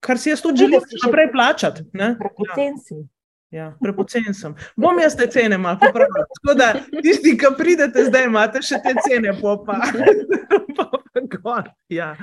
kar 0.00 0.18
si 0.18 0.32
jaz 0.32 0.42
tudi 0.42 0.64
želim 0.64 0.82
naprej 1.04 1.30
plačati. 1.32 1.84
Prepocen 1.92 2.78
si. 2.82 2.94
Ja, 2.94 3.17
prepocen 3.82 4.34
sem. 4.34 4.54
Bom 4.76 4.98
jaz 5.00 5.16
te 5.16 5.26
cene 5.30 5.58
malo 5.58 5.78
popravila. 5.80 6.26
Tako 6.36 6.54
da 6.58 6.72
tisti, 7.02 7.36
ki 7.38 7.54
pridete 7.58 8.04
zdaj, 8.08 8.26
imate 8.28 8.62
še 8.62 8.80
te 8.84 8.94
cene, 9.08 9.32
pa 9.40 9.56
pa, 10.76 10.90
gor. 11.42 11.70
Ja. 11.88 12.16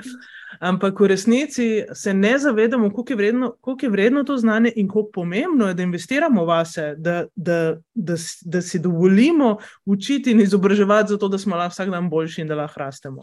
Ampak 0.60 1.00
v 1.00 1.06
resnici 1.06 1.84
se 1.92 2.14
ne 2.14 2.38
zavedamo, 2.38 2.90
koliko 2.90 3.12
je, 3.12 3.16
vredno, 3.16 3.54
koliko 3.60 3.86
je 3.86 3.90
vredno 3.90 4.24
to 4.24 4.36
znanje 4.36 4.72
in 4.76 4.88
kako 4.88 5.10
pomembno 5.12 5.68
je, 5.68 5.74
da 5.74 5.82
investiramo 5.82 6.44
vase, 6.44 6.94
da, 6.98 7.24
da, 7.36 7.76
da, 7.94 8.14
da 8.44 8.62
si 8.62 8.78
dovolimo 8.78 9.56
učiti 9.84 10.30
in 10.30 10.40
izobraževati, 10.40 11.08
zato 11.08 11.28
da 11.28 11.38
smo 11.38 11.56
lahko 11.56 11.70
vsak 11.70 11.90
dan 11.90 12.10
boljši 12.10 12.40
in 12.40 12.48
da 12.48 12.54
lahko 12.54 12.80
rastemo. 12.80 13.22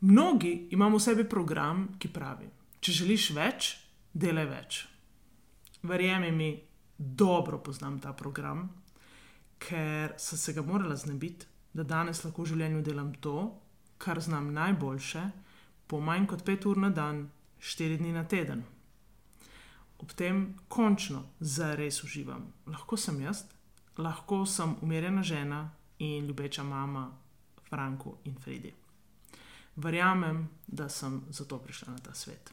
Mnogi 0.00 0.68
imamo 0.70 0.96
v 0.96 1.00
sebi 1.00 1.24
program, 1.24 1.88
ki 1.98 2.08
pravi: 2.08 2.50
Če 2.84 2.92
želiš 2.92 3.30
več, 3.32 3.66
delaj 4.12 4.46
več. 4.50 4.78
Verjemi 5.88 6.32
mi, 6.36 6.48
dobro 6.98 7.62
poznam 7.64 7.96
ta 8.00 8.12
program. 8.12 8.68
ker 9.58 10.12
sem 10.18 10.38
se 10.38 10.52
ga 10.52 10.62
morala 10.62 10.96
znebiti, 10.96 11.46
da 11.72 11.82
danes 11.82 12.20
lahko 12.24 12.42
v 12.42 12.50
življenju 12.52 12.82
delam 12.84 13.14
to, 13.24 13.38
kar 13.98 14.20
znam 14.20 14.52
najboljše, 14.52 15.22
po 15.88 16.00
manj 16.00 16.26
kot 16.28 16.44
pet 16.44 16.66
ur 16.66 16.76
na 16.76 16.90
dan, 16.90 17.30
štiri 17.58 17.96
dni 17.98 18.12
na 18.12 18.24
teden. 18.28 18.64
Ob 19.98 20.12
tem 20.12 20.58
končno 20.68 21.22
zares 21.40 22.02
uživam. 22.04 22.50
Lahko 22.66 22.96
sem 23.00 23.22
jaz, 23.24 23.46
lahko 23.96 24.42
sem 24.44 24.76
umirjena 24.82 25.22
žena 25.22 25.60
in 25.98 26.26
ljubeča 26.26 26.62
mama 26.62 27.06
Franku 27.70 28.18
in 28.24 28.36
Fredi. 28.36 28.74
Verjamem, 29.76 30.48
da 30.66 30.88
sem 30.88 31.22
zato 31.30 31.58
prišla 31.58 31.92
na 31.92 31.98
ta 31.98 32.14
svet. 32.14 32.52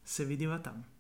Se 0.06 0.26
vidiva 0.26 0.60
tam. 0.60 0.91